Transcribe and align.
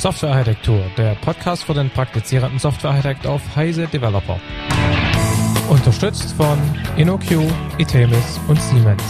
Softwarearchitektur, 0.00 0.82
der 0.96 1.14
Podcast 1.16 1.64
für 1.64 1.74
den 1.74 1.90
praktizierenden 1.90 2.58
Softwarearchitekt 2.58 3.26
auf 3.26 3.42
Heise 3.54 3.86
Developer. 3.86 4.40
Unterstützt 5.68 6.32
von 6.32 6.58
InnoQ, 6.96 7.42
Itemis 7.76 8.40
und 8.48 8.58
Siemens. 8.62 9.02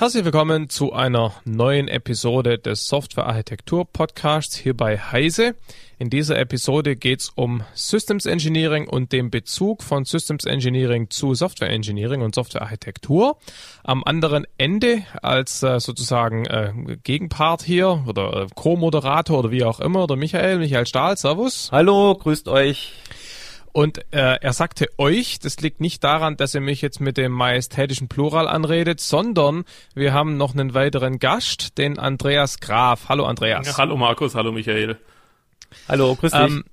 Herzlich 0.00 0.24
willkommen 0.24 0.68
zu 0.68 0.92
einer 0.92 1.34
neuen 1.44 1.88
Episode 1.88 2.56
des 2.56 2.86
Softwarearchitektur 2.86 3.84
Podcasts 3.84 4.54
hier 4.54 4.76
bei 4.76 4.96
Heise. 4.96 5.56
In 5.98 6.08
dieser 6.08 6.38
Episode 6.38 6.94
geht 6.94 7.18
es 7.22 7.32
um 7.34 7.64
Systems 7.74 8.24
Engineering 8.24 8.86
und 8.86 9.10
den 9.10 9.28
Bezug 9.32 9.82
von 9.82 10.04
Systems 10.04 10.44
Engineering 10.44 11.10
zu 11.10 11.34
Software 11.34 11.70
Engineering 11.70 12.22
und 12.22 12.32
Softwarearchitektur. 12.32 13.38
Am 13.82 14.04
anderen 14.04 14.46
Ende 14.56 15.02
als 15.20 15.64
äh, 15.64 15.80
sozusagen 15.80 16.46
äh, 16.46 16.72
Gegenpart 17.02 17.64
hier 17.64 18.04
oder 18.06 18.42
äh, 18.42 18.46
Co-Moderator 18.54 19.40
oder 19.40 19.50
wie 19.50 19.64
auch 19.64 19.80
immer, 19.80 20.06
der 20.06 20.16
Michael, 20.16 20.58
Michael 20.58 20.86
Stahl, 20.86 21.16
Servus. 21.16 21.70
Hallo, 21.72 22.14
grüßt 22.14 22.46
euch. 22.46 22.92
Und 23.72 23.98
äh, 24.12 24.36
er 24.40 24.52
sagte 24.52 24.88
euch, 24.98 25.38
das 25.38 25.60
liegt 25.60 25.80
nicht 25.80 26.02
daran, 26.02 26.36
dass 26.36 26.54
er 26.54 26.60
mich 26.60 26.82
jetzt 26.82 27.00
mit 27.00 27.16
dem 27.16 27.32
majestätischen 27.32 28.08
Plural 28.08 28.48
anredet, 28.48 29.00
sondern 29.00 29.64
wir 29.94 30.12
haben 30.12 30.36
noch 30.36 30.54
einen 30.54 30.74
weiteren 30.74 31.18
Gast, 31.18 31.78
den 31.78 31.98
Andreas 31.98 32.60
Graf. 32.60 33.08
Hallo 33.08 33.24
Andreas. 33.24 33.66
Ja, 33.66 33.76
hallo 33.76 33.96
Markus, 33.96 34.34
hallo 34.34 34.52
Michael. 34.52 34.98
Hallo, 35.88 36.14
grüß 36.14 36.32
dich. 36.32 36.40
Ähm, 36.40 36.64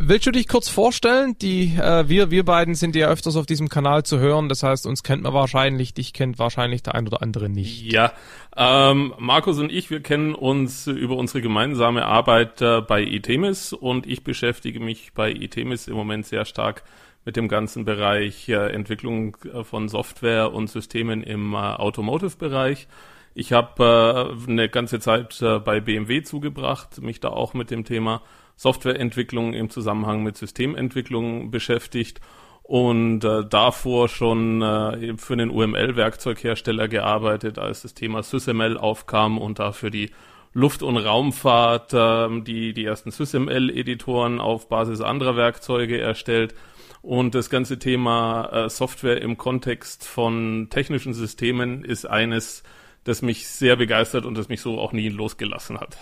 Willst 0.00 0.26
du 0.26 0.30
dich 0.30 0.46
kurz 0.46 0.68
vorstellen? 0.68 1.36
Die 1.42 1.76
äh, 1.76 2.08
wir 2.08 2.30
wir 2.30 2.44
beiden 2.44 2.74
sind 2.76 2.94
ja 2.94 3.08
öfters 3.08 3.36
auf 3.36 3.46
diesem 3.46 3.68
Kanal 3.68 4.04
zu 4.04 4.20
hören. 4.20 4.48
Das 4.48 4.62
heißt, 4.62 4.86
uns 4.86 5.02
kennt 5.02 5.22
man 5.24 5.34
wahrscheinlich, 5.34 5.92
dich 5.92 6.12
kennt 6.12 6.38
wahrscheinlich 6.38 6.84
der 6.84 6.94
ein 6.94 7.06
oder 7.06 7.20
andere 7.20 7.48
nicht. 7.48 7.82
Ja, 7.90 8.12
ähm, 8.56 9.12
Markus 9.18 9.58
und 9.58 9.72
ich, 9.72 9.90
wir 9.90 10.00
kennen 10.00 10.36
uns 10.36 10.86
über 10.86 11.16
unsere 11.16 11.42
gemeinsame 11.42 12.04
Arbeit 12.04 12.62
äh, 12.62 12.80
bei 12.80 13.02
Itemis 13.02 13.72
und 13.72 14.06
ich 14.06 14.22
beschäftige 14.22 14.78
mich 14.78 15.12
bei 15.14 15.32
Itemis 15.32 15.88
im 15.88 15.94
Moment 15.94 16.26
sehr 16.26 16.44
stark 16.44 16.84
mit 17.24 17.36
dem 17.36 17.48
ganzen 17.48 17.84
Bereich 17.84 18.48
äh, 18.48 18.72
Entwicklung 18.72 19.36
äh, 19.52 19.64
von 19.64 19.88
Software 19.88 20.52
und 20.52 20.70
Systemen 20.70 21.24
im 21.24 21.54
äh, 21.54 21.56
Automotive-Bereich. 21.56 22.86
Ich 23.34 23.52
habe 23.52 24.32
äh, 24.46 24.50
eine 24.50 24.68
ganze 24.68 25.00
Zeit 25.00 25.38
bei 25.64 25.80
BMW 25.80 26.22
zugebracht, 26.22 27.02
mich 27.02 27.18
da 27.20 27.28
auch 27.28 27.52
mit 27.54 27.70
dem 27.70 27.84
Thema 27.84 28.22
Softwareentwicklung 28.58 29.54
im 29.54 29.70
Zusammenhang 29.70 30.24
mit 30.24 30.36
Systementwicklung 30.36 31.52
beschäftigt 31.52 32.20
und 32.64 33.24
äh, 33.24 33.44
davor 33.48 34.08
schon 34.08 34.60
äh, 34.60 35.16
für 35.16 35.34
einen 35.34 35.50
UML-Werkzeughersteller 35.50 36.88
gearbeitet, 36.88 37.58
als 37.58 37.82
das 37.82 37.94
Thema 37.94 38.24
SysML 38.24 38.76
aufkam 38.76 39.38
und 39.38 39.60
dafür 39.60 39.90
die 39.90 40.10
Luft- 40.54 40.82
und 40.82 40.96
Raumfahrt 40.96 41.94
äh, 41.94 42.42
die, 42.42 42.72
die 42.72 42.84
ersten 42.84 43.12
SysML-Editoren 43.12 44.40
auf 44.40 44.68
Basis 44.68 45.00
anderer 45.00 45.36
Werkzeuge 45.36 46.00
erstellt. 46.00 46.54
Und 47.00 47.36
das 47.36 47.48
ganze 47.48 47.78
Thema 47.78 48.50
äh, 48.52 48.68
Software 48.68 49.22
im 49.22 49.38
Kontext 49.38 50.04
von 50.04 50.66
technischen 50.68 51.14
Systemen 51.14 51.84
ist 51.84 52.06
eines, 52.06 52.64
das 53.04 53.22
mich 53.22 53.46
sehr 53.46 53.76
begeistert 53.76 54.26
und 54.26 54.36
das 54.36 54.48
mich 54.48 54.60
so 54.60 54.80
auch 54.80 54.92
nie 54.92 55.08
losgelassen 55.08 55.78
hat. 55.78 55.96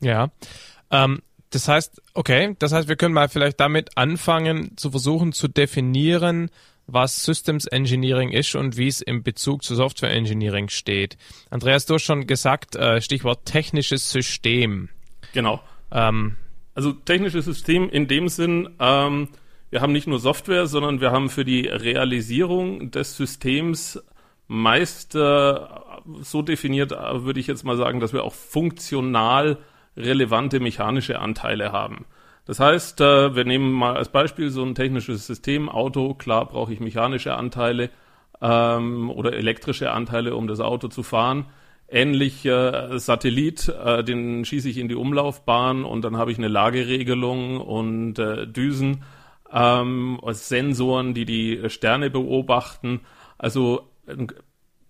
Ja, 0.00 0.30
ähm, 0.90 1.20
das 1.50 1.66
heißt, 1.68 2.02
okay, 2.14 2.56
das 2.58 2.72
heißt, 2.72 2.88
wir 2.88 2.96
können 2.96 3.14
mal 3.14 3.28
vielleicht 3.28 3.58
damit 3.60 3.96
anfangen, 3.96 4.76
zu 4.76 4.90
versuchen 4.90 5.32
zu 5.32 5.48
definieren, 5.48 6.50
was 6.86 7.22
Systems 7.24 7.66
Engineering 7.66 8.30
ist 8.30 8.54
und 8.54 8.76
wie 8.76 8.88
es 8.88 9.00
im 9.00 9.22
Bezug 9.22 9.62
zu 9.62 9.74
Software 9.74 10.10
Engineering 10.10 10.68
steht. 10.68 11.16
Andreas, 11.50 11.86
du 11.86 11.94
hast 11.94 12.04
schon 12.04 12.26
gesagt, 12.26 12.76
äh, 12.76 13.00
Stichwort 13.00 13.44
technisches 13.44 14.10
System. 14.10 14.88
Genau. 15.32 15.60
Ähm, 15.90 16.36
also 16.74 16.92
technisches 16.92 17.44
System 17.44 17.88
in 17.90 18.08
dem 18.08 18.28
Sinn, 18.28 18.70
ähm, 18.78 19.28
wir 19.70 19.82
haben 19.82 19.92
nicht 19.92 20.06
nur 20.06 20.18
Software, 20.18 20.66
sondern 20.66 21.00
wir 21.00 21.10
haben 21.10 21.28
für 21.28 21.44
die 21.44 21.66
Realisierung 21.66 22.90
des 22.90 23.16
Systems 23.16 24.02
meist 24.46 25.14
äh, 25.14 25.54
so 26.22 26.40
definiert, 26.40 26.92
äh, 26.92 27.24
würde 27.24 27.38
ich 27.38 27.46
jetzt 27.46 27.64
mal 27.64 27.76
sagen, 27.76 28.00
dass 28.00 28.14
wir 28.14 28.24
auch 28.24 28.32
funktional 28.32 29.58
relevante 29.98 30.60
mechanische 30.60 31.18
Anteile 31.18 31.72
haben. 31.72 32.06
Das 32.46 32.60
heißt, 32.60 33.00
äh, 33.02 33.34
wir 33.36 33.44
nehmen 33.44 33.72
mal 33.72 33.96
als 33.96 34.08
Beispiel 34.08 34.48
so 34.50 34.64
ein 34.64 34.74
technisches 34.74 35.26
System, 35.26 35.68
Auto, 35.68 36.14
klar 36.14 36.46
brauche 36.46 36.72
ich 36.72 36.80
mechanische 36.80 37.34
Anteile 37.34 37.90
ähm, 38.40 39.10
oder 39.10 39.34
elektrische 39.34 39.90
Anteile, 39.90 40.34
um 40.34 40.46
das 40.46 40.60
Auto 40.60 40.88
zu 40.88 41.02
fahren. 41.02 41.46
Ähnlich 41.90 42.44
äh, 42.46 42.98
Satellit, 42.98 43.68
äh, 43.68 44.02
den 44.02 44.44
schieße 44.44 44.68
ich 44.68 44.78
in 44.78 44.88
die 44.88 44.94
Umlaufbahn 44.94 45.84
und 45.84 46.02
dann 46.02 46.16
habe 46.16 46.32
ich 46.32 46.38
eine 46.38 46.48
Lageregelung 46.48 47.60
und 47.60 48.18
äh, 48.18 48.46
Düsen, 48.46 49.04
ähm, 49.52 50.18
Sensoren, 50.30 51.14
die 51.14 51.24
die 51.24 51.68
Sterne 51.70 52.10
beobachten. 52.10 53.00
Also 53.38 53.90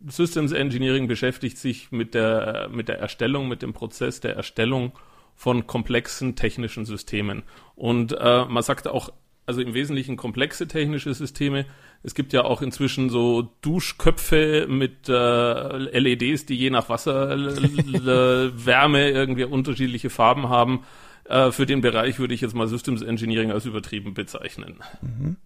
Systems 0.07 0.53
Engineering 0.53 1.09
beschäftigt 1.09 1.59
sich 1.59 1.91
mit 1.91 2.15
der, 2.15 2.69
mit 2.71 2.89
der 2.89 2.99
Erstellung, 2.99 3.49
mit 3.49 3.63
dem 3.63 3.73
Prozess 3.73 4.21
der 4.21 4.37
Erstellung 4.37 4.93
von 5.35 5.67
komplexen 5.67 6.37
technischen 6.37 6.85
Systemen. 6.85 7.45
Und 7.75 8.13
äh, 8.13 8.45
man 8.45 8.63
sagt 8.63 8.89
auch, 8.89 9.11
also 9.49 9.63
im 9.63 9.73
Wesentlichen 9.73 10.19
komplexe 10.19 10.69
technische 10.69 11.15
Systeme. 11.15 11.65
Es 12.03 12.15
gibt 12.15 12.35
ja 12.35 12.45
auch 12.45 12.61
inzwischen 12.61 13.09
so 13.09 13.51
Duschköpfe 13.63 14.67
mit 14.69 15.09
äh, 15.09 15.99
LEDs, 15.99 16.45
die 16.45 16.55
je 16.55 16.69
nach 16.69 16.91
Wasserwärme 16.91 19.11
irgendwie 19.11 19.45
unterschiedliche 19.45 20.11
Farben 20.11 20.51
haben. 20.51 20.85
Äh, 21.25 21.51
für 21.51 21.65
den 21.65 21.81
Bereich 21.81 22.19
würde 22.19 22.35
ich 22.35 22.43
jetzt 22.43 22.55
mal 22.55 22.69
Systems 22.69 23.01
Engineering 23.01 23.51
als 23.51 23.65
übertrieben 23.65 24.13
bezeichnen. 24.13 24.81
Mhm. 25.01 25.39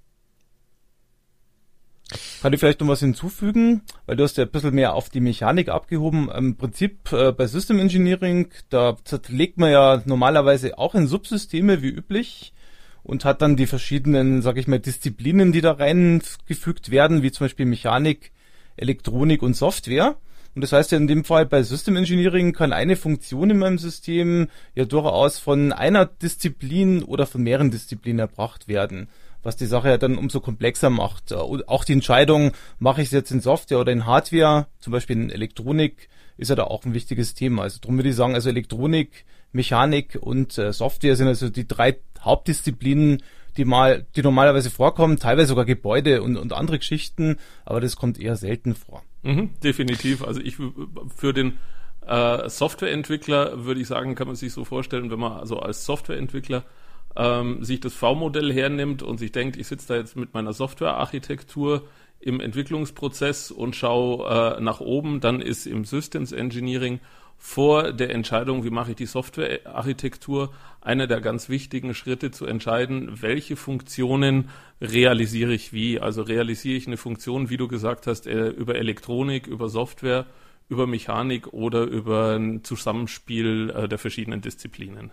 Kann 2.42 2.52
ich 2.52 2.58
vielleicht 2.58 2.80
noch 2.80 2.88
was 2.88 2.98
hinzufügen, 2.98 3.82
weil 4.04 4.16
du 4.16 4.24
hast 4.24 4.36
ja 4.36 4.42
ein 4.42 4.50
bisschen 4.50 4.74
mehr 4.74 4.94
auf 4.94 5.08
die 5.08 5.20
Mechanik 5.20 5.68
abgehoben. 5.68 6.28
Im 6.28 6.56
Prinzip 6.56 7.12
äh, 7.12 7.30
bei 7.30 7.46
System 7.46 7.78
Engineering, 7.78 8.48
da 8.68 8.96
zerlegt 9.04 9.58
man 9.58 9.70
ja 9.70 10.02
normalerweise 10.06 10.76
auch 10.76 10.96
in 10.96 11.06
Subsysteme 11.06 11.82
wie 11.82 11.90
üblich 11.90 12.52
und 13.04 13.24
hat 13.24 13.42
dann 13.42 13.54
die 13.54 13.68
verschiedenen, 13.68 14.42
sag 14.42 14.56
ich 14.56 14.66
mal, 14.66 14.80
Disziplinen, 14.80 15.52
die 15.52 15.60
da 15.60 15.70
reingefügt 15.70 16.90
werden, 16.90 17.22
wie 17.22 17.30
zum 17.30 17.44
Beispiel 17.44 17.64
Mechanik, 17.64 18.32
Elektronik 18.76 19.40
und 19.40 19.54
Software. 19.54 20.16
Und 20.56 20.62
das 20.62 20.72
heißt 20.72 20.90
ja 20.90 20.98
in 20.98 21.06
dem 21.06 21.22
Fall 21.22 21.46
bei 21.46 21.62
System 21.62 21.94
Engineering 21.94 22.52
kann 22.52 22.72
eine 22.72 22.96
Funktion 22.96 23.50
in 23.50 23.58
meinem 23.58 23.78
System 23.78 24.48
ja 24.74 24.84
durchaus 24.84 25.38
von 25.38 25.72
einer 25.72 26.06
Disziplin 26.06 27.04
oder 27.04 27.24
von 27.24 27.44
mehreren 27.44 27.70
Disziplinen 27.70 28.18
erbracht 28.18 28.66
werden 28.66 29.06
was 29.42 29.56
die 29.56 29.66
Sache 29.66 29.88
ja 29.88 29.98
dann 29.98 30.18
umso 30.18 30.40
komplexer 30.40 30.90
macht. 30.90 31.32
Und 31.32 31.68
auch 31.68 31.84
die 31.84 31.92
Entscheidung, 31.92 32.52
mache 32.78 33.02
ich 33.02 33.08
es 33.08 33.12
jetzt 33.12 33.30
in 33.30 33.40
Software 33.40 33.80
oder 33.80 33.92
in 33.92 34.06
Hardware, 34.06 34.66
zum 34.78 34.92
Beispiel 34.92 35.16
in 35.16 35.30
Elektronik, 35.30 36.08
ist 36.36 36.48
ja 36.48 36.56
da 36.56 36.64
auch 36.64 36.84
ein 36.84 36.94
wichtiges 36.94 37.34
Thema. 37.34 37.62
Also 37.62 37.78
darum 37.80 37.96
würde 37.96 38.08
ich 38.08 38.16
sagen, 38.16 38.34
also 38.34 38.48
Elektronik, 38.48 39.24
Mechanik 39.52 40.18
und 40.20 40.56
äh, 40.58 40.72
Software 40.72 41.16
sind 41.16 41.28
also 41.28 41.50
die 41.50 41.68
drei 41.68 41.96
Hauptdisziplinen, 42.20 43.22
die 43.56 43.64
mal, 43.64 44.06
die 44.16 44.22
normalerweise 44.22 44.70
vorkommen, 44.70 45.18
teilweise 45.18 45.48
sogar 45.48 45.64
Gebäude 45.64 46.22
und, 46.22 46.36
und 46.36 46.52
andere 46.52 46.78
Geschichten, 46.78 47.36
aber 47.64 47.80
das 47.80 47.96
kommt 47.96 48.18
eher 48.18 48.36
selten 48.36 48.74
vor. 48.74 49.02
Mhm, 49.22 49.50
definitiv. 49.62 50.24
Also 50.24 50.40
ich 50.40 50.56
für 51.14 51.34
den 51.34 51.58
äh, 52.06 52.48
Softwareentwickler 52.48 53.64
würde 53.64 53.80
ich 53.80 53.88
sagen, 53.88 54.14
kann 54.14 54.26
man 54.26 54.36
sich 54.36 54.52
so 54.52 54.64
vorstellen, 54.64 55.10
wenn 55.10 55.20
man 55.20 55.32
also 55.32 55.58
als 55.58 55.84
Softwareentwickler 55.84 56.64
ähm, 57.16 57.64
sich 57.64 57.80
das 57.80 57.94
V-Modell 57.94 58.52
hernimmt 58.52 59.02
und 59.02 59.18
sich 59.18 59.32
denkt, 59.32 59.56
ich 59.56 59.66
sitze 59.66 59.88
da 59.88 59.96
jetzt 59.96 60.16
mit 60.16 60.34
meiner 60.34 60.52
Softwarearchitektur 60.52 61.82
im 62.20 62.40
Entwicklungsprozess 62.40 63.50
und 63.50 63.74
schaue 63.74 64.56
äh, 64.56 64.60
nach 64.60 64.80
oben, 64.80 65.20
dann 65.20 65.40
ist 65.40 65.66
im 65.66 65.84
Systems 65.84 66.32
Engineering 66.32 67.00
vor 67.36 67.92
der 67.92 68.10
Entscheidung, 68.10 68.62
wie 68.64 68.70
mache 68.70 68.92
ich 68.92 68.96
die 68.96 69.06
Softwarearchitektur, 69.06 70.54
einer 70.80 71.08
der 71.08 71.20
ganz 71.20 71.48
wichtigen 71.48 71.92
Schritte 71.92 72.30
zu 72.30 72.46
entscheiden, 72.46 73.20
welche 73.20 73.56
Funktionen 73.56 74.48
realisiere 74.80 75.52
ich 75.52 75.72
wie. 75.72 75.98
Also 75.98 76.22
realisiere 76.22 76.76
ich 76.76 76.86
eine 76.86 76.96
Funktion, 76.96 77.50
wie 77.50 77.56
du 77.56 77.66
gesagt 77.66 78.06
hast, 78.06 78.28
äh, 78.28 78.48
über 78.48 78.76
Elektronik, 78.76 79.48
über 79.48 79.68
Software, 79.68 80.26
über 80.68 80.86
Mechanik 80.86 81.52
oder 81.52 81.82
über 81.82 82.36
ein 82.36 82.62
Zusammenspiel 82.62 83.70
äh, 83.70 83.88
der 83.88 83.98
verschiedenen 83.98 84.40
Disziplinen. 84.40 85.10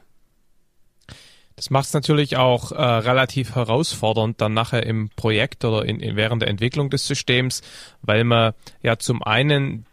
Das 1.59 1.71
macht 1.71 1.87
es 1.87 1.93
natürlich 1.93 2.37
auch 2.37 2.71
äh, 2.71 2.81
relativ 2.81 3.53
herausfordernd 3.53 4.39
dann 4.39 4.53
nachher 4.53 4.85
im 4.85 5.09
Projekt 5.17 5.65
oder 5.65 5.83
in, 5.83 5.99
in, 5.99 6.15
während 6.15 6.41
der 6.41 6.47
Entwicklung 6.47 6.89
des 6.89 7.05
Systems, 7.05 7.61
weil 8.01 8.23
man 8.23 8.53
ja 8.81 8.97
zum 8.97 9.21
einen, 9.21 9.85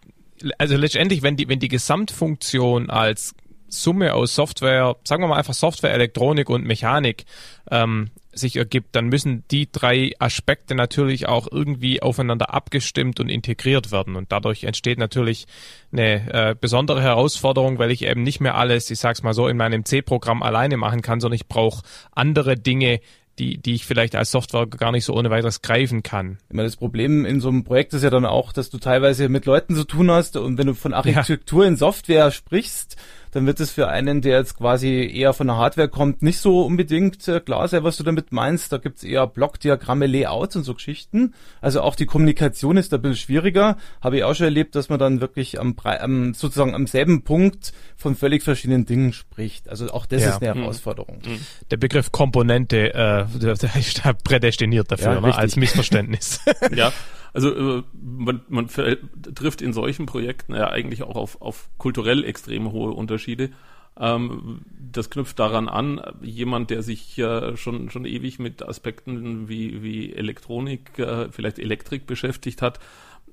also 0.58 0.76
letztendlich, 0.76 1.22
wenn 1.22 1.36
die, 1.36 1.48
wenn 1.48 1.58
die 1.58 1.66
Gesamtfunktion 1.66 2.88
als 2.88 3.34
Summe 3.66 4.14
aus 4.14 4.36
Software, 4.36 4.94
sagen 5.02 5.24
wir 5.24 5.26
mal 5.26 5.38
einfach 5.38 5.54
Software, 5.54 5.92
Elektronik 5.92 6.50
und 6.50 6.64
Mechanik 6.64 7.24
ähm, 7.68 8.10
sich 8.38 8.56
ergibt, 8.56 8.94
dann 8.94 9.06
müssen 9.06 9.44
die 9.50 9.70
drei 9.70 10.12
Aspekte 10.18 10.74
natürlich 10.74 11.28
auch 11.28 11.48
irgendwie 11.50 12.02
aufeinander 12.02 12.52
abgestimmt 12.52 13.20
und 13.20 13.28
integriert 13.28 13.92
werden. 13.92 14.16
Und 14.16 14.32
dadurch 14.32 14.64
entsteht 14.64 14.98
natürlich 14.98 15.46
eine 15.92 16.32
äh, 16.32 16.54
besondere 16.58 17.02
Herausforderung, 17.02 17.78
weil 17.78 17.90
ich 17.90 18.02
eben 18.02 18.22
nicht 18.22 18.40
mehr 18.40 18.56
alles, 18.56 18.90
ich 18.90 18.98
sag's 18.98 19.22
mal 19.22 19.34
so, 19.34 19.48
in 19.48 19.56
meinem 19.56 19.84
C-Programm 19.84 20.42
alleine 20.42 20.76
machen 20.76 21.02
kann, 21.02 21.20
sondern 21.20 21.36
ich 21.36 21.48
brauche 21.48 21.82
andere 22.12 22.56
Dinge, 22.56 23.00
die, 23.38 23.58
die 23.58 23.74
ich 23.74 23.84
vielleicht 23.84 24.14
als 24.14 24.30
Software 24.30 24.66
gar 24.66 24.92
nicht 24.92 25.04
so 25.04 25.14
ohne 25.14 25.30
weiteres 25.30 25.62
greifen 25.62 26.02
kann. 26.02 26.38
Meine, 26.50 26.68
das 26.68 26.76
Problem 26.76 27.24
in 27.26 27.40
so 27.40 27.48
einem 27.48 27.64
Projekt 27.64 27.92
ist 27.92 28.02
ja 28.02 28.10
dann 28.10 28.24
auch, 28.24 28.52
dass 28.52 28.70
du 28.70 28.78
teilweise 28.78 29.28
mit 29.28 29.46
Leuten 29.46 29.74
zu 29.74 29.84
tun 29.84 30.10
hast 30.10 30.36
und 30.36 30.58
wenn 30.58 30.66
du 30.66 30.74
von 30.74 30.94
Architektur 30.94 31.64
ja. 31.64 31.68
in 31.68 31.76
Software 31.76 32.30
sprichst, 32.30 32.96
dann 33.36 33.44
wird 33.44 33.60
es 33.60 33.70
für 33.70 33.88
einen, 33.88 34.22
der 34.22 34.38
jetzt 34.38 34.56
quasi 34.56 35.12
eher 35.12 35.34
von 35.34 35.46
der 35.46 35.58
Hardware 35.58 35.90
kommt, 35.90 36.22
nicht 36.22 36.38
so 36.38 36.62
unbedingt 36.62 37.28
äh, 37.28 37.38
klar 37.40 37.68
sein, 37.68 37.84
was 37.84 37.98
du 37.98 38.02
damit 38.02 38.32
meinst. 38.32 38.72
Da 38.72 38.78
gibt's 38.78 39.04
eher 39.04 39.26
Blockdiagramme, 39.26 40.06
Layouts 40.06 40.56
und 40.56 40.62
so 40.62 40.72
Geschichten. 40.72 41.34
Also 41.60 41.82
auch 41.82 41.96
die 41.96 42.06
Kommunikation 42.06 42.78
ist 42.78 42.94
da 42.94 42.96
ein 42.96 43.02
bisschen 43.02 43.18
schwieriger. 43.18 43.76
Habe 44.00 44.16
ich 44.16 44.24
auch 44.24 44.34
schon 44.34 44.44
erlebt, 44.44 44.74
dass 44.74 44.88
man 44.88 44.98
dann 44.98 45.20
wirklich 45.20 45.60
am, 45.60 45.76
am 45.84 46.32
sozusagen 46.32 46.74
am 46.74 46.86
selben 46.86 47.24
Punkt 47.24 47.74
von 47.94 48.16
völlig 48.16 48.42
verschiedenen 48.42 48.86
Dingen 48.86 49.12
spricht. 49.12 49.68
Also 49.68 49.90
auch 49.90 50.06
das 50.06 50.22
ja. 50.22 50.30
ist 50.30 50.42
eine 50.42 50.54
mhm. 50.54 50.60
Herausforderung. 50.60 51.18
Mhm. 51.22 51.40
Der 51.70 51.76
Begriff 51.76 52.12
Komponente, 52.12 52.94
äh, 52.94 53.26
prädestiniert 54.24 54.90
dafür, 54.90 55.12
ja, 55.12 55.20
ne? 55.20 55.36
als 55.36 55.56
Missverständnis. 55.56 56.40
ja, 56.74 56.90
also 57.36 57.50
äh, 57.54 57.82
man, 57.92 58.40
man 58.48 58.68
trifft 58.68 59.60
in 59.60 59.74
solchen 59.74 60.06
Projekten 60.06 60.54
ja 60.54 60.70
eigentlich 60.70 61.02
auch 61.02 61.16
auf, 61.16 61.42
auf 61.42 61.68
kulturell 61.76 62.24
extrem 62.24 62.72
hohe 62.72 62.92
Unterschiede. 62.92 63.50
Ähm, 63.98 64.62
das 64.90 65.10
knüpft 65.10 65.38
daran 65.38 65.68
an, 65.68 66.00
jemand, 66.22 66.70
der 66.70 66.82
sich 66.82 67.18
äh, 67.18 67.54
schon, 67.58 67.90
schon 67.90 68.06
ewig 68.06 68.38
mit 68.38 68.62
Aspekten 68.62 69.50
wie, 69.50 69.82
wie 69.82 70.14
Elektronik, 70.14 70.98
äh, 70.98 71.28
vielleicht 71.30 71.58
Elektrik 71.58 72.06
beschäftigt 72.06 72.62
hat, 72.62 72.80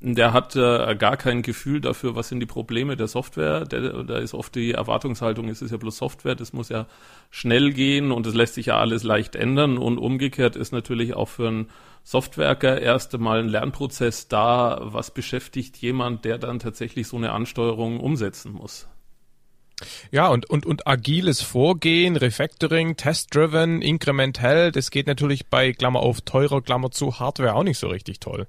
der 0.05 0.33
hat 0.33 0.57
äh, 0.57 0.95
gar 0.97 1.15
kein 1.15 1.43
Gefühl 1.43 1.79
dafür, 1.79 2.13
was 2.13 2.27
sind 2.27 2.41
die 2.41 2.45
Probleme 2.45 2.97
der 2.97 3.07
Software. 3.07 3.63
Der, 3.63 4.03
da 4.03 4.17
ist 4.17 4.33
oft 4.33 4.53
die 4.53 4.71
Erwartungshaltung, 4.71 5.47
es 5.47 5.61
ist 5.61 5.71
ja 5.71 5.77
bloß 5.77 5.95
Software, 5.95 6.35
das 6.35 6.51
muss 6.51 6.67
ja 6.67 6.87
schnell 7.31 7.71
gehen 7.71 8.11
und 8.11 8.27
es 8.27 8.33
lässt 8.33 8.55
sich 8.55 8.65
ja 8.65 8.77
alles 8.77 9.03
leicht 9.03 9.37
ändern. 9.37 9.77
Und 9.77 9.97
umgekehrt 9.97 10.57
ist 10.57 10.73
natürlich 10.73 11.13
auch 11.13 11.29
für 11.29 11.47
einen 11.47 11.69
Softwerker 12.03 12.81
erst 12.81 13.15
einmal 13.15 13.39
ein 13.39 13.47
Lernprozess 13.47 14.27
da, 14.27 14.81
was 14.83 15.11
beschäftigt 15.11 15.77
jemand, 15.77 16.25
der 16.25 16.37
dann 16.37 16.59
tatsächlich 16.59 17.07
so 17.07 17.15
eine 17.15 17.31
Ansteuerung 17.31 18.01
umsetzen 18.01 18.51
muss. 18.51 18.89
Ja, 20.11 20.27
und, 20.27 20.49
und, 20.49 20.65
und 20.65 20.85
agiles 20.85 21.41
Vorgehen, 21.41 22.17
Refactoring, 22.17 22.97
Test-Driven, 22.97 23.81
inkrementell, 23.81 24.73
das 24.73 24.91
geht 24.91 25.07
natürlich 25.07 25.47
bei, 25.47 25.71
Klammer 25.71 26.01
auf, 26.01 26.19
teurer, 26.19 26.61
Klammer 26.61 26.91
zu, 26.91 27.19
Hardware 27.19 27.55
auch 27.55 27.63
nicht 27.63 27.79
so 27.79 27.87
richtig 27.87 28.19
toll. 28.19 28.47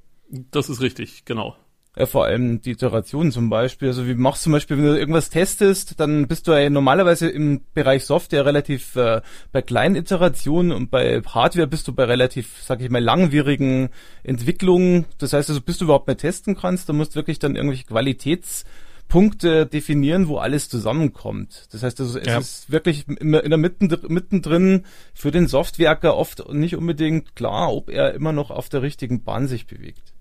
Das 0.51 0.69
ist 0.69 0.81
richtig, 0.81 1.25
genau. 1.25 1.57
Ja, 1.97 2.07
vor 2.07 2.25
allem 2.25 2.61
die 2.61 2.73
Iteration 2.73 3.31
zum 3.31 3.51
Beispiel. 3.51 3.89
Also 3.89 4.09
wie 4.09 4.15
machst 4.15 4.43
du 4.43 4.45
zum 4.45 4.53
Beispiel, 4.55 4.77
wenn 4.77 4.85
du 4.85 4.99
irgendwas 4.99 5.31
testest, 5.31 6.01
dann 6.01 6.27
bist 6.27 6.49
du 6.49 6.53
ja 6.53 6.69
normalerweise 6.69 7.29
im 7.29 7.61
Bereich 7.73 8.05
Software 8.05 8.45
relativ 8.45 8.97
äh, 8.97 9.23
bei 9.53 9.63
kleinen 9.63 9.95
Iterationen 9.95 10.73
und 10.73 10.91
bei 10.91 11.23
Hardware 11.23 11.69
bist 11.69 11.87
du 11.87 11.93
bei 11.93 12.05
relativ, 12.05 12.63
sag 12.63 12.81
ich 12.81 12.91
mal, 12.91 13.03
langwierigen 13.03 13.91
Entwicklungen. 14.25 15.05
Das 15.19 15.33
heißt 15.33 15.51
also, 15.51 15.61
bis 15.61 15.79
du 15.79 15.85
überhaupt 15.85 16.09
mehr 16.09 16.17
testen 16.17 16.57
kannst, 16.57 16.89
da 16.89 16.93
musst 16.93 17.13
du 17.13 17.17
wirklich 17.17 17.39
dann 17.39 17.55
irgendwelche 17.55 17.85
Qualitätspunkte 17.85 19.67
definieren, 19.67 20.27
wo 20.27 20.39
alles 20.39 20.69
zusammenkommt. 20.69 21.69
Das 21.71 21.85
heißt 21.85 22.01
also, 22.01 22.19
es 22.19 22.27
ja. 22.27 22.39
ist 22.39 22.73
wirklich 22.73 23.07
in 23.07 23.31
der 23.31 23.57
Mitten, 23.57 23.89
mittendrin 24.09 24.85
für 25.15 25.31
den 25.31 25.47
Softwerker 25.47 26.17
oft 26.17 26.53
nicht 26.53 26.75
unbedingt 26.75 27.37
klar, 27.37 27.73
ob 27.73 27.89
er 27.89 28.15
immer 28.15 28.33
noch 28.33 28.51
auf 28.51 28.69
der 28.69 28.83
richtigen 28.83 29.23
Bahn 29.23 29.47
sich 29.47 29.69
bewegt. 29.69 30.14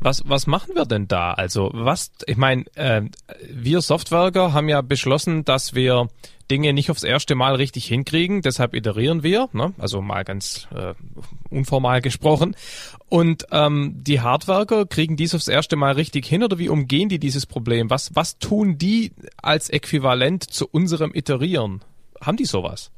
Was, 0.00 0.22
was 0.26 0.46
machen 0.46 0.74
wir 0.74 0.84
denn 0.84 1.08
da? 1.08 1.32
Also 1.32 1.70
was, 1.72 2.10
ich 2.26 2.36
meine, 2.36 2.64
äh, 2.74 3.02
wir 3.50 3.80
Softwerker 3.80 4.52
haben 4.52 4.68
ja 4.68 4.82
beschlossen, 4.82 5.44
dass 5.44 5.74
wir 5.74 6.08
Dinge 6.50 6.72
nicht 6.72 6.90
aufs 6.90 7.02
erste 7.02 7.34
Mal 7.34 7.56
richtig 7.56 7.86
hinkriegen, 7.86 8.42
deshalb 8.42 8.74
iterieren 8.74 9.22
wir, 9.22 9.48
ne? 9.52 9.72
also 9.78 10.00
mal 10.00 10.22
ganz 10.22 10.68
äh, 10.74 10.94
unformal 11.50 12.00
gesprochen. 12.00 12.54
Und 13.08 13.46
ähm, 13.50 13.94
die 13.96 14.20
Hardwerker 14.20 14.86
kriegen 14.86 15.16
dies 15.16 15.34
aufs 15.34 15.48
erste 15.48 15.76
Mal 15.76 15.92
richtig 15.92 16.26
hin 16.26 16.44
oder 16.44 16.58
wie 16.58 16.68
umgehen 16.68 17.08
die 17.08 17.18
dieses 17.18 17.46
Problem? 17.46 17.90
Was, 17.90 18.14
was 18.14 18.38
tun 18.38 18.78
die 18.78 19.12
als 19.42 19.70
Äquivalent 19.70 20.44
zu 20.44 20.68
unserem 20.70 21.12
Iterieren? 21.14 21.82
Haben 22.20 22.36
die 22.36 22.44
sowas? 22.44 22.90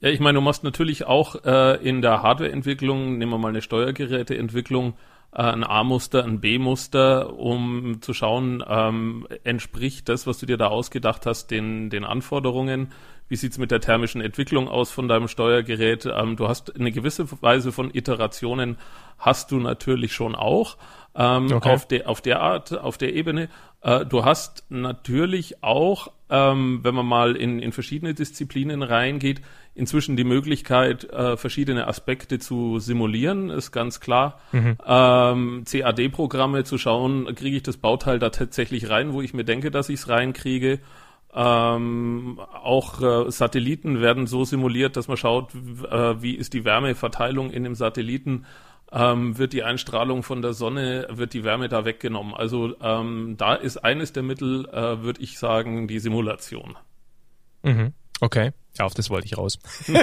Ja, 0.00 0.10
ich 0.10 0.20
meine, 0.20 0.36
du 0.36 0.42
machst 0.42 0.64
natürlich 0.64 1.04
auch 1.04 1.44
äh, 1.44 1.76
in 1.76 2.02
der 2.02 2.22
Hardwareentwicklung, 2.22 3.18
nehmen 3.18 3.30
wir 3.30 3.38
mal 3.38 3.48
eine 3.48 3.62
Steuergeräteentwicklung, 3.62 4.94
ein 5.32 5.64
A-Muster, 5.64 6.24
ein 6.24 6.40
B-Muster, 6.40 7.38
um 7.38 8.02
zu 8.02 8.12
schauen, 8.12 8.62
ähm, 8.68 9.26
entspricht 9.44 10.08
das, 10.08 10.26
was 10.26 10.38
du 10.38 10.46
dir 10.46 10.58
da 10.58 10.68
ausgedacht 10.68 11.24
hast, 11.24 11.50
den, 11.50 11.88
den 11.88 12.04
Anforderungen? 12.04 12.92
Wie 13.28 13.36
sieht's 13.36 13.56
mit 13.56 13.70
der 13.70 13.80
thermischen 13.80 14.20
Entwicklung 14.20 14.68
aus 14.68 14.90
von 14.90 15.08
deinem 15.08 15.28
Steuergerät? 15.28 16.04
Ähm, 16.04 16.36
du 16.36 16.48
hast 16.48 16.78
eine 16.78 16.92
gewisse 16.92 17.26
Weise 17.40 17.72
von 17.72 17.94
Iterationen, 17.94 18.76
hast 19.16 19.50
du 19.50 19.58
natürlich 19.58 20.12
schon 20.12 20.34
auch 20.34 20.76
ähm, 21.14 21.50
okay. 21.50 21.70
auf, 21.70 21.88
de, 21.88 22.04
auf 22.04 22.20
der 22.20 22.40
Art, 22.40 22.78
auf 22.78 22.98
der 22.98 23.14
Ebene. 23.14 23.48
Äh, 23.80 24.04
du 24.04 24.26
hast 24.26 24.64
natürlich 24.68 25.62
auch, 25.62 26.08
ähm, 26.28 26.80
wenn 26.82 26.94
man 26.94 27.06
mal 27.06 27.36
in, 27.36 27.58
in 27.58 27.72
verschiedene 27.72 28.12
Disziplinen 28.12 28.82
reingeht, 28.82 29.40
inzwischen 29.74 30.16
die 30.16 30.24
Möglichkeit, 30.24 31.04
äh, 31.04 31.36
verschiedene 31.36 31.86
Aspekte 31.86 32.38
zu 32.38 32.78
simulieren, 32.78 33.50
ist 33.50 33.72
ganz 33.72 34.00
klar. 34.00 34.40
Mhm. 34.52 34.76
Ähm, 34.86 35.64
CAD-Programme 35.64 36.64
zu 36.64 36.78
schauen, 36.78 37.34
kriege 37.34 37.56
ich 37.56 37.62
das 37.62 37.78
Bauteil 37.78 38.18
da 38.18 38.30
tatsächlich 38.30 38.90
rein, 38.90 39.12
wo 39.12 39.22
ich 39.22 39.32
mir 39.32 39.44
denke, 39.44 39.70
dass 39.70 39.88
ich 39.88 40.00
es 40.00 40.08
reinkriege. 40.08 40.80
Ähm, 41.34 42.38
auch 42.62 43.00
äh, 43.00 43.30
Satelliten 43.30 44.02
werden 44.02 44.26
so 44.26 44.44
simuliert, 44.44 44.96
dass 44.96 45.08
man 45.08 45.16
schaut, 45.16 45.54
äh, 45.54 46.20
wie 46.20 46.34
ist 46.34 46.52
die 46.52 46.66
Wärmeverteilung 46.66 47.50
in 47.50 47.64
dem 47.64 47.74
Satelliten. 47.74 48.44
Ähm, 48.94 49.38
wird 49.38 49.54
die 49.54 49.62
Einstrahlung 49.62 50.22
von 50.22 50.42
der 50.42 50.52
Sonne, 50.52 51.06
wird 51.10 51.32
die 51.32 51.44
Wärme 51.44 51.70
da 51.70 51.86
weggenommen. 51.86 52.34
Also 52.34 52.74
ähm, 52.82 53.36
da 53.38 53.54
ist 53.54 53.78
eines 53.78 54.12
der 54.12 54.22
Mittel, 54.22 54.68
äh, 54.68 55.02
würde 55.02 55.22
ich 55.22 55.38
sagen, 55.38 55.88
die 55.88 55.98
Simulation. 55.98 56.76
Mhm. 57.62 57.94
Okay. 58.20 58.52
Ja, 58.78 58.86
auf 58.86 58.94
das 58.94 59.10
wollte 59.10 59.26
ich 59.26 59.36
raus. 59.36 59.58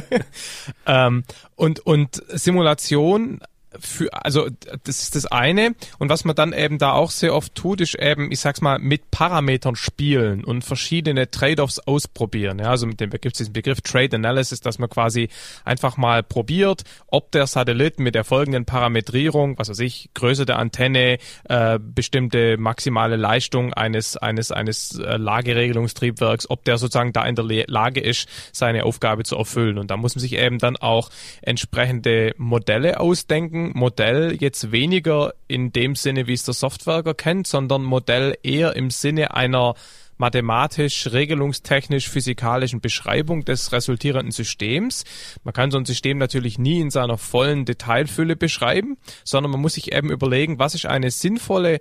ähm, 0.85 1.23
und, 1.55 1.79
und 1.79 2.21
Simulation 2.29 3.41
für, 3.77 4.11
also 4.13 4.47
das 4.83 5.01
ist 5.03 5.15
das 5.15 5.25
eine. 5.25 5.75
Und 5.99 6.09
was 6.09 6.25
man 6.25 6.35
dann 6.35 6.53
eben 6.53 6.77
da 6.77 6.93
auch 6.93 7.11
sehr 7.11 7.35
oft 7.35 7.53
tut, 7.53 7.81
ist 7.81 7.95
eben, 7.95 8.31
ich 8.31 8.39
sag's 8.39 8.61
mal, 8.61 8.79
mit 8.79 9.11
Parametern 9.11 9.75
spielen 9.75 10.43
und 10.43 10.63
verschiedene 10.63 11.29
Trade-offs 11.29 11.79
ausprobieren. 11.79 12.59
Ja, 12.59 12.71
also 12.71 12.87
mit 12.87 12.99
dem 12.99 13.11
gibt 13.11 13.25
es 13.25 13.33
diesen 13.33 13.53
Begriff 13.53 13.81
Trade 13.81 14.15
Analysis, 14.15 14.61
dass 14.61 14.79
man 14.79 14.89
quasi 14.89 15.29
einfach 15.65 15.97
mal 15.97 16.23
probiert, 16.23 16.83
ob 17.07 17.31
der 17.31 17.45
Satellit 17.47 17.99
mit 17.99 18.15
der 18.15 18.23
folgenden 18.23 18.65
Parametrierung, 18.65 19.57
was 19.59 19.69
weiß 19.69 19.79
ich, 19.79 20.09
Größe 20.13 20.45
der 20.45 20.57
Antenne, 20.57 21.19
äh, 21.45 21.79
bestimmte 21.79 22.57
maximale 22.57 23.15
Leistung 23.15 23.73
eines 23.73 24.17
eines 24.17 24.51
eines 24.51 24.97
äh, 24.97 25.17
Lageregelungstriebwerks, 25.17 26.49
ob 26.49 26.63
der 26.65 26.77
sozusagen 26.77 27.13
da 27.13 27.25
in 27.25 27.35
der 27.35 27.45
Lage 27.67 27.99
ist, 27.99 28.27
seine 28.51 28.85
Aufgabe 28.85 29.23
zu 29.23 29.35
erfüllen. 29.35 29.77
Und 29.77 29.91
da 29.91 29.97
muss 29.97 30.15
man 30.15 30.21
sich 30.21 30.33
eben 30.33 30.57
dann 30.57 30.75
auch 30.77 31.09
entsprechende 31.41 32.33
Modelle 32.37 32.99
ausdenken 32.99 33.68
Modell 33.73 34.37
jetzt 34.39 34.71
weniger 34.71 35.33
in 35.47 35.71
dem 35.71 35.95
Sinne, 35.95 36.27
wie 36.27 36.33
es 36.33 36.43
der 36.43 36.53
Softwerker 36.53 37.13
kennt, 37.13 37.47
sondern 37.47 37.83
Modell 37.83 38.37
eher 38.43 38.75
im 38.75 38.89
Sinne 38.89 39.33
einer 39.33 39.75
mathematisch, 40.19 41.11
regelungstechnisch, 41.11 42.09
physikalischen 42.09 42.81
Beschreibung 42.81 43.45
des 43.45 43.71
resultierenden 43.71 44.31
Systems. 44.31 45.05
Man 45.43 45.53
kann 45.53 45.71
so 45.71 45.77
ein 45.77 45.85
System 45.85 46.17
natürlich 46.17 46.59
nie 46.59 46.81
in 46.81 46.91
seiner 46.91 47.17
vollen 47.17 47.65
Detailfülle 47.65 48.35
beschreiben, 48.35 48.97
sondern 49.23 49.51
man 49.51 49.61
muss 49.61 49.75
sich 49.75 49.93
eben 49.93 50.11
überlegen, 50.11 50.59
was 50.59 50.75
ist 50.75 50.85
eine 50.85 51.09
sinnvolle 51.09 51.79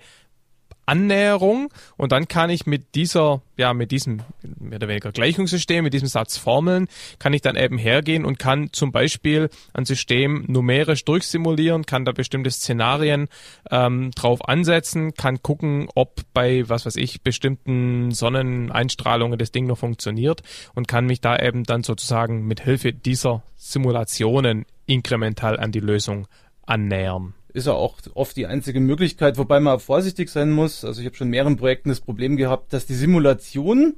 Annäherung. 0.88 1.72
Und 1.96 2.12
dann 2.12 2.28
kann 2.28 2.50
ich 2.50 2.66
mit 2.66 2.94
dieser, 2.94 3.42
ja, 3.56 3.74
mit 3.74 3.90
diesem 3.90 4.22
mehr 4.58 4.76
oder 4.76 4.88
weniger 4.88 5.12
Gleichungssystem, 5.12 5.84
mit 5.84 5.92
diesem 5.92 6.08
Satz 6.08 6.38
Formeln, 6.38 6.88
kann 7.18 7.32
ich 7.34 7.42
dann 7.42 7.56
eben 7.56 7.78
hergehen 7.78 8.24
und 8.24 8.38
kann 8.38 8.72
zum 8.72 8.90
Beispiel 8.90 9.50
ein 9.74 9.84
System 9.84 10.44
numerisch 10.48 11.04
durchsimulieren, 11.04 11.84
kann 11.84 12.04
da 12.04 12.12
bestimmte 12.12 12.50
Szenarien 12.50 13.28
ähm, 13.70 14.10
drauf 14.12 14.48
ansetzen, 14.48 15.14
kann 15.14 15.42
gucken, 15.42 15.88
ob 15.94 16.22
bei, 16.32 16.68
was 16.68 16.86
weiß 16.86 16.96
ich, 16.96 17.22
bestimmten 17.22 18.10
Sonneneinstrahlungen 18.12 19.38
das 19.38 19.52
Ding 19.52 19.66
noch 19.66 19.78
funktioniert 19.78 20.42
und 20.74 20.88
kann 20.88 21.06
mich 21.06 21.20
da 21.20 21.36
eben 21.38 21.64
dann 21.64 21.82
sozusagen 21.82 22.46
mit 22.46 22.60
Hilfe 22.60 22.92
dieser 22.92 23.42
Simulationen 23.56 24.64
inkremental 24.86 25.58
an 25.58 25.70
die 25.70 25.80
Lösung 25.80 26.26
annähern 26.64 27.34
ist 27.58 27.66
ja 27.66 27.74
auch 27.74 27.96
oft 28.14 28.36
die 28.36 28.46
einzige 28.46 28.80
Möglichkeit, 28.80 29.36
wobei 29.36 29.60
man 29.60 29.80
vorsichtig 29.80 30.30
sein 30.30 30.50
muss. 30.50 30.84
Also 30.84 31.00
ich 31.00 31.06
habe 31.06 31.16
schon 31.16 31.26
in 31.26 31.32
mehreren 31.32 31.56
Projekten 31.56 31.90
das 31.90 32.00
Problem 32.00 32.36
gehabt, 32.36 32.72
dass 32.72 32.86
die 32.86 32.94
Simulation 32.94 33.96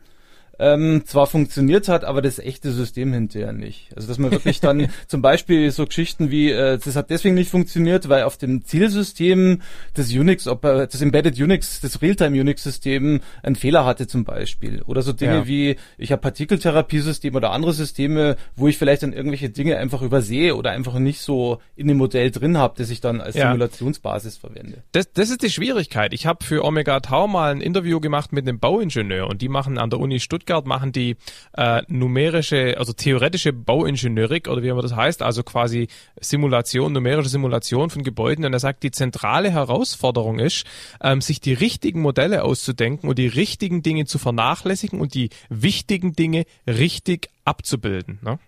ähm, 0.61 1.03
zwar 1.07 1.27
funktioniert 1.27 1.89
hat, 1.89 2.05
aber 2.05 2.21
das 2.21 2.39
echte 2.39 2.71
System 2.71 3.15
hinterher 3.15 3.53
nicht. 3.53 3.89
Also 3.97 4.07
dass 4.07 4.19
man 4.19 4.31
wirklich 4.31 4.61
dann 4.61 4.89
zum 5.09 5.23
Beispiel 5.23 5.71
so 5.71 5.87
Geschichten 5.87 6.31
wie, 6.31 6.51
äh, 6.51 6.79
das 6.79 6.97
hat 6.97 7.09
deswegen 7.09 7.35
nicht 7.35 7.51
funktioniert, 7.51 8.11
weil 8.11 8.25
auf 8.25 8.37
dem 8.37 8.63
Zielsystem 8.63 9.63
des 9.97 10.13
Unix, 10.13 10.47
ob 10.47 10.65
äh, 10.67 10.87
das 10.87 11.01
Embedded 11.01 11.41
Unix, 11.41 11.81
das 11.81 12.03
Realtime 12.03 12.39
Unix-System 12.39 13.21
einen 13.43 13.57
Fehler 13.57 13.87
hatte 13.87 14.07
zum 14.07 14.25
Beispiel. 14.25 14.83
Oder 14.83 15.01
so 15.01 15.15
Dinge 15.15 15.33
ja. 15.33 15.47
wie, 15.47 15.77
ich 15.97 16.13
habe 16.13 16.21
Partikeltherapiesysteme 16.21 17.39
oder 17.39 17.53
andere 17.53 17.73
Systeme, 17.73 18.37
wo 18.55 18.69
ich 18.69 18.77
vielleicht 18.77 19.03
dann 19.03 19.15
irgendwelche 19.15 19.49
Dinge 19.49 19.79
einfach 19.79 20.03
übersehe 20.03 20.57
oder 20.57 20.73
einfach 20.73 20.99
nicht 20.99 21.23
so 21.23 21.59
in 21.75 21.89
dem 21.89 21.97
Modell 21.97 22.31
drin 22.31 22.59
habe, 22.59 22.75
das 22.77 22.91
ich 22.91 23.01
dann 23.01 23.23
als 23.23 23.35
ja. 23.35 23.47
Simulationsbasis 23.47 24.37
verwende. 24.37 24.83
Das, 24.93 25.11
das 25.11 25.31
ist 25.31 25.43
die 25.43 25.51
Schwierigkeit. 25.51 26.13
Ich 26.13 26.27
habe 26.27 26.45
für 26.45 26.67
Omega 26.67 27.01
Tau 27.01 27.27
mal 27.27 27.51
ein 27.51 27.63
Interview 27.63 27.99
gemacht 27.99 28.35
mit 28.35 28.47
einem 28.47 28.59
Bauingenieur 28.59 29.27
und 29.27 29.41
die 29.41 29.49
machen 29.49 29.79
an 29.79 29.89
der 29.89 30.01
Uni 30.01 30.21
Stuttgart 30.21 30.50
Stuttgart 30.51 30.67
machen 30.67 30.91
die 30.91 31.17
äh, 31.57 31.83
numerische, 31.87 32.77
also 32.77 32.93
theoretische 32.93 33.53
Bauingenieurik 33.53 34.49
oder 34.49 34.63
wie 34.63 34.69
immer 34.69 34.83
das 34.83 34.97
heißt, 34.97 35.23
also 35.23 35.45
quasi 35.45 35.87
Simulation, 36.21 36.93
numerische 36.93 37.29
Simulation 37.29 37.89
von 37.89 38.03
Gebäuden. 38.03 38.45
Und 38.45 38.53
er 38.53 38.59
sagt, 38.59 38.83
die 38.83 38.91
zentrale 38.91 39.51
Herausforderung 39.51 40.41
ist, 40.41 40.67
ähm, 41.01 41.21
sich 41.21 41.41
die 41.41 41.53
richtigen 41.53 42.01
Modelle 42.01 42.43
auszudenken 42.43 43.09
und 43.09 43.19
die 43.19 43.29
richtigen 43.29 43.83
Dinge 43.83 44.07
zu 44.07 44.19
vernachlässigen 44.19 45.01
und 45.01 45.15
die 45.15 45.31
wichtigen 45.49 46.15
Dinge 46.15 46.45
richtig 46.67 47.29
abzubilden. 47.45 48.19
Ne? 48.23 48.39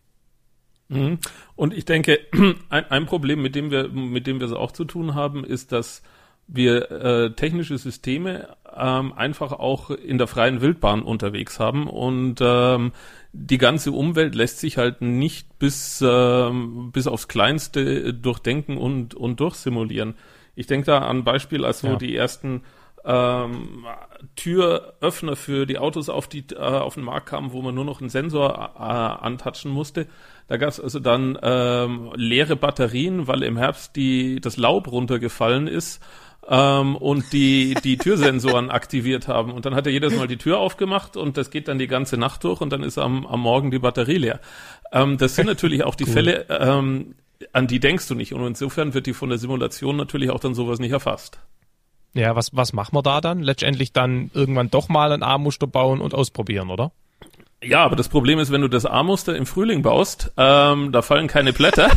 Mhm. 0.89 1.19
Und 1.55 1.73
ich 1.73 1.85
denke, 1.85 2.19
ein, 2.69 2.85
ein, 2.91 3.07
Problem, 3.07 3.41
mit 3.43 3.55
dem 3.55 3.71
wir, 3.71 3.89
mit 3.89 4.27
dem 4.27 4.41
wir 4.41 4.49
es 4.49 4.53
auch 4.53 4.73
zu 4.73 4.85
tun 4.85 5.15
haben, 5.15 5.45
ist, 5.45 5.71
dass 5.71 6.03
wir 6.49 6.91
äh, 6.91 7.35
technische 7.35 7.79
Systeme 7.79 8.57
ähm, 8.77 9.13
einfach 9.13 9.53
auch 9.53 9.91
in 9.91 10.19
der 10.19 10.27
freien 10.27 10.61
Wildbahn 10.61 11.03
unterwegs 11.03 11.61
haben 11.61 11.89
und 11.89 12.37
ähm, 12.41 12.93
die 13.33 13.59
ganze 13.59 13.93
Umwelt 13.93 14.35
lässt 14.35 14.59
sich 14.59 14.77
halt 14.77 15.01
nicht 15.01 15.59
bis, 15.59 16.03
ähm, 16.07 16.91
bis 16.93 17.07
aufs 17.07 17.29
Kleinste 17.29 18.13
durchdenken 18.13 18.77
und, 18.77 19.15
und 19.15 19.41
durchsimulieren. 19.41 20.15
Ich 20.55 20.67
denke 20.67 20.87
da 20.87 20.99
an 20.99 21.19
ein 21.19 21.25
Beispiel, 21.25 21.65
als 21.65 21.83
ja. 21.83 21.93
wo 21.93 21.97
die 21.97 22.15
ersten 22.15 22.63
ähm, 23.05 23.87
Türöffner 24.37 25.35
für 25.35 25.67
die 25.67 25.79
Autos 25.79 26.09
auf, 26.09 26.29
die, 26.29 26.45
äh, 26.53 26.59
auf 26.59 26.95
den 26.95 27.05
Markt 27.05 27.27
kamen, 27.27 27.53
wo 27.53 27.63
man 27.63 27.75
nur 27.75 27.85
noch 27.85 28.01
einen 28.01 28.11
Sensor 28.11 28.73
äh, 28.77 28.83
antatschen 28.83 29.71
musste. 29.71 30.07
Da 30.47 30.57
gab 30.59 30.69
es 30.69 30.79
also 30.79 31.01
dann 31.01 31.39
ähm, 31.43 32.13
leere 32.15 32.57
Batterien, 32.57 33.27
weil 33.27 33.43
im 33.43 33.57
Herbst 33.57 33.97
die, 33.97 34.41
das 34.41 34.57
Laub 34.57 34.91
runtergefallen 34.91 35.67
ist 35.67 36.03
ähm, 36.49 36.97
und 36.97 37.33
die, 37.33 37.75
die 37.83 37.97
Türsensoren 37.97 38.71
aktiviert 38.71 39.29
haben. 39.29 39.53
Und 39.53 39.65
dann 39.65 39.75
hat 39.75 39.87
er 39.87 39.93
jedes 39.93 40.15
Mal 40.17 40.27
die 40.27 40.37
Tür 40.37 40.59
aufgemacht 40.59 41.17
und 41.17 41.37
das 41.37 41.51
geht 41.51 41.69
dann 41.69 41.79
die 41.79 41.87
ganze 41.87 42.17
Nacht 42.17 42.45
durch 42.45 42.61
und 42.61 42.71
dann 42.71 42.83
ist 42.83 42.99
am, 42.99 43.27
am 43.27 43.41
Morgen 43.41 43.71
die 43.71 43.79
Batterie 43.79 44.19
leer. 44.19 44.41
Ähm, 44.93 45.19
das 45.19 45.37
sind 45.37 45.47
natürlich 45.47 45.85
auch 45.85 45.95
die 45.95 46.05
cool. 46.07 46.13
Fälle, 46.13 46.47
ähm, 46.49 47.15
an 47.53 47.67
die 47.67 47.81
denkst 47.81 48.09
du 48.09 48.15
nicht. 48.15 48.35
Und 48.35 48.47
insofern 48.47 48.95
wird 48.95 49.07
die 49.07 49.15
von 49.15 49.29
der 49.29 49.39
Simulation 49.39 49.97
natürlich 49.97 50.31
auch 50.31 50.41
dann 50.41 50.55
sowas 50.55 50.79
nicht 50.79 50.93
erfasst. 50.93 51.41
Ja, 52.15 52.37
was, 52.37 52.55
was 52.55 52.73
machen 52.73 52.95
wir 52.95 53.03
da 53.03 53.21
dann? 53.21 53.43
Letztendlich 53.43 53.93
dann 53.93 54.31
irgendwann 54.35 54.71
doch 54.71 54.89
mal 54.89 55.13
ein 55.13 55.23
A-Muster 55.23 55.67
bauen 55.67 56.01
und 56.01 56.15
ausprobieren, 56.15 56.71
oder? 56.71 56.93
Ja, 57.63 57.85
aber 57.85 57.95
das 57.95 58.09
Problem 58.09 58.39
ist, 58.39 58.51
wenn 58.51 58.61
du 58.61 58.69
das 58.69 58.87
A-Muster 58.87 59.37
im 59.37 59.47
Frühling 59.47 59.83
baust, 59.83 60.33
ähm, 60.37 60.91
da 60.91 61.01
fallen 61.01 61.29
keine 61.29 61.53
Blätter. 61.53 61.91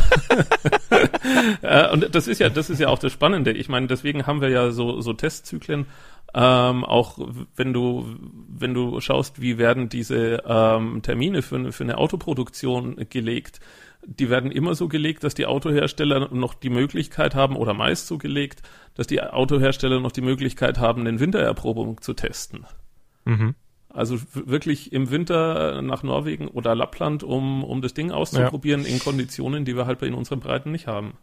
äh, 1.62 1.90
und 1.90 2.14
das 2.14 2.28
ist 2.28 2.38
ja, 2.38 2.48
das 2.48 2.70
ist 2.70 2.78
ja 2.78 2.88
auch 2.88 3.00
das 3.00 3.12
Spannende. 3.12 3.50
Ich 3.52 3.68
meine, 3.68 3.88
deswegen 3.88 4.26
haben 4.26 4.40
wir 4.40 4.48
ja 4.48 4.70
so, 4.70 5.00
so 5.00 5.12
Testzyklen. 5.12 5.86
Ähm, 6.34 6.84
auch 6.84 7.18
wenn 7.56 7.72
du, 7.72 8.06
wenn 8.48 8.74
du 8.74 9.00
schaust, 9.00 9.40
wie 9.40 9.58
werden 9.58 9.88
diese 9.88 10.42
ähm, 10.46 11.00
Termine 11.02 11.42
für, 11.42 11.72
für 11.72 11.84
eine 11.84 11.98
Autoproduktion 11.98 13.06
gelegt, 13.08 13.60
die 14.04 14.30
werden 14.30 14.52
immer 14.52 14.74
so 14.74 14.86
gelegt, 14.86 15.24
dass 15.24 15.34
die 15.34 15.46
Autohersteller 15.46 16.28
noch 16.32 16.54
die 16.54 16.70
Möglichkeit 16.70 17.34
haben, 17.34 17.56
oder 17.56 17.74
meist 17.74 18.06
so 18.06 18.18
gelegt, 18.18 18.62
dass 18.94 19.06
die 19.06 19.20
Autohersteller 19.20 19.98
noch 19.98 20.12
die 20.12 20.20
Möglichkeit 20.20 20.78
haben, 20.78 21.06
eine 21.06 21.18
Wintererprobung 21.18 22.00
zu 22.00 22.14
testen. 22.14 22.66
Mhm. 23.24 23.54
Also 23.96 24.18
wirklich 24.34 24.92
im 24.92 25.10
Winter 25.10 25.80
nach 25.80 26.02
Norwegen 26.02 26.48
oder 26.48 26.74
Lappland, 26.74 27.22
um, 27.22 27.64
um 27.64 27.80
das 27.80 27.94
Ding 27.94 28.10
auszuprobieren 28.10 28.82
ja. 28.82 28.88
in 28.88 28.98
Konditionen, 28.98 29.64
die 29.64 29.74
wir 29.74 29.86
halt 29.86 30.02
in 30.02 30.12
unseren 30.12 30.40
Breiten 30.40 30.70
nicht 30.70 30.86
haben. 30.86 31.14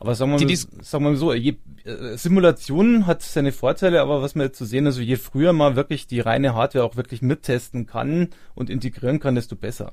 Aber 0.00 0.16
sagen 0.16 0.32
wir, 0.32 0.44
mal, 0.44 0.56
sagen 0.56 1.04
wir 1.04 1.10
mal 1.10 1.16
so, 1.16 1.32
je, 1.32 1.54
äh, 1.84 2.16
Simulation 2.16 3.06
hat 3.06 3.22
seine 3.22 3.52
Vorteile, 3.52 4.00
aber 4.00 4.20
was 4.20 4.34
wir 4.34 4.42
jetzt 4.42 4.58
zu 4.58 4.64
so 4.64 4.70
sehen, 4.70 4.86
also 4.86 5.00
je 5.00 5.14
früher 5.14 5.52
man 5.52 5.76
wirklich 5.76 6.08
die 6.08 6.18
reine 6.18 6.56
Hardware 6.56 6.84
auch 6.84 6.96
wirklich 6.96 7.22
mittesten 7.22 7.86
kann 7.86 8.30
und 8.56 8.68
integrieren 8.68 9.20
kann, 9.20 9.36
desto 9.36 9.54
besser. 9.54 9.92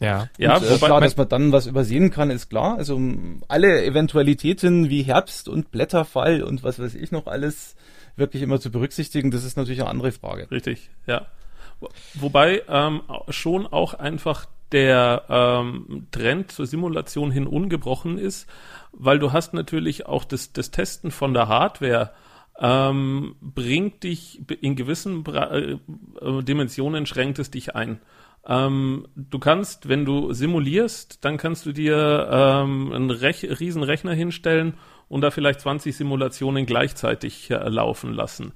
Ja, 0.00 0.22
und, 0.22 0.30
ja 0.38 0.56
äh, 0.56 0.62
wobei, 0.62 0.86
klar, 0.88 1.00
dass 1.00 1.16
man 1.16 1.28
dann 1.28 1.52
was 1.52 1.68
übersehen 1.68 2.10
kann, 2.10 2.30
ist 2.30 2.48
klar. 2.48 2.76
Also 2.76 3.00
alle 3.46 3.84
Eventualitäten 3.84 4.90
wie 4.90 5.02
Herbst 5.02 5.48
und 5.48 5.70
Blätterfall 5.70 6.42
und 6.42 6.64
was 6.64 6.80
weiß 6.80 6.96
ich 6.96 7.12
noch 7.12 7.28
alles 7.28 7.76
wirklich 8.16 8.42
immer 8.42 8.60
zu 8.60 8.70
berücksichtigen, 8.70 9.30
das 9.30 9.44
ist 9.44 9.56
natürlich 9.56 9.80
eine 9.80 9.90
andere 9.90 10.12
Frage. 10.12 10.50
Richtig, 10.50 10.90
ja. 11.06 11.26
Wobei 12.14 12.62
ähm, 12.68 13.02
schon 13.30 13.66
auch 13.66 13.94
einfach 13.94 14.46
der 14.72 15.24
ähm, 15.28 16.06
Trend 16.10 16.52
zur 16.52 16.66
Simulation 16.66 17.30
hin 17.30 17.46
ungebrochen 17.46 18.18
ist, 18.18 18.48
weil 18.92 19.18
du 19.18 19.32
hast 19.32 19.54
natürlich 19.54 20.06
auch 20.06 20.24
das, 20.24 20.52
das 20.52 20.70
Testen 20.70 21.10
von 21.10 21.34
der 21.34 21.48
Hardware 21.48 22.12
ähm, 22.58 23.36
bringt 23.40 24.02
dich 24.02 24.42
in 24.60 24.76
gewissen 24.76 25.24
äh, 25.26 25.78
Dimensionen 26.42 27.06
schränkt 27.06 27.38
es 27.38 27.50
dich 27.50 27.74
ein. 27.74 28.00
Ähm, 28.46 29.06
du 29.16 29.38
kannst, 29.38 29.88
wenn 29.88 30.04
du 30.04 30.32
simulierst, 30.32 31.24
dann 31.24 31.36
kannst 31.36 31.66
du 31.66 31.72
dir 31.72 32.28
ähm, 32.30 32.92
einen 32.92 33.10
Rech 33.10 33.44
riesen 33.60 33.82
Rechner 33.82 34.12
hinstellen 34.12 34.74
und 35.10 35.20
da 35.20 35.30
vielleicht 35.30 35.60
20 35.60 35.94
Simulationen 35.94 36.64
gleichzeitig 36.64 37.50
äh, 37.50 37.68
laufen 37.68 38.14
lassen. 38.14 38.52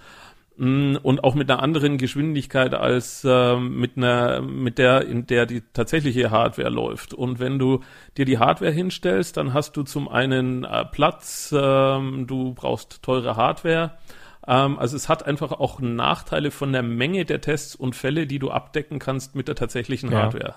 Mm, 0.57 0.97
und 1.03 1.25
auch 1.25 1.35
mit 1.35 1.51
einer 1.51 1.61
anderen 1.61 1.99
Geschwindigkeit 1.99 2.75
als 2.75 3.25
äh, 3.25 3.57
mit 3.57 3.97
einer, 3.97 4.41
mit 4.41 4.79
der, 4.79 5.05
in 5.05 5.27
der 5.27 5.47
die 5.47 5.63
tatsächliche 5.73 6.31
Hardware 6.31 6.71
läuft. 6.71 7.13
Und 7.13 7.41
wenn 7.41 7.59
du 7.59 7.81
dir 8.17 8.25
die 8.25 8.39
Hardware 8.39 8.71
hinstellst, 8.71 9.37
dann 9.37 9.53
hast 9.53 9.77
du 9.77 9.83
zum 9.83 10.09
einen 10.09 10.63
äh, 10.63 10.85
Platz, 10.85 11.51
äh, 11.51 11.57
du 11.57 12.55
brauchst 12.55 13.03
teure 13.03 13.35
Hardware. 13.35 13.99
Ähm, 14.47 14.79
also 14.79 14.97
es 14.97 15.09
hat 15.09 15.27
einfach 15.27 15.51
auch 15.51 15.81
Nachteile 15.81 16.53
von 16.53 16.73
der 16.73 16.85
Menge 16.85 17.25
der 17.25 17.41
Tests 17.41 17.75
und 17.75 17.97
Fälle, 17.97 18.29
die 18.29 18.39
du 18.39 18.53
abdecken 18.53 19.01
kannst 19.01 19.35
mit 19.35 19.49
der 19.49 19.57
tatsächlichen 19.57 20.13
ja. 20.13 20.23
Hardware 20.23 20.55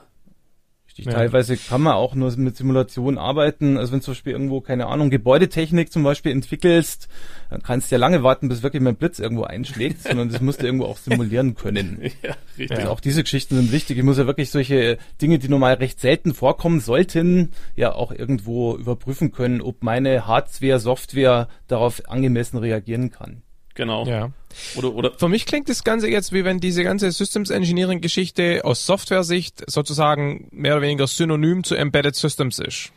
richtig. 0.98 1.06
Ja. 1.06 1.14
Teilweise 1.14 1.58
kann 1.58 1.82
man 1.82 1.94
auch 1.94 2.16
nur 2.16 2.36
mit 2.38 2.58
Simulationen 2.58 3.18
arbeiten. 3.18 3.78
Also 3.78 3.92
wenn 3.92 4.00
du 4.00 4.06
zum 4.06 4.14
Beispiel 4.14 4.34
irgendwo, 4.34 4.62
keine 4.62 4.88
Ahnung, 4.88 5.10
Gebäudetechnik 5.10 5.92
zum 5.92 6.04
Beispiel 6.04 6.32
entwickelst, 6.32 7.08
dann 7.50 7.62
kannst 7.64 7.92
du 7.92 7.96
ja 7.96 8.00
lange 8.00 8.24
warten, 8.24 8.50
bis 8.50 8.64
wirklich 8.64 8.82
mein 8.82 8.96
Blitz 8.96 9.20
irgendwo 9.20 9.44
einschlägt, 9.44 10.04
sondern 10.04 10.30
das 10.30 10.42
musst 10.42 10.62
du 10.62 10.66
irgendwo 10.66 10.86
auch 10.86 10.98
simulieren 10.98 11.56
können. 11.56 12.02
ja, 12.24 12.36
richtig. 12.58 12.78
Also 12.78 12.92
auch 12.92 13.00
diese 13.00 13.24
Geschichten 13.24 13.56
sind 13.56 13.72
wichtig. 13.72 13.98
Ich 13.98 14.04
muss 14.04 14.18
ja 14.18 14.28
wirklich 14.28 14.50
solche 14.50 14.98
Dinge, 15.22 15.40
die 15.40 15.50
normal 15.50 15.76
recht 15.76 16.00
selten 16.00 16.34
vorkommen 16.34 16.80
sollten, 16.80 17.52
ja 17.76 17.94
auch 17.94 18.12
irgendwo 18.12 18.76
überprüfen 18.76 19.32
können, 19.32 19.62
ob 19.62 19.84
meine 19.84 20.28
Hardware, 20.28 20.80
Software 20.80 21.48
darauf 21.68 22.02
angemessen 22.10 22.58
reagieren 22.58 23.12
kann. 23.12 23.44
Genau. 23.78 24.08
Ja. 24.08 24.32
Oder, 24.76 24.92
oder 24.94 25.12
Für 25.18 25.30
mich 25.30 25.46
klingt 25.46 25.70
das 25.70 25.84
Ganze 25.84 26.10
jetzt, 26.10 26.34
wie 26.34 26.44
wenn 26.44 26.60
diese 26.60 26.84
ganze 26.84 27.12
Systems 27.12 27.52
Engineering 27.52 28.02
Geschichte 28.02 28.62
aus 28.64 28.88
Software-Sicht 28.88 29.70
sozusagen 29.70 30.48
mehr 30.52 30.74
oder 30.74 30.82
weniger 30.82 31.06
synonym 31.06 31.64
zu 31.64 31.76
Embedded 31.76 32.16
Systems 32.16 32.58
ist. 32.58 32.92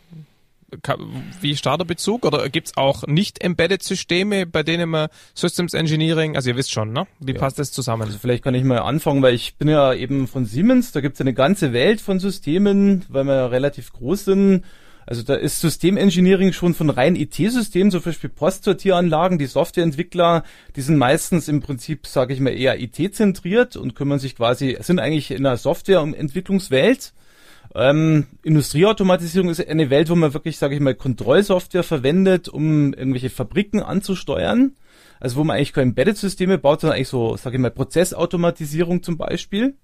Wie 1.43 1.55
Starterbezug? 1.55 2.25
Oder 2.25 2.49
gibt's 2.49 2.79
auch 2.79 3.07
nicht 3.07 3.43
Embedded 3.45 3.83
Systeme, 3.83 4.47
bei 4.47 4.63
denen 4.63 4.89
man 4.89 5.09
Systems 5.35 5.75
Engineering, 5.75 6.35
also 6.35 6.49
ihr 6.49 6.57
wisst 6.57 6.73
schon, 6.73 6.93
ne? 6.93 7.07
Wie 7.19 7.33
ja. 7.33 7.39
passt 7.39 7.59
das 7.59 7.73
zusammen? 7.73 8.05
Also 8.05 8.19
vielleicht 8.19 8.43
kann 8.43 8.55
ich 8.55 8.65
mal 8.65 8.79
anfangen, 8.79 9.21
weil 9.21 9.35
ich 9.35 9.57
bin 9.57 9.69
ja 9.69 9.93
eben 9.93 10.29
von 10.29 10.47
Siemens, 10.47 10.93
da 10.93 11.03
gibt's 11.03 11.21
eine 11.21 11.35
ganze 11.35 11.75
Welt 11.75 12.01
von 12.01 12.21
Systemen, 12.21 13.05
weil 13.09 13.25
wir 13.25 13.35
ja 13.35 13.47
relativ 13.47 13.93
groß 13.93 14.25
sind 14.25 14.65
also 15.11 15.25
da 15.25 15.35
ist 15.35 15.61
Systemengineering 15.61 16.53
schon 16.53 16.73
von 16.73 16.89
rein 16.89 17.17
IT-Systemen, 17.17 17.91
zum 17.91 18.01
Beispiel 18.01 18.31
Postsortieranlagen, 18.31 19.39
die 19.39 19.47
Softwareentwickler, 19.47 20.45
die 20.77 20.83
sind 20.83 20.99
meistens 20.99 21.49
im 21.49 21.61
Prinzip, 21.61 22.07
sage 22.07 22.33
ich 22.33 22.39
mal, 22.39 22.51
eher 22.51 22.81
IT-zentriert 22.81 23.75
und 23.75 23.97
kümmern 23.97 24.21
sich 24.21 24.37
quasi, 24.37 24.79
sind 24.81 25.01
eigentlich 25.01 25.33
in 25.33 25.45
einer 25.45 25.57
Softwareentwicklungswelt. 25.57 27.13
Ähm, 27.75 28.29
Industrieautomatisierung 28.45 29.51
ist 29.51 29.67
eine 29.67 29.91
Welt, 29.91 30.11
wo 30.11 30.15
man 30.15 30.33
wirklich, 30.33 30.59
sage 30.59 30.77
ich 30.77 30.81
mal, 30.81 30.95
Kontrollsoftware 30.95 31.83
verwendet, 31.83 32.49
um 32.49 32.95
irgendwelche 32.95 33.31
Fabriken 33.31 33.81
anzusteuern. 33.83 34.77
Also 35.19 35.37
wo 35.37 35.45
man 35.45 35.57
eigentlich 35.57 35.73
keine 35.73 35.89
Embedded-Systeme 35.89 36.57
baut, 36.57 36.83
sondern 36.83 36.95
eigentlich 36.95 37.09
so, 37.09 37.37
sage 37.37 37.57
ich 37.57 37.61
mal, 37.61 37.73
Prozessautomatisierung 37.73 39.03
zum 39.03 39.17
Beispiel. 39.17 39.75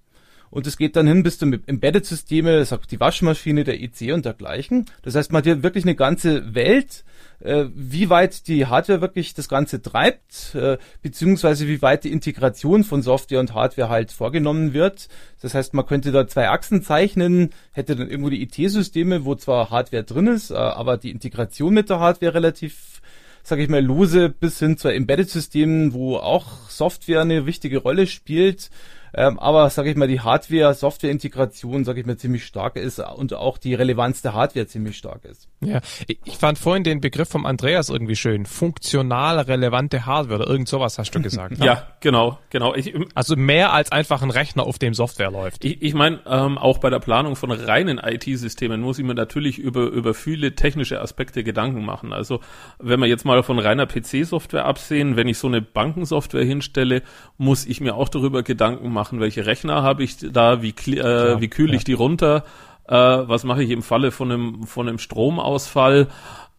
Und 0.49 0.65
es 0.67 0.77
geht 0.77 0.95
dann 0.95 1.07
hin 1.07 1.23
bis 1.23 1.37
zum 1.37 1.53
Embedded-Systeme, 1.53 2.63
sagt 2.65 2.91
die 2.91 2.99
Waschmaschine, 2.99 3.63
der 3.63 3.81
EC 3.81 4.13
und 4.13 4.25
dergleichen. 4.25 4.85
Das 5.01 5.15
heißt, 5.15 5.31
man 5.31 5.39
hat 5.39 5.45
hier 5.45 5.63
wirklich 5.63 5.83
eine 5.83 5.95
ganze 5.95 6.55
Welt, 6.55 7.03
äh, 7.39 7.65
wie 7.75 8.09
weit 8.09 8.47
die 8.47 8.65
Hardware 8.65 9.01
wirklich 9.01 9.33
das 9.33 9.49
Ganze 9.49 9.81
treibt, 9.81 10.55
äh, 10.55 10.77
beziehungsweise 11.01 11.67
wie 11.67 11.81
weit 11.81 12.03
die 12.03 12.11
Integration 12.11 12.83
von 12.83 13.01
Software 13.01 13.39
und 13.39 13.53
Hardware 13.53 13.89
halt 13.89 14.11
vorgenommen 14.11 14.73
wird. 14.73 15.09
Das 15.41 15.53
heißt, 15.53 15.73
man 15.73 15.85
könnte 15.85 16.11
da 16.11 16.27
zwei 16.27 16.49
Achsen 16.49 16.81
zeichnen, 16.81 17.51
hätte 17.71 17.95
dann 17.95 18.09
irgendwo 18.09 18.29
die 18.29 18.41
IT-Systeme, 18.41 19.25
wo 19.25 19.35
zwar 19.35 19.69
Hardware 19.69 20.03
drin 20.03 20.27
ist, 20.27 20.51
äh, 20.51 20.55
aber 20.55 20.97
die 20.97 21.11
Integration 21.11 21.73
mit 21.73 21.89
der 21.89 21.99
Hardware 21.99 22.33
relativ 22.33 23.01
sage 23.43 23.63
ich 23.63 23.69
mal, 23.69 23.81
lose 23.81 24.27
bis 24.27 24.59
hin 24.59 24.77
zu 24.77 24.89
Embedded-Systemen, 24.89 25.93
wo 25.93 26.17
auch 26.17 26.69
Software 26.69 27.21
eine 27.21 27.45
wichtige 27.45 27.77
Rolle 27.77 28.05
spielt. 28.05 28.69
Ähm, 29.13 29.39
aber 29.39 29.69
sage 29.69 29.89
ich 29.89 29.95
mal, 29.95 30.07
die 30.07 30.21
Hardware-Software-Integration, 30.21 31.85
sage 31.85 32.01
ich 32.01 32.05
mal, 32.05 32.17
ziemlich 32.17 32.45
stark 32.45 32.75
ist 32.75 32.99
und 32.99 33.33
auch 33.33 33.57
die 33.57 33.73
Relevanz 33.73 34.21
der 34.21 34.33
Hardware 34.33 34.67
ziemlich 34.67 34.97
stark 34.97 35.25
ist. 35.25 35.47
Ja, 35.59 35.81
ich 36.07 36.37
fand 36.37 36.59
vorhin 36.59 36.83
den 36.83 37.01
Begriff 37.01 37.29
vom 37.29 37.47
Andreas 37.47 37.89
irgendwie 37.89 38.15
schön. 38.15 38.45
Funktional 38.45 39.39
relevante 39.39 40.05
Hardware 40.05 40.41
oder 40.41 40.49
irgend 40.49 40.67
sowas 40.67 40.99
hast 40.99 41.15
du 41.15 41.21
gesagt. 41.21 41.57
Ne? 41.57 41.65
ja, 41.65 41.87
genau, 41.99 42.37
genau. 42.51 42.75
Ich, 42.75 42.93
also 43.15 43.35
mehr 43.35 43.73
als 43.73 43.91
einfach 43.91 44.21
ein 44.21 44.29
Rechner, 44.29 44.67
auf 44.67 44.77
dem 44.77 44.93
Software 44.93 45.31
läuft. 45.31 45.65
Ich, 45.65 45.81
ich 45.81 45.93
meine, 45.95 46.19
ähm, 46.27 46.59
auch 46.59 46.77
bei 46.77 46.91
der 46.91 46.99
Planung 46.99 47.35
von 47.35 47.49
reinen 47.51 47.97
IT-Systemen 47.97 48.81
muss 48.81 48.99
ich 48.99 49.05
mir 49.05 49.15
natürlich 49.15 49.57
über, 49.57 49.87
über 49.87 50.13
viele 50.13 50.53
technische 50.53 51.01
Aspekte 51.01 51.43
Gedanken 51.43 51.83
machen. 51.83 52.13
Also 52.13 52.39
wenn 52.77 52.99
wir 52.99 53.07
jetzt 53.07 53.25
mal 53.25 53.41
von 53.41 53.57
reiner 53.57 53.87
PC-Software 53.87 54.65
absehen, 54.65 55.15
wenn 55.15 55.27
ich 55.27 55.39
so 55.39 55.47
eine 55.47 55.61
Bankensoftware 55.61 56.45
hinstelle, 56.45 57.01
muss 57.37 57.65
ich 57.65 57.81
mir 57.81 57.95
auch 57.95 58.09
darüber 58.09 58.43
Gedanken 58.43 58.91
machen, 58.91 59.19
welche 59.19 59.47
Rechner 59.47 59.81
habe 59.81 60.03
ich 60.03 60.17
da, 60.17 60.61
wie, 60.61 60.69
äh, 60.69 61.41
wie 61.41 61.47
kühle 61.47 61.75
ich 61.75 61.83
die 61.83 61.93
runter, 61.93 62.43
äh, 62.87 62.93
was 62.93 63.43
mache 63.43 63.63
ich 63.63 63.69
im 63.69 63.83
Falle 63.83 64.11
von 64.11 64.31
einem, 64.31 64.63
von 64.63 64.87
einem 64.87 64.99
Stromausfall. 64.99 66.07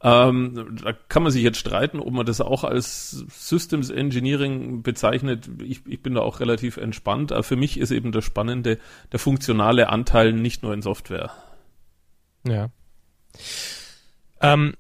Ähm, 0.01 0.79
da 0.83 0.93
kann 0.93 1.25
man 1.25 1.33
sich 1.33 1.43
jetzt 1.43 1.59
streiten, 1.59 1.99
ob 1.99 2.13
man 2.13 2.25
das 2.25 2.41
auch 2.41 2.63
als 2.63 3.25
Systems 3.31 3.91
Engineering 3.91 4.83
bezeichnet. 4.83 5.51
Ich, 5.61 5.81
ich 5.87 6.03
bin 6.03 6.15
da 6.15 6.21
auch 6.21 6.41
relativ 6.41 6.77
entspannt. 6.77 7.33
Aber 7.33 7.43
für 7.43 7.57
mich 7.57 7.79
ist 7.79 7.91
eben 7.91 8.13
das 8.13 8.25
Spannende 8.25 8.79
der 9.11 9.19
funktionale 9.19 9.89
Anteil 9.89 10.33
nicht 10.33 10.63
nur 10.63 10.73
in 10.73 10.83
Software. 10.83 11.33
Ja. 12.47 12.69
Ähm, 14.41 14.75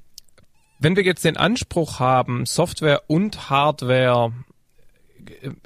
wenn 0.78 0.95
wir 0.95 1.02
jetzt 1.02 1.25
den 1.25 1.37
Anspruch 1.37 1.99
haben, 1.99 2.47
Software 2.47 3.02
und 3.09 3.50
Hardware 3.50 4.33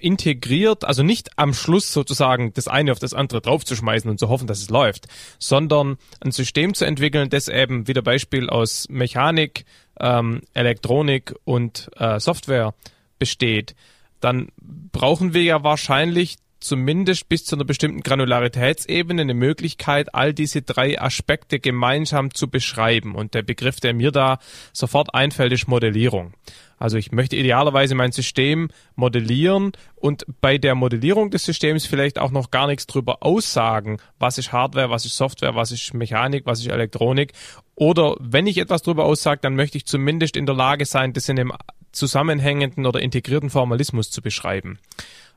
integriert, 0.00 0.84
also 0.84 1.02
nicht 1.02 1.30
am 1.36 1.54
Schluss 1.54 1.92
sozusagen 1.92 2.52
das 2.54 2.68
eine 2.68 2.92
auf 2.92 2.98
das 2.98 3.14
andere 3.14 3.40
draufzuschmeißen 3.40 4.10
und 4.10 4.18
zu 4.18 4.28
hoffen, 4.28 4.46
dass 4.46 4.60
es 4.60 4.70
läuft, 4.70 5.06
sondern 5.38 5.96
ein 6.20 6.32
System 6.32 6.74
zu 6.74 6.84
entwickeln, 6.84 7.30
das 7.30 7.48
eben 7.48 7.88
wieder 7.88 8.02
Beispiel 8.02 8.48
aus 8.50 8.86
Mechanik, 8.88 9.64
ähm, 10.00 10.42
Elektronik 10.54 11.34
und 11.44 11.90
äh, 11.96 12.18
Software 12.20 12.74
besteht, 13.18 13.74
dann 14.20 14.48
brauchen 14.58 15.34
wir 15.34 15.42
ja 15.42 15.62
wahrscheinlich 15.62 16.36
zumindest 16.62 17.28
bis 17.28 17.44
zu 17.44 17.56
einer 17.56 17.64
bestimmten 17.64 18.00
Granularitätsebene 18.00 19.22
eine 19.22 19.34
Möglichkeit, 19.34 20.14
all 20.14 20.32
diese 20.32 20.62
drei 20.62 21.00
Aspekte 21.00 21.60
gemeinsam 21.60 22.32
zu 22.32 22.48
beschreiben. 22.48 23.14
Und 23.14 23.34
der 23.34 23.42
Begriff, 23.42 23.80
der 23.80 23.94
mir 23.94 24.12
da 24.12 24.38
sofort 24.72 25.14
einfällt, 25.14 25.52
ist 25.52 25.68
Modellierung. 25.68 26.34
Also 26.82 26.96
ich 26.96 27.12
möchte 27.12 27.36
idealerweise 27.36 27.94
mein 27.94 28.10
System 28.10 28.68
modellieren 28.96 29.70
und 29.94 30.24
bei 30.40 30.58
der 30.58 30.74
Modellierung 30.74 31.30
des 31.30 31.44
Systems 31.44 31.86
vielleicht 31.86 32.18
auch 32.18 32.32
noch 32.32 32.50
gar 32.50 32.66
nichts 32.66 32.88
drüber 32.88 33.22
aussagen, 33.22 33.98
was 34.18 34.36
ist 34.36 34.52
Hardware, 34.52 34.90
was 34.90 35.04
ist 35.04 35.16
Software, 35.16 35.54
was 35.54 35.70
ist 35.70 35.94
Mechanik, 35.94 36.44
was 36.44 36.58
ist 36.58 36.66
Elektronik. 36.66 37.34
Oder 37.76 38.16
wenn 38.18 38.48
ich 38.48 38.58
etwas 38.58 38.82
drüber 38.82 39.04
aussage, 39.04 39.42
dann 39.42 39.54
möchte 39.54 39.78
ich 39.78 39.86
zumindest 39.86 40.36
in 40.36 40.44
der 40.44 40.56
Lage 40.56 40.84
sein, 40.84 41.12
das 41.12 41.28
in 41.28 41.38
einem 41.38 41.52
zusammenhängenden 41.92 42.84
oder 42.84 43.00
integrierten 43.00 43.50
Formalismus 43.50 44.10
zu 44.10 44.20
beschreiben. 44.20 44.78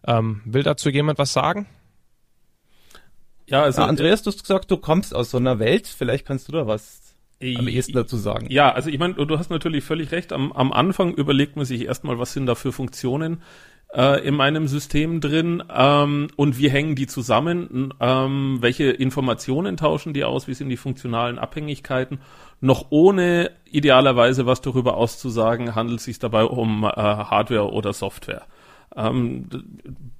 Ähm, 0.07 0.41
will 0.45 0.63
dazu 0.63 0.89
jemand 0.89 1.19
was 1.19 1.33
sagen? 1.33 1.67
Ja, 3.47 3.63
also 3.63 3.81
ja, 3.81 3.87
Andreas, 3.87 4.23
du 4.23 4.31
hast 4.31 4.41
gesagt, 4.41 4.71
du 4.71 4.77
kommst 4.77 5.13
aus 5.15 5.31
so 5.31 5.37
einer 5.37 5.59
Welt. 5.59 5.87
Vielleicht 5.87 6.25
kannst 6.25 6.47
du 6.47 6.51
da 6.51 6.67
was 6.67 7.01
am 7.41 7.67
ehesten 7.67 7.93
dazu 7.93 8.17
sagen. 8.17 8.47
Ja, 8.49 8.71
also 8.71 8.89
ich 8.89 8.97
meine, 8.97 9.13
du 9.13 9.37
hast 9.37 9.49
natürlich 9.49 9.83
völlig 9.83 10.11
recht. 10.11 10.33
Am, 10.33 10.51
am 10.51 10.71
Anfang 10.71 11.13
überlegt 11.13 11.55
man 11.55 11.65
sich 11.65 11.85
erstmal, 11.85 12.17
was 12.17 12.33
sind 12.33 12.45
da 12.45 12.55
für 12.55 12.71
Funktionen 12.71 13.41
äh, 13.93 14.25
in 14.25 14.35
meinem 14.35 14.67
System 14.67 15.21
drin 15.21 15.63
ähm, 15.73 16.27
und 16.37 16.57
wie 16.57 16.69
hängen 16.69 16.95
die 16.95 17.07
zusammen, 17.07 17.93
ähm, 17.99 18.57
welche 18.61 18.85
Informationen 18.85 19.77
tauschen 19.77 20.13
die 20.13 20.23
aus, 20.23 20.47
wie 20.47 20.53
sind 20.53 20.69
die 20.69 20.77
funktionalen 20.77 21.37
Abhängigkeiten, 21.37 22.19
noch 22.61 22.87
ohne 22.89 23.51
idealerweise 23.65 24.45
was 24.45 24.61
darüber 24.61 24.97
auszusagen, 24.97 25.75
handelt 25.75 25.99
es 25.99 26.05
sich 26.05 26.19
dabei 26.19 26.45
um 26.45 26.83
äh, 26.83 26.87
Hardware 26.87 27.71
oder 27.71 27.93
Software 27.93 28.45
ähm, 28.95 29.47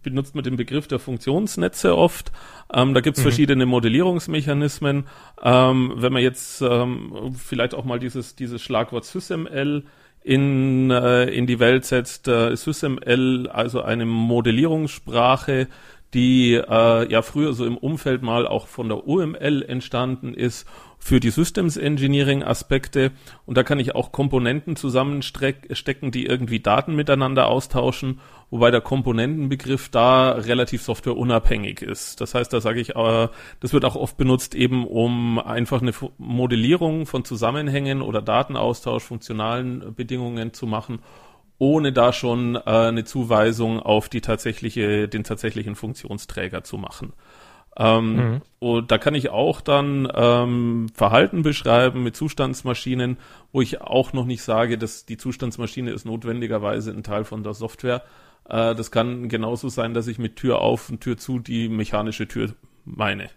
benutzt 0.04 0.36
man 0.36 0.44
den 0.44 0.58
Begriff 0.58 0.88
der 0.88 1.00
Funktionsnetze 1.00 1.98
oft. 1.98 2.32
Ähm, 2.74 2.94
da 2.94 3.02
gibt 3.02 3.18
es 3.18 3.24
mhm. 3.24 3.30
verschiedene 3.30 3.66
Modellierungsmechanismen. 3.66 5.06
Ähm, 5.42 5.94
wenn 5.96 6.14
man 6.14 6.22
jetzt 6.22 6.62
ähm, 6.62 7.34
vielleicht 7.38 7.74
auch 7.74 7.86
mal 7.86 8.00
dieses, 8.00 8.36
dieses 8.36 8.62
Schlagwort 8.62 9.06
SysML 9.06 9.84
in, 10.24 10.92
äh, 10.92 11.26
in 11.26 11.48
die 11.48 11.60
Welt 11.60 11.86
setzt, 11.86 12.28
äh, 12.28 12.56
SysML, 12.56 13.48
also 13.52 13.82
eine 13.82 14.06
Modellierungssprache, 14.06 15.68
die 16.14 16.54
äh, 16.54 17.12
ja 17.12 17.22
früher 17.22 17.54
so 17.54 17.66
im 17.66 17.78
Umfeld 17.78 18.22
mal 18.22 18.48
auch 18.48 18.68
von 18.68 18.88
der 18.88 19.08
UML 19.08 19.64
entstanden 19.68 20.34
ist 20.34 20.68
für 21.06 21.20
die 21.20 21.30
Systems 21.30 21.78
Engineering 21.78 22.42
Aspekte 22.42 23.12
und 23.46 23.60
da 23.60 23.64
kann 23.64 23.78
ich 23.78 23.94
auch 23.94 24.12
Komponenten 24.12 24.76
zusammenstecken, 24.76 26.10
die 26.10 26.26
irgendwie 26.26 26.60
Daten 26.60 26.96
miteinander 26.96 27.46
austauschen, 27.46 28.22
wobei 28.50 28.72
der 28.72 28.82
Komponentenbegriff 28.82 29.90
da 29.90 30.32
relativ 30.32 30.82
softwareunabhängig 30.82 31.84
ist. 31.84 32.22
Das 32.22 32.34
heißt, 32.34 32.52
da 32.52 32.60
sage 32.60 32.80
ich, 32.80 32.96
äh, 32.96 33.28
das 33.60 33.72
wird 33.72 33.86
auch 33.86 33.96
oft 33.96 34.18
benutzt 34.18 34.56
eben 34.56 34.88
um 34.88 35.38
einfach 35.38 35.84
eine 35.84 35.92
Modellierung 36.18 37.06
von 37.06 37.24
Zusammenhängen 37.24 38.02
oder 38.02 38.24
Datenaustausch, 38.24 39.04
funktionalen 39.04 39.94
Bedingungen 39.94 40.54
zu 40.54 40.66
machen 40.66 41.04
ohne 41.58 41.94
da 41.94 42.12
schon 42.12 42.56
äh, 42.56 42.60
eine 42.66 43.06
Zuweisung 43.06 43.80
auf 43.80 44.10
die 44.10 44.20
tatsächliche, 44.20 45.08
den 45.08 45.24
tatsächlichen 45.24 45.76
Funktionsträger 45.76 46.66
zu 46.66 46.78
machen. 46.78 47.14
Ähm, 47.78 48.16
mhm. 48.16 48.42
Und 48.60 48.92
da 48.92 48.98
kann 48.98 49.16
ich 49.16 49.30
auch 49.30 49.62
dann 49.62 50.08
ähm, 50.14 50.88
Verhalten 50.94 51.42
beschreiben 51.42 52.04
mit 52.04 52.16
Zustandsmaschinen, 52.16 53.18
wo 53.52 53.62
ich 53.62 53.82
auch 53.82 54.14
noch 54.14 54.26
nicht 54.26 54.44
sage, 54.44 54.78
dass 54.78 55.06
die 55.06 55.18
Zustandsmaschine 55.18 55.92
ist 55.92 56.06
notwendigerweise 56.06 56.92
ein 56.92 57.04
Teil 57.04 57.26
von 57.26 57.44
der 57.44 57.54
Software. 57.54 58.04
Äh, 58.48 58.76
das 58.76 58.92
kann 58.92 59.28
genauso 59.28 59.70
sein, 59.70 59.94
dass 59.94 60.08
ich 60.08 60.20
mit 60.20 60.38
Tür 60.38 60.62
auf 60.62 60.90
und 60.90 61.02
Tür 61.02 61.18
zu 61.18 61.40
die 61.40 61.68
mechanische 61.68 62.28
Tür 62.28 62.54
meine. 62.86 63.30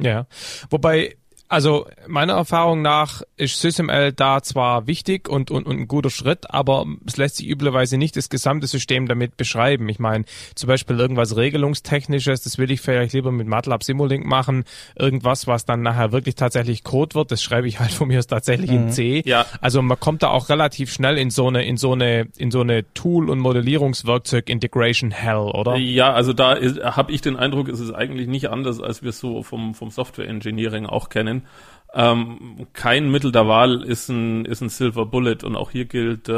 Ja, 0.00 0.26
wobei 0.70 1.16
also 1.48 1.86
meiner 2.06 2.34
Erfahrung 2.34 2.82
nach 2.82 3.22
ist 3.36 3.60
SysML 3.60 4.12
da 4.12 4.42
zwar 4.42 4.86
wichtig 4.86 5.28
und, 5.28 5.50
und, 5.50 5.66
und 5.66 5.78
ein 5.78 5.88
guter 5.88 6.10
Schritt, 6.10 6.50
aber 6.50 6.84
es 7.06 7.16
lässt 7.16 7.36
sich 7.36 7.48
üblicherweise 7.48 7.96
nicht 7.96 8.16
das 8.16 8.28
gesamte 8.28 8.66
System 8.66 9.08
damit 9.08 9.36
beschreiben. 9.38 9.88
Ich 9.88 9.98
meine, 9.98 10.24
zum 10.54 10.68
Beispiel 10.68 10.98
irgendwas 10.98 11.36
Regelungstechnisches, 11.36 12.42
das 12.42 12.58
will 12.58 12.70
ich 12.70 12.82
vielleicht 12.82 13.14
lieber 13.14 13.32
mit 13.32 13.46
MATLAB 13.46 13.82
Simulink 13.82 14.26
machen. 14.26 14.64
Irgendwas, 14.94 15.46
was 15.46 15.64
dann 15.64 15.80
nachher 15.80 16.12
wirklich 16.12 16.34
tatsächlich 16.34 16.84
Code 16.84 17.14
wird, 17.14 17.32
das 17.32 17.42
schreibe 17.42 17.66
ich 17.66 17.80
halt 17.80 17.92
von 17.92 18.08
mir 18.08 18.18
aus 18.18 18.26
tatsächlich 18.26 18.70
mhm. 18.70 18.76
in 18.76 18.90
C. 18.90 19.22
Ja. 19.24 19.46
Also 19.62 19.80
man 19.80 19.98
kommt 19.98 20.22
da 20.22 20.28
auch 20.28 20.50
relativ 20.50 20.92
schnell 20.92 21.16
in 21.16 21.30
so 21.30 21.48
eine, 21.48 21.64
in 21.64 21.78
so 21.78 21.92
eine, 21.92 22.28
in 22.36 22.50
so 22.50 22.60
eine 22.60 22.92
Tool- 22.92 23.30
und 23.30 23.38
Modellierungswerkzeug 23.38 24.50
Integration 24.50 25.10
Hell, 25.10 25.36
oder? 25.36 25.76
Ja, 25.76 26.12
also 26.12 26.34
da 26.34 26.56
habe 26.58 27.12
ich 27.12 27.22
den 27.22 27.36
Eindruck, 27.36 27.68
es 27.68 27.80
ist 27.80 27.92
eigentlich 27.92 28.28
nicht 28.28 28.50
anders, 28.50 28.82
als 28.82 29.02
wir 29.02 29.10
es 29.10 29.18
so 29.18 29.42
vom, 29.42 29.74
vom 29.74 29.90
Software 29.90 30.28
Engineering 30.28 30.84
auch 30.84 31.08
kennen 31.08 31.37
sein. 31.40 31.48
Ähm, 31.94 32.66
kein 32.74 33.10
Mittel 33.10 33.32
der 33.32 33.48
Wahl 33.48 33.82
ist 33.82 34.08
ein, 34.08 34.44
ist 34.44 34.60
ein 34.60 34.68
Silver 34.68 35.06
Bullet 35.06 35.38
und 35.42 35.56
auch 35.56 35.70
hier 35.70 35.86
gilt, 35.86 36.28
äh, 36.28 36.32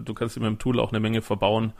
du 0.00 0.14
kannst 0.14 0.36
mit 0.36 0.46
dem 0.46 0.58
Tool 0.58 0.78
auch 0.78 0.92
eine 0.92 1.00
Menge 1.00 1.22
verbauen. 1.22 1.72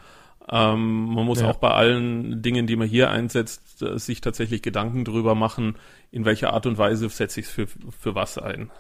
Ähm, 0.50 1.06
man 1.14 1.24
muss 1.24 1.40
ja. 1.40 1.50
auch 1.50 1.56
bei 1.56 1.70
allen 1.70 2.42
Dingen, 2.42 2.66
die 2.66 2.76
man 2.76 2.88
hier 2.88 3.10
einsetzt, 3.10 3.82
äh, 3.82 3.98
sich 3.98 4.20
tatsächlich 4.20 4.62
Gedanken 4.62 5.04
darüber 5.04 5.34
machen, 5.34 5.76
in 6.12 6.24
welcher 6.24 6.52
Art 6.52 6.66
und 6.66 6.78
Weise 6.78 7.08
setze 7.08 7.40
ich 7.40 7.46
es 7.46 7.52
für, 7.52 7.66
für 7.66 8.14
was 8.14 8.38
ein. 8.38 8.70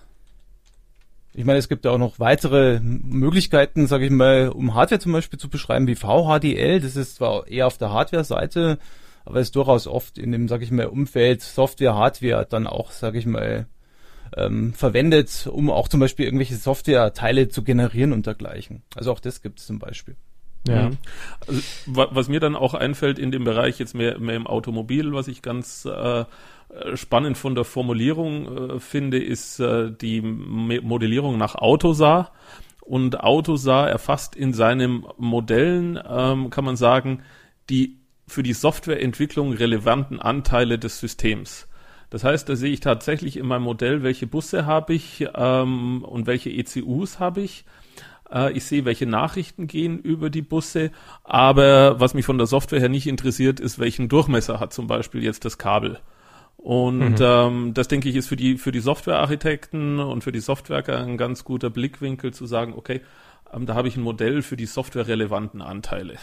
Ich 1.32 1.44
meine, 1.44 1.58
es 1.58 1.68
gibt 1.68 1.84
ja 1.84 1.90
auch 1.90 1.98
noch 1.98 2.18
weitere 2.20 2.80
Möglichkeiten, 2.80 3.86
sage 3.86 4.06
ich 4.06 4.10
mal, 4.10 4.50
um 4.50 4.74
Hardware 4.74 5.00
zum 5.00 5.12
Beispiel 5.12 5.38
zu 5.38 5.48
beschreiben, 5.48 5.86
wie 5.86 5.96
VHDL. 5.96 6.80
Das 6.80 6.96
ist 6.96 7.16
zwar 7.16 7.48
eher 7.48 7.66
auf 7.66 7.76
der 7.76 7.90
Hardware-Seite, 7.90 8.78
aber 9.24 9.40
ist 9.40 9.56
durchaus 9.56 9.86
oft 9.86 10.18
in 10.18 10.32
dem, 10.32 10.48
sag 10.48 10.62
ich 10.62 10.70
mal, 10.70 10.86
Umfeld 10.86 11.42
Software, 11.42 11.94
Hardware 11.94 12.46
dann 12.48 12.66
auch, 12.66 12.90
sag 12.90 13.14
ich 13.14 13.26
mal, 13.26 13.66
ähm, 14.36 14.72
verwendet, 14.74 15.48
um 15.50 15.70
auch 15.70 15.88
zum 15.88 16.00
Beispiel 16.00 16.26
irgendwelche 16.26 16.56
Software-Teile 16.56 17.48
zu 17.48 17.62
generieren 17.62 18.12
und 18.12 18.26
dergleichen. 18.26 18.82
Also 18.96 19.12
auch 19.12 19.20
das 19.20 19.42
gibt 19.42 19.60
es 19.60 19.66
zum 19.66 19.78
Beispiel. 19.78 20.16
Ja. 20.66 20.88
Mhm. 20.88 20.98
Also, 21.46 21.60
was 21.86 22.28
mir 22.28 22.40
dann 22.40 22.56
auch 22.56 22.74
einfällt 22.74 23.18
in 23.18 23.30
dem 23.30 23.44
Bereich 23.44 23.78
jetzt 23.78 23.94
mehr, 23.94 24.18
mehr 24.18 24.36
im 24.36 24.46
Automobil, 24.46 25.12
was 25.12 25.28
ich 25.28 25.42
ganz 25.42 25.84
äh, 25.84 26.24
spannend 26.94 27.36
von 27.38 27.54
der 27.54 27.64
Formulierung 27.64 28.70
äh, 28.70 28.80
finde, 28.80 29.22
ist 29.22 29.60
äh, 29.60 29.92
die 29.92 30.22
Modellierung 30.22 31.38
nach 31.38 31.54
Autosar. 31.54 32.32
Und 32.80 33.20
Autosar 33.20 33.88
erfasst 33.88 34.36
in 34.36 34.52
seinen 34.52 35.06
Modellen, 35.16 35.98
ähm, 36.06 36.50
kann 36.50 36.64
man 36.64 36.76
sagen, 36.76 37.22
die 37.70 37.98
für 38.26 38.42
die 38.42 38.52
Softwareentwicklung 38.52 39.52
relevanten 39.52 40.20
Anteile 40.20 40.78
des 40.78 41.00
Systems. 41.00 41.68
Das 42.10 42.24
heißt, 42.24 42.48
da 42.48 42.56
sehe 42.56 42.72
ich 42.72 42.80
tatsächlich 42.80 43.36
in 43.36 43.46
meinem 43.46 43.62
Modell, 43.62 44.02
welche 44.02 44.26
Busse 44.26 44.66
habe 44.66 44.94
ich 44.94 45.26
ähm, 45.34 46.04
und 46.04 46.26
welche 46.26 46.50
ECUs 46.50 47.18
habe 47.18 47.40
ich. 47.40 47.64
Äh, 48.30 48.52
ich 48.52 48.64
sehe, 48.64 48.84
welche 48.84 49.06
Nachrichten 49.06 49.66
gehen 49.66 49.98
über 49.98 50.30
die 50.30 50.42
Busse. 50.42 50.90
Aber 51.24 51.98
was 52.00 52.14
mich 52.14 52.24
von 52.24 52.38
der 52.38 52.46
Software 52.46 52.80
her 52.80 52.88
nicht 52.88 53.06
interessiert, 53.06 53.60
ist, 53.60 53.78
welchen 53.78 54.08
Durchmesser 54.08 54.60
hat 54.60 54.72
zum 54.72 54.86
Beispiel 54.86 55.22
jetzt 55.22 55.44
das 55.44 55.58
Kabel. 55.58 55.98
Und 56.56 57.18
mhm. 57.18 57.26
ähm, 57.26 57.74
das 57.74 57.88
denke 57.88 58.08
ich 58.08 58.16
ist 58.16 58.28
für 58.28 58.36
die 58.36 58.56
für 58.56 58.72
die 58.72 58.80
Softwarearchitekten 58.80 59.98
und 59.98 60.24
für 60.24 60.32
die 60.32 60.40
Softwerker 60.40 60.98
ein 60.98 61.18
ganz 61.18 61.44
guter 61.44 61.68
Blickwinkel 61.68 62.32
zu 62.32 62.46
sagen, 62.46 62.74
okay, 62.74 63.02
ähm, 63.52 63.66
da 63.66 63.74
habe 63.74 63.88
ich 63.88 63.96
ein 63.96 64.02
Modell 64.02 64.40
für 64.40 64.56
die 64.56 64.66
softwarerelevanten 64.66 65.60
Anteile. 65.60 66.14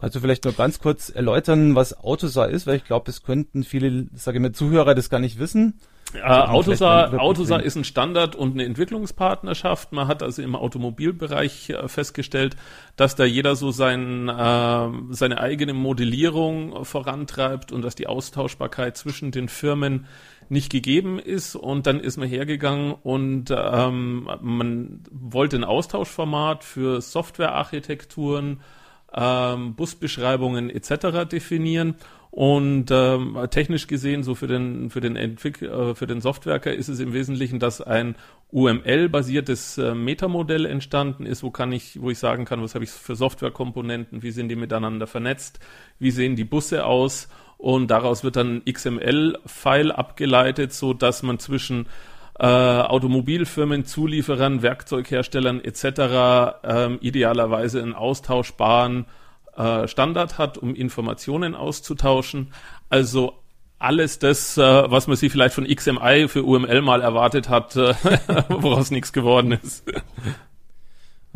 Kannst 0.00 0.16
du 0.16 0.20
vielleicht 0.20 0.46
noch 0.46 0.56
ganz 0.56 0.80
kurz 0.80 1.10
erläutern, 1.10 1.74
was 1.74 1.98
Autosar 1.98 2.48
ist, 2.48 2.66
weil 2.66 2.76
ich 2.76 2.84
glaube, 2.84 3.10
es 3.10 3.22
könnten 3.22 3.64
viele, 3.64 4.06
sage 4.14 4.38
ich 4.38 4.42
mal, 4.42 4.52
Zuhörer 4.52 4.94
das 4.94 5.10
gar 5.10 5.20
nicht 5.20 5.38
wissen. 5.38 5.78
Äh, 6.14 6.22
Autosar, 6.22 7.20
Autosar 7.20 7.62
ist 7.62 7.76
ein 7.76 7.84
Standard 7.84 8.34
und 8.34 8.52
eine 8.54 8.64
Entwicklungspartnerschaft. 8.64 9.92
Man 9.92 10.08
hat 10.08 10.22
also 10.22 10.42
im 10.42 10.56
Automobilbereich 10.56 11.70
äh, 11.70 11.86
festgestellt, 11.86 12.56
dass 12.96 13.14
da 13.14 13.24
jeder 13.24 13.54
so 13.54 13.70
sein, 13.70 14.28
äh, 14.28 14.88
seine 15.10 15.38
eigene 15.38 15.72
Modellierung 15.72 16.84
vorantreibt 16.84 17.70
und 17.70 17.82
dass 17.82 17.94
die 17.94 18.08
Austauschbarkeit 18.08 18.96
zwischen 18.96 19.30
den 19.30 19.48
Firmen 19.48 20.06
nicht 20.48 20.72
gegeben 20.72 21.20
ist. 21.20 21.54
Und 21.54 21.86
dann 21.86 22.00
ist 22.00 22.16
man 22.16 22.28
hergegangen 22.28 22.92
und 22.92 23.54
ähm, 23.56 24.28
man 24.40 25.04
wollte 25.12 25.56
ein 25.56 25.64
Austauschformat 25.64 26.64
für 26.64 27.00
Softwarearchitekturen, 27.00 28.60
ähm, 29.14 29.74
Busbeschreibungen 29.74 30.70
etc. 30.70 31.28
definieren 31.30 31.96
und 32.30 32.86
ähm, 32.92 33.36
technisch 33.50 33.88
gesehen, 33.88 34.22
so 34.22 34.36
für 34.36 34.46
den 34.46 34.88
für 34.90 35.00
den 35.00 35.16
Entwick 35.16 35.62
äh, 35.62 35.94
für 35.96 36.06
den 36.06 36.20
Softwerker 36.20 36.72
ist 36.72 36.88
es 36.88 37.00
im 37.00 37.12
Wesentlichen, 37.12 37.58
dass 37.58 37.80
ein 37.80 38.14
UML-basiertes 38.52 39.78
äh, 39.78 39.94
Metamodell 39.94 40.64
entstanden 40.64 41.26
ist, 41.26 41.42
wo 41.42 41.50
kann 41.50 41.72
ich, 41.72 42.00
wo 42.00 42.10
ich 42.10 42.18
sagen 42.18 42.44
kann, 42.44 42.62
was 42.62 42.74
habe 42.74 42.84
ich 42.84 42.90
für 42.90 43.16
Softwarekomponenten, 43.16 44.22
wie 44.22 44.30
sind 44.30 44.48
die 44.48 44.56
miteinander 44.56 45.08
vernetzt, 45.08 45.58
wie 45.98 46.12
sehen 46.12 46.36
die 46.36 46.44
Busse 46.44 46.86
aus 46.86 47.28
und 47.58 47.90
daraus 47.90 48.22
wird 48.22 48.36
dann 48.36 48.62
ein 48.64 48.72
XML-File 48.72 49.92
abgeleitet, 49.92 50.72
so 50.72 50.94
dass 50.94 51.22
man 51.22 51.38
zwischen 51.40 51.86
äh, 52.40 52.46
Automobilfirmen, 52.46 53.84
Zulieferern, 53.84 54.62
Werkzeugherstellern 54.62 55.62
etc. 55.62 56.56
Ähm, 56.64 56.98
idealerweise 57.02 57.82
einen 57.82 57.94
austauschbaren 57.94 59.04
äh, 59.56 59.86
Standard 59.86 60.38
hat, 60.38 60.56
um 60.56 60.74
Informationen 60.74 61.54
auszutauschen. 61.54 62.54
Also 62.88 63.34
alles 63.78 64.18
das, 64.18 64.56
äh, 64.56 64.62
was 64.62 65.06
man 65.06 65.16
sich 65.16 65.30
vielleicht 65.30 65.54
von 65.54 65.66
XMI 65.66 66.28
für 66.28 66.42
UML 66.44 66.80
mal 66.80 67.02
erwartet 67.02 67.50
hat, 67.50 67.76
äh, 67.76 67.94
woraus 68.48 68.90
nichts 68.90 69.12
geworden 69.12 69.52
ist. 69.52 69.84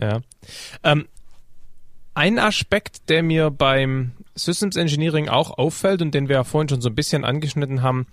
Ja. 0.00 0.20
Ähm, 0.82 1.06
ein 2.14 2.38
Aspekt, 2.38 3.10
der 3.10 3.22
mir 3.22 3.50
beim 3.50 4.12
Systems 4.34 4.76
Engineering 4.76 5.28
auch 5.28 5.58
auffällt 5.58 6.02
und 6.02 6.14
den 6.14 6.28
wir 6.28 6.36
ja 6.36 6.44
vorhin 6.44 6.68
schon 6.68 6.80
so 6.80 6.88
ein 6.88 6.94
bisschen 6.94 7.24
angeschnitten 7.24 7.82
haben, 7.82 8.06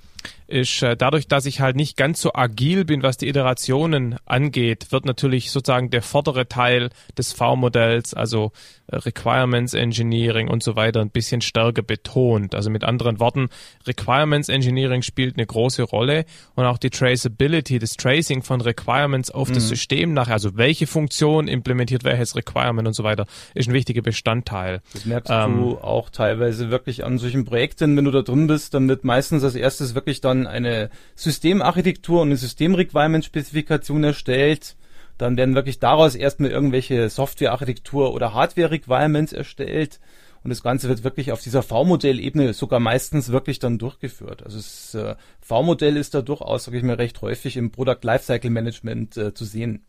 ist 0.48 0.84
äh, 0.84 0.96
dadurch, 0.98 1.28
dass 1.28 1.46
ich 1.46 1.62
halt 1.62 1.76
nicht 1.76 1.98
ganz 1.98 2.22
so 2.22 2.34
agil 2.34 2.86
bin, 2.86 3.04
was 3.04 3.18
die 3.18 3.28
Iterationen 3.28 4.18
angeht, 4.26 4.92
wird 4.92 5.06
natürlich 5.06 5.50
sozusagen 5.50 5.90
der 5.90 6.02
vordere 6.02 6.48
Teil 6.48 6.90
des 7.18 7.32
V-Modells, 7.34 8.14
also 8.14 8.52
äh, 8.88 8.98
Requirements 8.98 9.74
Engineering 9.74 10.50
und 10.50 10.62
so 10.62 10.76
weiter, 10.76 11.02
ein 11.02 11.10
bisschen 11.10 11.42
stärker 11.42 11.82
betont. 11.82 12.54
Also 12.54 12.70
mit 12.70 12.84
anderen 12.84 13.20
Worten, 13.20 13.50
Requirements 13.88 14.50
Engineering 14.50 15.02
spielt 15.02 15.38
eine 15.38 15.46
große 15.46 15.84
Rolle 15.84 16.26
und 16.56 16.66
auch 16.66 16.78
die 16.78 16.90
Traceability, 16.90 17.80
das 17.80 17.96
Tracing 17.96 18.44
von 18.44 18.62
Requirements 18.62 19.32
auf 19.32 19.50
mhm. 19.50 19.54
das 19.56 19.70
System 19.70 20.14
nachher, 20.14 20.34
also 20.34 20.58
welche 20.58 20.86
Funktion 20.86 21.48
implementiert 21.48 22.04
welches 22.04 22.36
Requirement 22.36 22.88
und 22.88 22.94
so 22.94 23.04
weiter, 23.04 23.26
ist 23.56 23.70
ein 23.70 23.74
wichtiger 23.74 24.02
Bestandteil. 24.02 24.82
Das 24.94 25.06
merkst 25.06 25.32
ähm, 25.34 25.58
du 25.58 25.78
auch 25.78 26.11
teilweise 26.12 26.70
wirklich 26.70 27.04
an 27.04 27.18
solchen 27.18 27.46
Projekten, 27.46 27.96
wenn 27.98 28.06
du 28.06 28.12
da 28.12 28.22
drin 28.22 28.48
bist, 28.48 28.74
dann 28.74 28.88
wird 28.88 29.04
meistens 29.04 29.44
als 29.44 29.56
erstes 29.56 29.96
wirklich 29.96 30.22
dann 30.22 30.48
eine 30.48 30.90
Systemarchitektur 31.16 32.22
und 32.22 32.30
eine 32.30 32.38
System-Requirement-Spezifikation 32.38 34.04
erstellt. 34.04 34.76
Dann 35.18 35.38
werden 35.38 35.56
wirklich 35.56 35.80
daraus 35.80 36.16
erstmal 36.16 36.52
irgendwelche 36.52 37.10
Software-Architektur 37.10 38.14
oder 38.14 38.34
Hardware-Requirements 38.34 39.34
erstellt. 39.34 40.00
Und 40.44 40.50
das 40.50 40.64
Ganze 40.64 40.90
wird 40.90 41.04
wirklich 41.04 41.32
auf 41.32 41.42
dieser 41.42 41.62
V-Modell-Ebene 41.62 42.54
sogar 42.54 42.80
meistens 42.80 43.32
wirklich 43.32 43.60
dann 43.60 43.78
durchgeführt. 43.78 44.44
Also 44.44 44.58
das 44.58 44.96
äh, 44.96 45.16
V-Modell 45.42 45.98
ist 45.98 46.16
da 46.16 46.22
durchaus, 46.22 46.64
sage 46.64 46.78
ich 46.78 46.84
mal, 46.84 46.96
recht 46.96 47.22
häufig 47.22 47.58
im 47.58 47.72
Product 47.72 48.00
Lifecycle 48.02 48.50
Management 48.50 49.18
äh, 49.18 49.34
zu 49.34 49.46
sehen. 49.46 49.86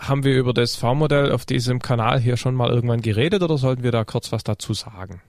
Haben 0.00 0.22
wir 0.22 0.36
über 0.36 0.52
das 0.52 0.76
V-Modell 0.76 1.32
auf 1.32 1.46
diesem 1.46 1.80
Kanal 1.80 2.20
hier 2.20 2.36
schon 2.36 2.54
mal 2.54 2.70
irgendwann 2.70 3.00
geredet 3.00 3.42
oder 3.42 3.58
sollten 3.58 3.82
wir 3.82 3.92
da 3.92 4.04
kurz 4.04 4.30
was 4.32 4.44
dazu 4.44 4.74
sagen? 4.74 5.22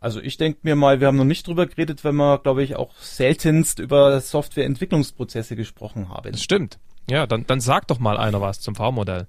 Also 0.00 0.20
ich 0.20 0.38
denke 0.38 0.60
mir 0.62 0.76
mal, 0.76 1.00
wir 1.00 1.06
haben 1.06 1.18
noch 1.18 1.24
nicht 1.24 1.46
drüber 1.46 1.66
geredet, 1.66 2.04
wenn 2.04 2.16
wir, 2.16 2.38
glaube 2.38 2.62
ich, 2.62 2.74
auch 2.74 2.94
seltenst 2.96 3.78
über 3.78 4.18
Softwareentwicklungsprozesse 4.20 5.56
gesprochen 5.56 6.08
haben. 6.08 6.32
Das 6.32 6.42
stimmt. 6.42 6.78
Ja, 7.10 7.26
dann, 7.26 7.46
dann 7.46 7.60
sag 7.60 7.86
doch 7.86 7.98
mal 7.98 8.16
einer 8.16 8.40
was 8.40 8.60
zum 8.60 8.74
V-Modell. 8.74 9.26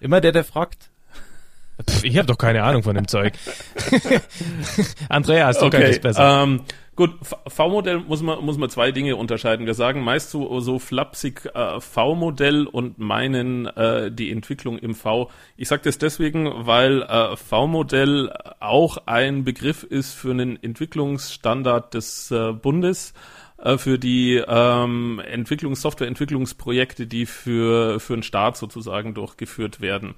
Immer 0.00 0.20
der, 0.20 0.32
der 0.32 0.42
fragt. 0.42 0.90
Pff, 1.88 2.02
ich 2.02 2.16
habe 2.18 2.26
doch 2.26 2.38
keine 2.38 2.64
Ahnung 2.64 2.82
von 2.82 2.96
dem 2.96 3.06
Zeug. 3.06 3.34
Andreas, 5.08 5.58
du 5.58 5.66
okay, 5.66 5.80
kannst 5.80 5.92
es 5.92 6.00
besser. 6.00 6.42
Ähm, 6.42 6.62
Gut, 6.98 7.12
V-Modell 7.46 8.00
muss 8.00 8.22
man, 8.22 8.44
muss 8.44 8.58
man 8.58 8.70
zwei 8.70 8.90
Dinge 8.90 9.14
unterscheiden. 9.14 9.66
Wir 9.66 9.74
sagen 9.74 10.02
meist 10.02 10.30
so, 10.30 10.58
so 10.58 10.80
flapsig 10.80 11.48
äh, 11.54 11.80
V-Modell 11.80 12.66
und 12.66 12.98
meinen 12.98 13.66
äh, 13.66 14.10
die 14.10 14.32
Entwicklung 14.32 14.78
im 14.80 14.96
V. 14.96 15.30
Ich 15.56 15.68
sage 15.68 15.82
das 15.84 15.98
deswegen, 15.98 16.50
weil 16.66 17.02
äh, 17.02 17.36
V-Modell 17.36 18.32
auch 18.58 18.98
ein 19.06 19.44
Begriff 19.44 19.84
ist 19.84 20.12
für 20.12 20.32
einen 20.32 20.60
Entwicklungsstandard 20.60 21.94
des 21.94 22.32
äh, 22.32 22.52
Bundes 22.52 23.14
äh, 23.58 23.76
für 23.78 23.98
die 23.98 24.42
ähm, 24.46 25.20
Entwicklungs 25.24 25.82
Softwareentwicklungsprojekte, 25.82 27.06
die 27.06 27.26
für 27.26 28.00
für 28.00 28.14
den 28.14 28.22
Staat 28.22 28.56
sozusagen 28.56 29.14
durchgeführt 29.14 29.80
werden. 29.80 30.14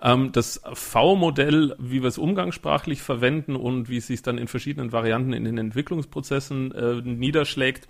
Ähm, 0.00 0.32
das 0.32 0.60
V-Modell, 0.72 1.74
wie 1.78 2.02
wir 2.02 2.08
es 2.08 2.18
umgangssprachlich 2.18 3.02
verwenden 3.02 3.56
und 3.56 3.88
wie 3.88 3.96
es 3.96 4.06
sich 4.06 4.22
dann 4.22 4.38
in 4.38 4.48
verschiedenen 4.48 4.92
Varianten 4.92 5.32
in 5.32 5.44
den 5.44 5.58
Entwicklungsprozessen 5.58 6.72
äh, 6.72 6.94
niederschlägt, 7.02 7.88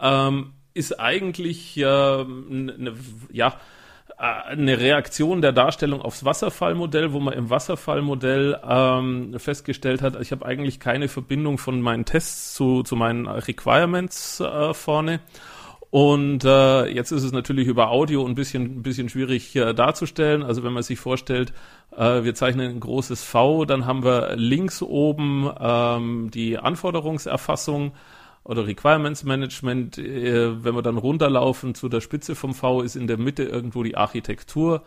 ähm, 0.00 0.52
ist 0.74 0.98
eigentlich 0.98 1.76
äh, 1.76 1.84
eine, 1.84 2.94
ja, 3.30 3.48
äh, 3.48 3.81
eine 4.18 4.78
Reaktion 4.78 5.42
der 5.42 5.52
Darstellung 5.52 6.02
aufs 6.02 6.24
Wasserfallmodell, 6.24 7.12
wo 7.12 7.20
man 7.20 7.34
im 7.34 7.50
Wasserfallmodell 7.50 8.60
ähm, 8.68 9.34
festgestellt 9.38 10.02
hat, 10.02 10.20
ich 10.20 10.32
habe 10.32 10.46
eigentlich 10.46 10.80
keine 10.80 11.08
Verbindung 11.08 11.58
von 11.58 11.80
meinen 11.80 12.04
Tests 12.04 12.54
zu, 12.54 12.82
zu 12.82 12.96
meinen 12.96 13.26
Requirements 13.26 14.40
äh, 14.40 14.74
vorne 14.74 15.20
und 15.92 16.42
äh, 16.46 16.86
jetzt 16.86 17.10
ist 17.10 17.22
es 17.22 17.32
natürlich 17.32 17.68
über 17.68 17.90
Audio 17.90 18.24
ein 18.24 18.34
bisschen, 18.34 18.78
ein 18.78 18.82
bisschen 18.82 19.10
schwierig 19.10 19.54
äh, 19.56 19.74
darzustellen. 19.74 20.42
Also 20.42 20.62
wenn 20.62 20.72
man 20.72 20.82
sich 20.82 20.98
vorstellt, 20.98 21.52
äh, 21.94 22.24
wir 22.24 22.34
zeichnen 22.34 22.70
ein 22.70 22.80
großes 22.80 23.22
V, 23.22 23.66
dann 23.66 23.84
haben 23.84 24.02
wir 24.02 24.34
links 24.36 24.80
oben 24.80 25.50
ähm, 25.60 26.30
die 26.32 26.56
Anforderungserfassung 26.56 27.92
oder 28.44 28.66
Requirements 28.66 29.24
Management. 29.24 29.98
Äh, 29.98 30.64
wenn 30.64 30.74
wir 30.74 30.82
dann 30.82 30.98
runterlaufen 30.98 31.74
zu 31.74 31.88
der 31.88 32.00
Spitze 32.00 32.34
vom 32.34 32.54
V, 32.54 32.82
ist 32.82 32.96
in 32.96 33.06
der 33.06 33.18
Mitte 33.18 33.44
irgendwo 33.44 33.82
die 33.82 33.96
Architektur. 33.96 34.82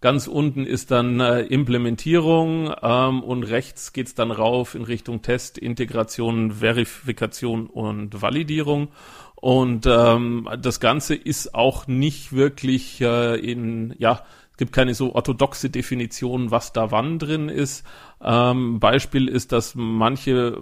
Ganz 0.00 0.26
unten 0.26 0.64
ist 0.64 0.90
dann 0.90 1.20
äh, 1.20 1.42
Implementierung 1.42 2.72
ähm, 2.82 3.22
und 3.22 3.42
rechts 3.42 3.92
geht's 3.92 4.14
dann 4.14 4.30
rauf 4.30 4.74
in 4.74 4.82
Richtung 4.82 5.20
Test, 5.20 5.58
Integration, 5.58 6.52
Verifikation 6.52 7.66
und 7.66 8.22
Validierung. 8.22 8.88
Und 9.34 9.86
ähm, 9.86 10.48
das 10.58 10.80
Ganze 10.80 11.14
ist 11.14 11.54
auch 11.54 11.86
nicht 11.86 12.32
wirklich 12.32 13.00
äh, 13.02 13.38
in, 13.38 13.94
ja, 13.98 14.22
gibt 14.60 14.74
keine 14.74 14.92
so 14.92 15.14
orthodoxe 15.14 15.70
Definition, 15.70 16.50
was 16.50 16.74
da 16.74 16.90
wann 16.90 17.18
drin 17.18 17.48
ist. 17.48 17.82
Ähm, 18.22 18.78
Beispiel 18.78 19.26
ist, 19.26 19.52
dass 19.52 19.74
manche 19.74 20.60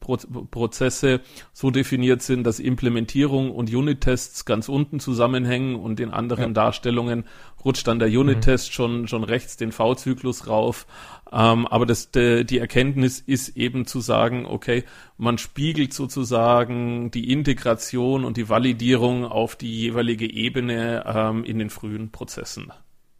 Pro 0.00 0.16
Prozesse 0.50 1.20
so 1.52 1.70
definiert 1.70 2.20
sind, 2.20 2.42
dass 2.42 2.58
Implementierung 2.58 3.52
und 3.52 3.72
Unit-Tests 3.72 4.44
ganz 4.44 4.68
unten 4.68 4.98
zusammenhängen 4.98 5.76
und 5.76 6.00
in 6.00 6.10
anderen 6.10 6.48
ja. 6.48 6.52
Darstellungen 6.52 7.26
rutscht 7.64 7.86
dann 7.86 8.00
der 8.00 8.08
Unit-Test 8.08 8.70
mhm. 8.70 8.72
schon, 8.72 9.08
schon 9.08 9.22
rechts 9.22 9.56
den 9.56 9.70
V-Zyklus 9.70 10.48
rauf. 10.48 10.88
Ähm, 11.30 11.68
aber 11.68 11.86
das, 11.86 12.10
de, 12.10 12.42
die 12.42 12.58
Erkenntnis 12.58 13.20
ist 13.20 13.56
eben 13.56 13.86
zu 13.86 14.00
sagen, 14.00 14.46
okay, 14.46 14.82
man 15.16 15.38
spiegelt 15.38 15.94
sozusagen 15.94 17.12
die 17.12 17.30
Integration 17.30 18.24
und 18.24 18.36
die 18.36 18.48
Validierung 18.48 19.24
auf 19.24 19.54
die 19.54 19.72
jeweilige 19.72 20.28
Ebene 20.28 21.04
ähm, 21.06 21.44
in 21.44 21.60
den 21.60 21.70
frühen 21.70 22.10
Prozessen. 22.10 22.72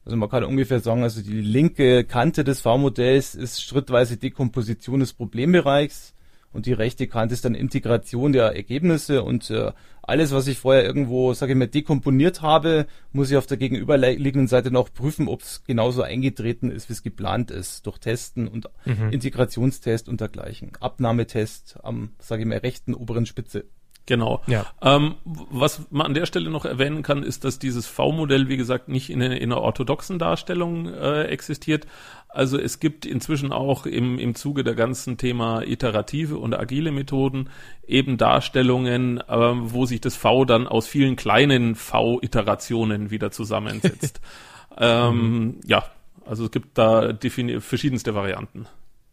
Also 0.08 0.16
man 0.16 0.30
kann 0.30 0.42
ungefähr 0.42 0.80
sagen, 0.80 1.02
also 1.02 1.20
die 1.20 1.42
linke 1.42 2.02
Kante 2.02 2.42
des 2.42 2.62
V-Modells 2.62 3.34
ist 3.34 3.62
schrittweise 3.62 4.16
Dekomposition 4.16 5.00
des 5.00 5.12
Problembereichs 5.12 6.14
und 6.50 6.64
die 6.64 6.72
rechte 6.72 7.06
Kante 7.08 7.34
ist 7.34 7.44
dann 7.44 7.54
Integration 7.54 8.32
der 8.32 8.56
Ergebnisse 8.56 9.22
und 9.22 9.50
äh, 9.50 9.70
alles, 10.00 10.32
was 10.32 10.46
ich 10.46 10.60
vorher 10.60 10.82
irgendwo, 10.82 11.34
sage 11.34 11.52
ich 11.52 11.58
mal, 11.58 11.68
dekomponiert 11.68 12.40
habe, 12.40 12.86
muss 13.12 13.30
ich 13.30 13.36
auf 13.36 13.46
der 13.46 13.58
gegenüberliegenden 13.58 14.48
Seite 14.48 14.70
noch 14.70 14.90
prüfen, 14.94 15.28
ob 15.28 15.42
es 15.42 15.62
genauso 15.64 16.00
eingetreten 16.00 16.70
ist, 16.70 16.88
wie 16.88 16.94
es 16.94 17.02
geplant 17.02 17.50
ist, 17.50 17.86
durch 17.86 17.98
Testen 17.98 18.48
und 18.48 18.70
mhm. 18.86 19.10
Integrationstest 19.10 20.08
und 20.08 20.22
dergleichen. 20.22 20.72
Abnahmetest 20.80 21.80
am, 21.82 22.12
sage 22.18 22.44
ich 22.44 22.48
mal, 22.48 22.56
rechten 22.56 22.94
oberen 22.94 23.26
Spitze. 23.26 23.66
Genau. 24.08 24.40
Ja. 24.46 24.64
Ähm, 24.80 25.16
was 25.26 25.82
man 25.90 26.06
an 26.06 26.14
der 26.14 26.24
Stelle 26.24 26.48
noch 26.48 26.64
erwähnen 26.64 27.02
kann, 27.02 27.22
ist, 27.22 27.44
dass 27.44 27.58
dieses 27.58 27.86
V-Modell, 27.86 28.48
wie 28.48 28.56
gesagt, 28.56 28.88
nicht 28.88 29.10
in, 29.10 29.20
in 29.20 29.52
einer 29.52 29.60
orthodoxen 29.60 30.18
Darstellung 30.18 30.86
äh, 30.86 31.24
existiert. 31.24 31.86
Also 32.26 32.58
es 32.58 32.80
gibt 32.80 33.04
inzwischen 33.04 33.52
auch 33.52 33.84
im, 33.84 34.18
im 34.18 34.34
Zuge 34.34 34.64
der 34.64 34.74
ganzen 34.74 35.18
Thema 35.18 35.60
iterative 35.60 36.38
und 36.38 36.58
agile 36.58 36.90
Methoden 36.90 37.50
eben 37.86 38.16
Darstellungen, 38.16 39.18
äh, 39.18 39.24
wo 39.28 39.84
sich 39.84 40.00
das 40.00 40.16
V 40.16 40.46
dann 40.46 40.66
aus 40.66 40.86
vielen 40.86 41.16
kleinen 41.16 41.74
V-Iterationen 41.74 43.10
wieder 43.10 43.30
zusammensetzt. 43.30 44.22
ähm, 44.78 45.16
mhm. 45.16 45.60
Ja, 45.66 45.84
also 46.24 46.46
es 46.46 46.50
gibt 46.50 46.78
da 46.78 47.12
verschiedenste 47.60 48.14
Varianten. 48.14 48.64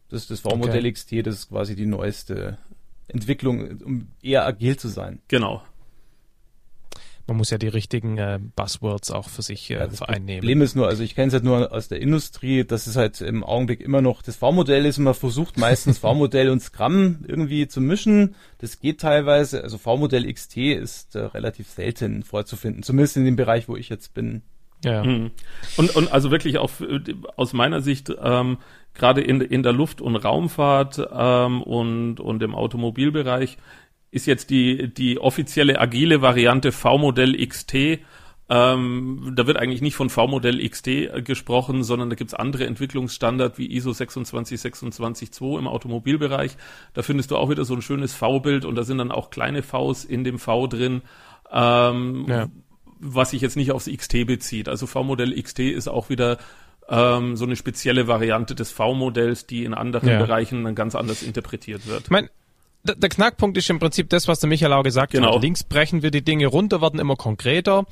Das 0.08 0.21
ist 0.21 0.31
das 0.31 0.39
V-Modell 0.39 0.79
okay. 0.79 0.93
XT, 0.93 1.27
das 1.27 1.36
ist 1.36 1.49
quasi 1.49 1.75
die 1.75 1.86
neueste 1.86 2.60
Entwicklung, 3.07 3.81
um 3.81 4.07
eher 4.21 4.45
agil 4.45 4.77
zu 4.77 4.87
sein. 4.87 5.19
Genau. 5.27 5.61
Man 7.27 7.37
muss 7.37 7.49
ja 7.49 7.57
die 7.57 7.67
richtigen 7.67 8.19
äh, 8.19 8.39
Buzzwords 8.55 9.09
auch 9.09 9.29
für 9.29 9.41
sich 9.41 9.71
äh, 9.71 9.75
ja, 9.75 9.87
das 9.87 9.97
vereinnehmen. 9.97 10.41
Problem 10.41 10.61
ist 10.61 10.75
nur, 10.75 10.87
also 10.87 11.01
ich 11.01 11.15
kenne 11.15 11.27
es 11.27 11.33
halt 11.33 11.43
nur 11.43 11.71
aus 11.71 11.87
der 11.87 11.99
Industrie, 11.99 12.63
dass 12.63 12.85
es 12.85 12.95
halt 12.95 13.19
im 13.21 13.43
Augenblick 13.43 13.81
immer 13.81 14.01
noch 14.01 14.21
das 14.21 14.35
V-Modell 14.35 14.85
ist 14.85 14.99
und 14.99 15.05
man 15.05 15.15
versucht 15.15 15.57
meistens 15.57 15.97
V-Modell 15.99 16.49
und 16.49 16.61
Scrum 16.61 17.25
irgendwie 17.27 17.67
zu 17.67 17.81
mischen. 17.81 18.35
Das 18.59 18.79
geht 18.79 19.01
teilweise. 19.01 19.63
Also 19.63 19.79
V-Modell 19.79 20.31
XT 20.31 20.57
ist 20.57 21.15
äh, 21.15 21.19
relativ 21.19 21.69
selten 21.69 22.21
vorzufinden, 22.21 22.83
zumindest 22.83 23.17
in 23.17 23.25
dem 23.25 23.35
Bereich, 23.35 23.67
wo 23.67 23.75
ich 23.75 23.89
jetzt 23.89 24.13
bin. 24.13 24.43
Ja. 24.86 25.04
Mhm. 25.04 25.32
Und, 25.78 25.95
und 25.95 26.12
also 26.12 26.32
wirklich 26.32 26.58
auch 26.58 26.71
aus 27.36 27.54
meiner 27.54 27.82
Sicht 27.82 28.12
ähm, 28.21 28.58
gerade 28.93 29.21
in, 29.21 29.41
in 29.41 29.63
der 29.63 29.74
Luft- 29.74 30.02
und 30.02 30.15
Raumfahrt 30.15 31.06
ähm, 31.12 31.62
und, 31.62 32.19
und 32.19 32.41
im 32.41 32.56
Automobilbereich 32.56 33.58
ist 34.12 34.28
jetzt 34.28 34.50
die, 34.50 34.93
die 34.93 35.19
offizielle 35.19 35.80
agile 35.80 36.21
Variante 36.21 36.71
V-Modell 36.71 37.36
XT. 37.45 38.00
Ähm, 38.48 39.34
da 39.36 39.48
wird 39.48 39.58
eigentlich 39.58 39.82
nicht 39.82 39.95
von 39.95 40.10
V-Modell 40.10 40.67
XT 40.67 41.26
gesprochen, 41.26 41.84
sondern 41.84 42.10
da 42.10 42.15
gibt's 42.15 42.34
andere 42.34 42.65
Entwicklungsstandards 42.67 43.58
wie 43.58 43.76
ISO 43.76 43.91
26262 43.91 45.60
im 45.60 45.67
Automobilbereich. 45.67 46.56
Da 46.93 47.02
findest 47.02 47.32
du 47.32 47.38
auch 47.38 47.50
wieder 47.50 47.65
so 47.65 47.74
ein 47.74 47.82
schönes 47.82 48.13
V-Bild 48.13 48.63
und 48.63 48.76
da 48.76 48.84
sind 48.84 49.00
dann 49.00 49.12
auch 49.12 49.32
kleine 49.32 49.63
Vs 49.63 50.06
in 50.06 50.24
dem 50.24 50.39
V 50.39 50.67
drin. 50.67 51.02
Ähm, 51.52 52.26
ja. 52.30 52.48
Was 52.99 53.31
sich 53.31 53.41
jetzt 53.41 53.55
nicht 53.55 53.71
aufs 53.71 53.89
XT 53.89 54.25
bezieht. 54.25 54.69
Also 54.69 54.88
V-Modell 54.88 55.39
XT 55.41 55.60
ist 55.60 55.88
auch 55.88 56.10
wieder 56.10 56.38
ähm, 56.89 57.36
so 57.36 57.45
eine 57.45 57.55
spezielle 57.55 58.08
Variante 58.08 58.55
des 58.55 58.71
V-Modells, 58.71 59.47
die 59.47 59.63
in 59.63 59.73
anderen 59.73 60.10
ja. 60.10 60.19
Bereichen 60.19 60.63
dann 60.63 60.75
ganz 60.75 60.95
anders 60.95 61.23
interpretiert 61.23 61.88
wird. 61.88 62.03
Ich 62.03 62.10
mein, 62.10 62.29
der 62.84 63.10
Knackpunkt 63.10 63.58
ist 63.58 63.69
im 63.69 63.79
Prinzip 63.79 64.10
das, 64.10 64.27
was 64.27 64.39
der 64.39 64.49
Michael 64.49 64.73
auch 64.73 64.84
gesagt 64.84 65.12
genau. 65.12 65.36
hat. 65.36 65.41
Links 65.41 65.63
brechen 65.63 66.03
wir 66.03 66.12
die 66.12 66.23
Dinge 66.23 66.47
runter, 66.47 66.81
werden 66.81 66.99
immer 66.99 67.15
konkreter. 67.15 67.86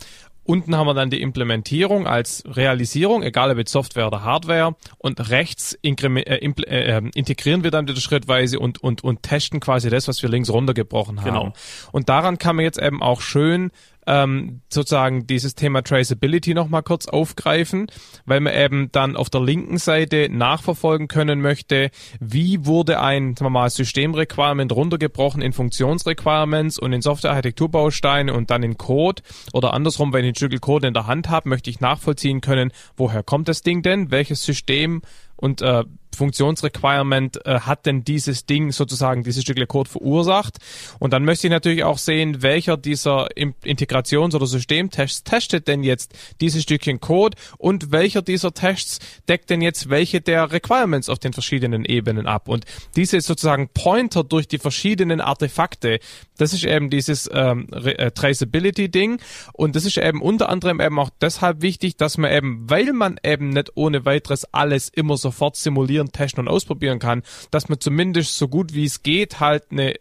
Unten 0.45 0.75
haben 0.75 0.87
wir 0.87 0.93
dann 0.93 1.09
die 1.09 1.21
Implementierung 1.21 2.05
als 2.05 2.43
Realisierung, 2.45 3.23
egal 3.23 3.49
ob 3.51 3.57
mit 3.57 3.69
Software 3.69 4.07
oder 4.07 4.23
Hardware. 4.23 4.75
Und 4.97 5.29
rechts 5.29 5.77
äh, 5.81 5.89
äh, 5.89 6.97
äh, 6.97 7.01
integrieren 7.15 7.63
wir 7.63 7.71
dann 7.71 7.87
wieder 7.87 7.99
schrittweise 7.99 8.59
und, 8.59 8.83
und, 8.83 9.03
und 9.03 9.23
testen 9.23 9.61
quasi 9.61 9.89
das, 9.89 10.07
was 10.09 10.21
wir 10.21 10.29
links 10.29 10.49
runtergebrochen 10.49 11.21
haben. 11.21 11.25
Genau. 11.25 11.53
Und 11.93 12.09
daran 12.09 12.37
kann 12.39 12.57
man 12.57 12.65
jetzt 12.65 12.79
eben 12.79 13.01
auch 13.01 13.21
schön 13.21 13.71
ähm, 14.07 14.61
sozusagen 14.69 15.27
dieses 15.27 15.55
Thema 15.55 15.83
Traceability 15.83 16.53
nochmal 16.53 16.83
kurz 16.83 17.07
aufgreifen, 17.07 17.87
weil 18.25 18.39
man 18.39 18.53
eben 18.53 18.91
dann 18.91 19.15
auf 19.15 19.29
der 19.29 19.41
linken 19.41 19.77
Seite 19.77 20.29
nachverfolgen 20.31 21.07
können 21.07 21.41
möchte, 21.41 21.91
wie 22.19 22.65
wurde 22.65 22.99
ein 22.99 23.35
sagen 23.35 23.45
wir 23.45 23.49
mal, 23.49 23.69
Systemrequirement 23.69 24.71
runtergebrochen 24.71 25.41
in 25.41 25.53
Funktionsrequirements 25.53 26.79
und 26.79 26.93
in 26.93 27.01
Software-Architekturbausteine 27.01 28.33
und 28.33 28.49
dann 28.49 28.63
in 28.63 28.77
Code 28.77 29.21
oder 29.53 29.73
andersrum, 29.73 30.13
wenn 30.13 30.25
ich 30.25 30.31
ein 30.31 30.35
Stück 30.35 30.53
Code 30.61 30.87
in 30.87 30.93
der 30.93 31.07
Hand 31.07 31.29
habe, 31.29 31.49
möchte 31.49 31.69
ich 31.69 31.79
nachvollziehen 31.79 32.41
können, 32.41 32.71
woher 32.95 33.23
kommt 33.23 33.47
das 33.47 33.61
Ding 33.61 33.81
denn, 33.81 34.11
welches 34.11 34.43
System 34.43 35.01
und 35.35 35.61
äh, 35.61 35.83
Funktionsrequirement 36.15 37.45
äh, 37.45 37.59
hat 37.61 37.85
denn 37.85 38.03
dieses 38.03 38.45
Ding 38.45 38.71
sozusagen 38.71 39.23
dieses 39.23 39.43
Stückle 39.43 39.67
Code 39.67 39.89
verursacht? 39.89 40.57
Und 40.99 41.13
dann 41.13 41.25
möchte 41.25 41.47
ich 41.47 41.51
natürlich 41.51 41.83
auch 41.83 41.97
sehen, 41.97 42.41
welcher 42.41 42.77
dieser 42.77 43.27
Integrations- 43.35 44.35
oder 44.35 44.45
Systemtests 44.45 45.23
testet 45.23 45.67
denn 45.67 45.83
jetzt 45.83 46.13
dieses 46.41 46.63
Stückchen 46.63 46.99
Code? 46.99 47.37
Und 47.57 47.91
welcher 47.91 48.21
dieser 48.21 48.53
Tests 48.53 48.99
deckt 49.27 49.49
denn 49.49 49.61
jetzt 49.61 49.89
welche 49.89 50.21
der 50.21 50.51
Requirements 50.51 51.09
auf 51.09 51.19
den 51.19 51.33
verschiedenen 51.33 51.85
Ebenen 51.85 52.27
ab? 52.27 52.47
Und 52.47 52.65
diese 52.95 53.19
sozusagen 53.21 53.69
Pointer 53.73 54.23
durch 54.23 54.47
die 54.47 54.57
verschiedenen 54.57 55.21
Artefakte, 55.21 55.99
das 56.37 56.53
ist 56.53 56.63
eben 56.63 56.89
dieses 56.89 57.29
ähm, 57.33 57.67
äh, 57.71 58.11
Traceability 58.11 58.89
Ding 58.89 59.19
und 59.53 59.75
das 59.75 59.85
ist 59.85 59.97
eben 59.97 60.21
unter 60.21 60.49
anderem 60.49 60.79
eben 60.81 60.99
auch 60.99 61.09
deshalb 61.21 61.61
wichtig, 61.61 61.97
dass 61.97 62.17
man 62.17 62.31
eben, 62.31 62.69
weil 62.69 62.93
man 62.93 63.19
eben 63.23 63.49
nicht 63.49 63.71
ohne 63.75 64.05
weiteres 64.05 64.45
alles 64.53 64.89
immer 64.89 65.17
sofort 65.17 65.55
simulieren, 65.55 66.02
testen 66.11 66.41
und 66.41 66.47
ausprobieren 66.47 66.99
kann, 66.99 67.23
dass 67.51 67.69
man 67.69 67.79
zumindest 67.79 68.37
so 68.37 68.47
gut 68.47 68.73
wie 68.73 68.85
es 68.85 69.03
geht 69.03 69.39
halt 69.39 69.63
eine 69.71 69.95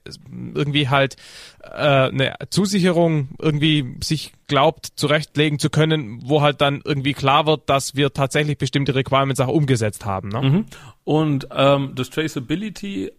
irgendwie 0.54 0.88
halt 0.88 1.16
äh, 1.62 1.68
eine 1.68 2.34
Zusicherung 2.50 3.28
irgendwie 3.38 3.96
sich 4.02 4.32
glaubt 4.46 4.86
zurechtlegen 4.96 5.58
zu 5.58 5.70
können, 5.70 6.20
wo 6.24 6.42
halt 6.42 6.60
dann 6.60 6.82
irgendwie 6.84 7.14
klar 7.14 7.46
wird, 7.46 7.68
dass 7.70 7.94
wir 7.94 8.12
tatsächlich 8.12 8.58
bestimmte 8.58 8.94
Requirements 8.94 9.40
auch 9.40 9.48
umgesetzt 9.48 10.04
haben. 10.04 10.28
Ne? 10.28 10.42
Mhm. 10.42 10.64
Und 11.04 11.48
ähm, 11.54 11.92
das 11.94 12.10
Traceability 12.10 13.12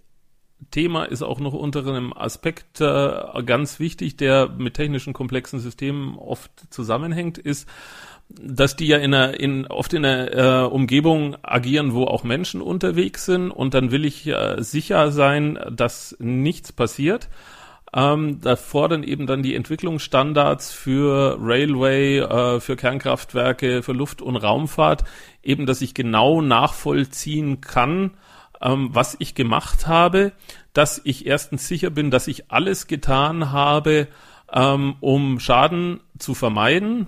Thema 0.72 1.06
ist 1.06 1.22
auch 1.22 1.40
noch 1.40 1.54
unter 1.54 1.86
einem 1.86 2.14
Aspekt 2.14 2.82
äh, 2.82 3.44
ganz 3.46 3.80
wichtig, 3.80 4.18
der 4.18 4.50
mit 4.50 4.76
technischen 4.76 5.14
komplexen 5.14 5.60
Systemen 5.60 6.18
oft 6.18 6.52
zusammenhängt, 6.70 7.38
ist, 7.38 7.68
dass 8.42 8.76
die 8.76 8.88
ja 8.88 8.98
in 8.98 9.14
einer, 9.14 9.40
in, 9.40 9.68
oft 9.68 9.94
in 9.94 10.06
einer 10.06 10.64
äh, 10.64 10.66
Umgebung 10.66 11.36
agieren, 11.44 11.94
wo 11.94 12.06
auch 12.06 12.24
Menschen 12.24 12.62
unterwegs 12.62 13.26
sind 13.26 13.52
und 13.52 13.74
dann 13.74 13.92
will 13.92 14.06
ich 14.06 14.28
äh, 14.28 14.56
sicher 14.60 15.12
sein, 15.12 15.60
dass 15.72 16.16
nichts 16.20 16.72
passiert. 16.72 17.30
Ähm, 17.96 18.42
da 18.42 18.56
fordern 18.56 19.04
eben 19.04 19.28
dann 19.28 19.44
die 19.44 19.54
Entwicklungsstandards 19.54 20.72
für 20.72 21.38
Railway, 21.40 22.20
äh, 22.20 22.60
für 22.60 22.76
Kernkraftwerke, 22.76 23.84
für 23.84 23.94
Luft- 23.94 24.24
und 24.24 24.36
Raumfahrt 24.36 25.04
eben, 25.44 25.68
dass 25.68 25.82
ich 25.82 25.94
genau 25.94 26.42
nachvollziehen 26.42 27.62
kann, 27.62 28.12
ähm, 28.62 28.90
was 28.94 29.16
ich 29.20 29.36
gemacht 29.36 29.86
habe, 29.86 30.32
dass 30.74 31.02
ich 31.04 31.28
erstens 31.28 31.68
sicher 31.68 31.92
bin, 31.92 32.10
dass 32.10 32.28
ich 32.28 32.50
alles 32.52 32.88
getan 32.88 33.52
habe, 33.52 34.08
ähm, 34.52 34.96
um 35.00 35.40
Schaden 35.40 36.00
zu 36.18 36.34
vermeiden, 36.34 37.08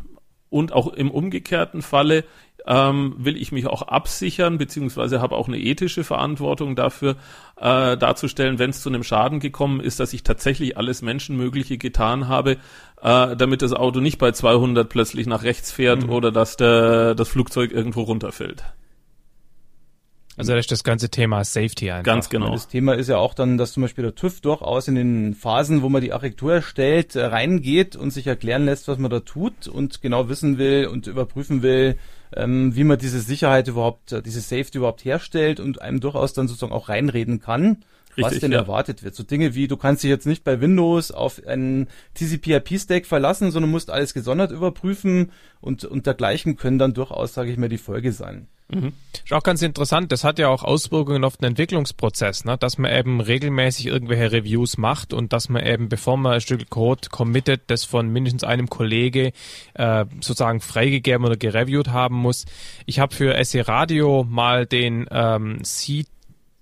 und 0.55 0.71
auch 0.71 0.87
im 0.93 1.11
umgekehrten 1.11 1.81
Falle 1.81 2.23
ähm, 2.65 3.15
will 3.17 3.35
ich 3.35 3.51
mich 3.51 3.67
auch 3.67 3.81
absichern, 3.81 4.57
beziehungsweise 4.57 5.19
habe 5.19 5.35
auch 5.35 5.49
eine 5.49 5.59
ethische 5.59 6.05
Verantwortung 6.05 6.77
dafür 6.77 7.17
äh, 7.57 7.97
darzustellen, 7.97 8.57
wenn 8.57 8.69
es 8.69 8.81
zu 8.81 8.87
einem 8.87 9.03
Schaden 9.03 9.41
gekommen 9.41 9.81
ist, 9.81 9.99
dass 9.99 10.13
ich 10.13 10.23
tatsächlich 10.23 10.77
alles 10.77 11.01
Menschenmögliche 11.01 11.77
getan 11.77 12.29
habe, 12.29 12.51
äh, 13.01 13.35
damit 13.35 13.63
das 13.63 13.73
Auto 13.73 13.99
nicht 13.99 14.17
bei 14.17 14.31
200 14.31 14.87
plötzlich 14.87 15.27
nach 15.27 15.43
rechts 15.43 15.73
fährt 15.73 16.03
mhm. 16.03 16.09
oder 16.09 16.31
dass 16.31 16.55
der, 16.55 17.15
das 17.15 17.27
Flugzeug 17.27 17.73
irgendwo 17.73 18.03
runterfällt. 18.03 18.63
Also 20.37 20.53
das 20.53 20.61
ist 20.61 20.71
das 20.71 20.83
ganze 20.83 21.09
Thema 21.09 21.43
Safety 21.43 21.91
einfach. 21.91 22.03
Ganz 22.03 22.29
genau. 22.29 22.51
Das 22.51 22.67
Thema 22.67 22.93
ist 22.93 23.07
ja 23.07 23.17
auch 23.17 23.33
dann, 23.33 23.57
dass 23.57 23.73
zum 23.73 23.83
Beispiel 23.83 24.03
der 24.03 24.15
TÜV 24.15 24.41
durchaus 24.41 24.87
in 24.87 24.95
den 24.95 25.33
Phasen, 25.33 25.81
wo 25.81 25.89
man 25.89 26.01
die 26.01 26.11
Architektur 26.11 26.55
erstellt, 26.55 27.15
äh, 27.15 27.25
reingeht 27.25 27.95
und 27.95 28.11
sich 28.11 28.27
erklären 28.27 28.65
lässt, 28.65 28.87
was 28.87 28.97
man 28.97 29.09
da 29.09 29.21
tut 29.21 29.67
und 29.67 30.01
genau 30.01 30.27
wissen 30.27 30.57
will 30.57 30.87
und 30.87 31.07
überprüfen 31.07 31.61
will, 31.61 31.97
ähm, 32.35 32.75
wie 32.75 32.83
man 32.83 32.97
diese 32.97 33.21
Sicherheit 33.21 33.67
überhaupt, 33.69 34.11
äh, 34.11 34.21
diese 34.21 34.41
Safety 34.41 34.79
überhaupt 34.79 35.05
herstellt 35.05 35.59
und 35.61 35.81
einem 35.81 36.01
durchaus 36.01 36.33
dann 36.33 36.47
sozusagen 36.47 36.73
auch 36.73 36.89
reinreden 36.89 37.39
kann. 37.39 37.77
Richtig, 38.17 38.33
was 38.33 38.39
denn 38.39 38.51
ja. 38.51 38.59
erwartet 38.59 39.03
wird. 39.03 39.15
So 39.15 39.23
Dinge 39.23 39.55
wie, 39.55 39.67
du 39.67 39.77
kannst 39.77 40.03
dich 40.03 40.09
jetzt 40.09 40.25
nicht 40.25 40.43
bei 40.43 40.61
Windows 40.61 41.11
auf 41.11 41.45
einen 41.45 41.87
TCP-IP-Stack 42.15 43.05
verlassen, 43.05 43.51
sondern 43.51 43.71
musst 43.71 43.89
alles 43.89 44.13
gesondert 44.13 44.51
überprüfen 44.51 45.31
und, 45.61 45.85
und 45.85 46.05
dergleichen 46.05 46.55
können 46.55 46.79
dann 46.79 46.93
durchaus, 46.93 47.33
sage 47.33 47.51
ich 47.51 47.57
mal, 47.57 47.69
die 47.69 47.77
Folge 47.77 48.11
sein. 48.11 48.47
Mhm. 48.67 48.93
Ist 49.23 49.31
auch 49.31 49.43
ganz 49.43 49.61
interessant, 49.61 50.11
das 50.11 50.23
hat 50.23 50.39
ja 50.39 50.47
auch 50.47 50.63
Auswirkungen 50.63 51.23
auf 51.23 51.37
den 51.37 51.49
Entwicklungsprozess, 51.49 52.45
ne? 52.45 52.57
dass 52.57 52.77
man 52.77 52.91
eben 52.91 53.21
regelmäßig 53.21 53.87
irgendwelche 53.87 54.31
Reviews 54.31 54.77
macht 54.77 55.13
und 55.13 55.33
dass 55.33 55.49
man 55.49 55.63
eben, 55.63 55.87
bevor 55.87 56.17
man 56.17 56.33
ein 56.33 56.41
Stück 56.41 56.69
Code 56.69 57.09
committet, 57.09 57.63
das 57.67 57.83
von 57.83 58.09
mindestens 58.09 58.43
einem 58.43 58.67
Kollege 58.67 59.33
äh, 59.75 60.05
sozusagen 60.15 60.61
freigegeben 60.61 61.25
oder 61.25 61.37
gereviewt 61.37 61.89
haben 61.89 62.15
muss. 62.15 62.45
Ich 62.85 62.99
habe 62.99 63.13
für 63.13 63.43
SE 63.43 63.67
Radio 63.67 64.25
mal 64.27 64.65
den 64.65 65.07
ähm, 65.11 65.59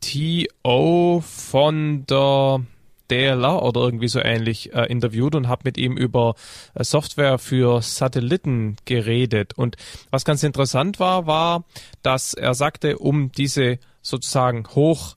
CTO 0.03 1.23
von 1.25 2.05
der 2.07 2.61
DLR 3.09 3.61
oder 3.61 3.81
irgendwie 3.81 4.07
so 4.07 4.19
ähnlich 4.19 4.73
äh, 4.73 4.85
interviewt 4.85 5.35
und 5.35 5.47
habe 5.47 5.61
mit 5.65 5.77
ihm 5.77 5.97
über 5.97 6.35
äh, 6.73 6.83
Software 6.83 7.37
für 7.37 7.81
Satelliten 7.81 8.77
geredet. 8.85 9.53
Und 9.57 9.77
was 10.09 10.25
ganz 10.25 10.43
interessant 10.43 10.99
war, 10.99 11.27
war, 11.27 11.63
dass 12.01 12.33
er 12.33 12.53
sagte, 12.53 12.97
um 12.97 13.31
diese 13.31 13.79
sozusagen 14.01 14.67
hoch 14.75 15.15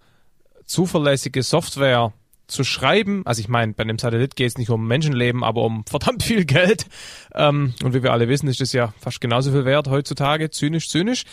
zuverlässige 0.66 1.42
Software 1.42 2.12
zu 2.46 2.64
schreiben. 2.64 3.22
Also 3.24 3.40
ich 3.40 3.48
meine, 3.48 3.72
bei 3.72 3.82
einem 3.82 3.98
Satellit 3.98 4.36
geht 4.36 4.48
es 4.48 4.58
nicht 4.58 4.70
um 4.70 4.86
Menschenleben, 4.86 5.42
aber 5.42 5.62
um 5.62 5.84
verdammt 5.88 6.22
viel 6.22 6.44
Geld. 6.44 6.86
Ähm, 7.34 7.74
und 7.82 7.94
wie 7.94 8.02
wir 8.02 8.12
alle 8.12 8.28
wissen, 8.28 8.48
ist 8.48 8.60
das 8.60 8.72
ja 8.72 8.92
fast 8.98 9.20
genauso 9.20 9.52
viel 9.52 9.64
wert 9.64 9.88
heutzutage, 9.88 10.50
zynisch, 10.50 10.88
zynisch. 10.88 11.24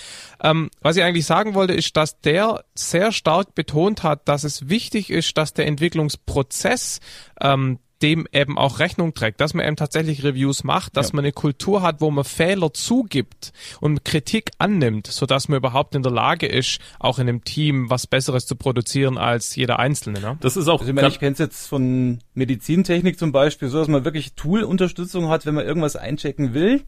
Ähm, 0.42 0.70
was 0.82 0.98
ich 0.98 1.04
eigentlich 1.04 1.26
sagen 1.26 1.54
wollte, 1.54 1.74
ist, 1.74 1.96
dass 1.98 2.20
der 2.22 2.64
sehr 2.76 3.12
stark 3.12 3.56
betont 3.56 4.04
hat, 4.04 4.28
dass 4.28 4.44
es 4.44 4.70
wichtig 4.70 5.10
ist, 5.10 5.38
dass 5.38 5.54
der 5.54 5.68
Entwicklungsprozess 5.68 7.00
ähm, 7.42 7.80
dem 8.04 8.28
eben 8.34 8.58
auch 8.58 8.80
Rechnung 8.80 9.14
trägt, 9.14 9.40
dass 9.40 9.54
man 9.54 9.66
eben 9.66 9.78
tatsächlich 9.78 10.24
Reviews 10.24 10.64
macht, 10.64 10.98
dass 10.98 11.10
ja. 11.10 11.16
man 11.16 11.26
eine 11.26 11.32
Kultur 11.32 11.82
hat, 11.82 12.02
wo 12.02 12.12
man 12.12 12.26
Fehler 12.26 12.74
zugibt 12.74 13.54
und 13.80 14.04
Kritik 14.04 14.52
annimmt, 14.58 15.08
so 15.08 15.26
dass 15.26 15.48
man 15.48 15.58
überhaupt 15.58 15.96
in 15.96 16.04
der 16.04 16.12
Lage 16.12 16.46
ist, 16.46 16.80
auch 17.00 17.18
in 17.18 17.30
einem 17.30 17.44
Team 17.46 17.90
was 17.90 18.06
Besseres 18.06 18.46
zu 18.46 18.58
produzieren 18.58 19.18
als 19.18 19.56
jeder 19.56 19.80
Einzelne. 19.80 20.20
Ne? 20.20 20.38
Das 20.42 20.58
ist 20.58 20.68
auch. 20.68 20.82
Also 20.82 20.92
ich, 20.92 20.96
meine, 20.96 21.08
ich 21.08 21.20
kenne 21.20 21.32
es 21.32 21.40
jetzt 21.40 21.68
von 21.68 22.20
Medizintechnik 22.34 23.18
zum 23.18 23.32
Beispiel, 23.32 23.70
so 23.70 23.80
dass 23.80 23.88
man 23.88 24.04
wirklich 24.04 24.34
Tool-Unterstützung 24.34 25.30
hat, 25.30 25.46
wenn 25.46 25.56
man 25.56 25.66
irgendwas 25.66 25.96
einchecken 25.96 26.54
will 26.54 26.84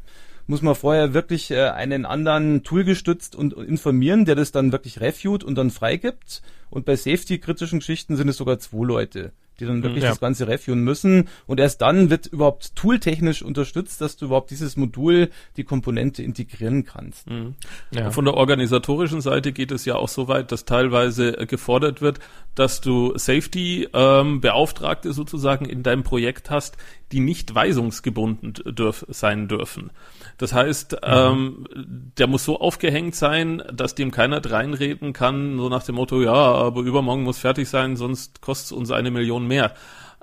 muss 0.47 0.61
man 0.61 0.75
vorher 0.75 1.15
wirklich 1.15 1.49
äh, 1.49 1.69
einen 1.69 2.05
anderen 2.05 2.61
Tool 2.61 2.83
gestützt 2.83 3.35
und 3.35 3.53
informieren, 3.53 4.25
der 4.25 4.35
das 4.35 4.51
dann 4.51 4.71
wirklich 4.71 5.01
reviewt 5.01 5.43
und 5.43 5.55
dann 5.55 5.71
freigibt. 5.71 6.43
Und 6.69 6.85
bei 6.85 6.95
Safety-kritischen 6.95 7.79
Geschichten 7.79 8.15
sind 8.15 8.29
es 8.29 8.37
sogar 8.37 8.59
zwei 8.59 8.85
Leute 8.85 9.33
die 9.59 9.65
dann 9.65 9.83
wirklich 9.83 10.03
ja. 10.03 10.09
das 10.09 10.19
Ganze 10.19 10.47
reviewen 10.47 10.81
müssen. 10.81 11.29
Und 11.47 11.59
erst 11.59 11.81
dann 11.81 12.09
wird 12.09 12.27
überhaupt 12.27 12.75
tooltechnisch 12.75 13.41
unterstützt, 13.41 14.01
dass 14.01 14.17
du 14.17 14.25
überhaupt 14.25 14.51
dieses 14.51 14.77
Modul, 14.77 15.29
die 15.57 15.63
Komponente 15.63 16.23
integrieren 16.23 16.85
kannst. 16.85 17.29
Mhm. 17.29 17.55
Ja. 17.91 18.11
Von 18.11 18.25
der 18.25 18.35
organisatorischen 18.35 19.21
Seite 19.21 19.51
geht 19.51 19.71
es 19.71 19.85
ja 19.85 19.95
auch 19.95 20.09
so 20.09 20.27
weit, 20.27 20.51
dass 20.51 20.65
teilweise 20.65 21.37
äh, 21.37 21.45
gefordert 21.45 22.01
wird, 22.01 22.19
dass 22.55 22.81
du 22.81 23.17
Safety-Beauftragte 23.17 25.09
ähm, 25.09 25.13
sozusagen 25.13 25.65
in 25.65 25.83
deinem 25.83 26.03
Projekt 26.03 26.49
hast, 26.49 26.77
die 27.15 27.21
nicht 27.21 27.55
weisungsgebunden 27.55 28.55
dürf 28.75 29.05
sein 29.07 29.47
dürfen. 29.47 29.91
Das 30.37 30.51
heißt, 30.51 30.91
mhm. 30.91 30.97
ähm, 31.01 31.67
der 31.73 32.27
muss 32.27 32.43
so 32.43 32.59
aufgehängt 32.59 33.15
sein, 33.15 33.63
dass 33.71 33.95
dem 33.95 34.11
keiner 34.11 34.45
reinreden 34.45 35.13
kann, 35.13 35.57
so 35.57 35.69
nach 35.69 35.83
dem 35.83 35.95
Motto, 35.95 36.21
ja, 36.21 36.33
aber 36.33 36.81
übermorgen 36.81 37.23
muss 37.23 37.37
fertig 37.37 37.69
sein, 37.69 37.95
sonst 37.95 38.41
kostet 38.41 38.65
es 38.65 38.71
uns 38.73 38.91
eine 38.91 39.11
Million 39.11 39.47
mehr. 39.47 39.73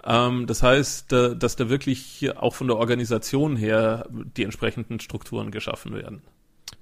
Ähm, 0.05 0.47
das 0.47 0.63
heißt, 0.63 1.15
äh, 1.15 1.35
dass 1.35 1.57
da 1.57 1.71
wirklich 1.71 2.31
auch 2.37 2.55
von 2.55 2.67
der 2.67 2.77
Organisation 2.77 3.57
her 3.57 4.07
die 4.11 4.43
entsprechenden 4.43 5.01
Strukturen 5.01 5.51
geschaffen 5.51 5.95
werden. 5.95 6.21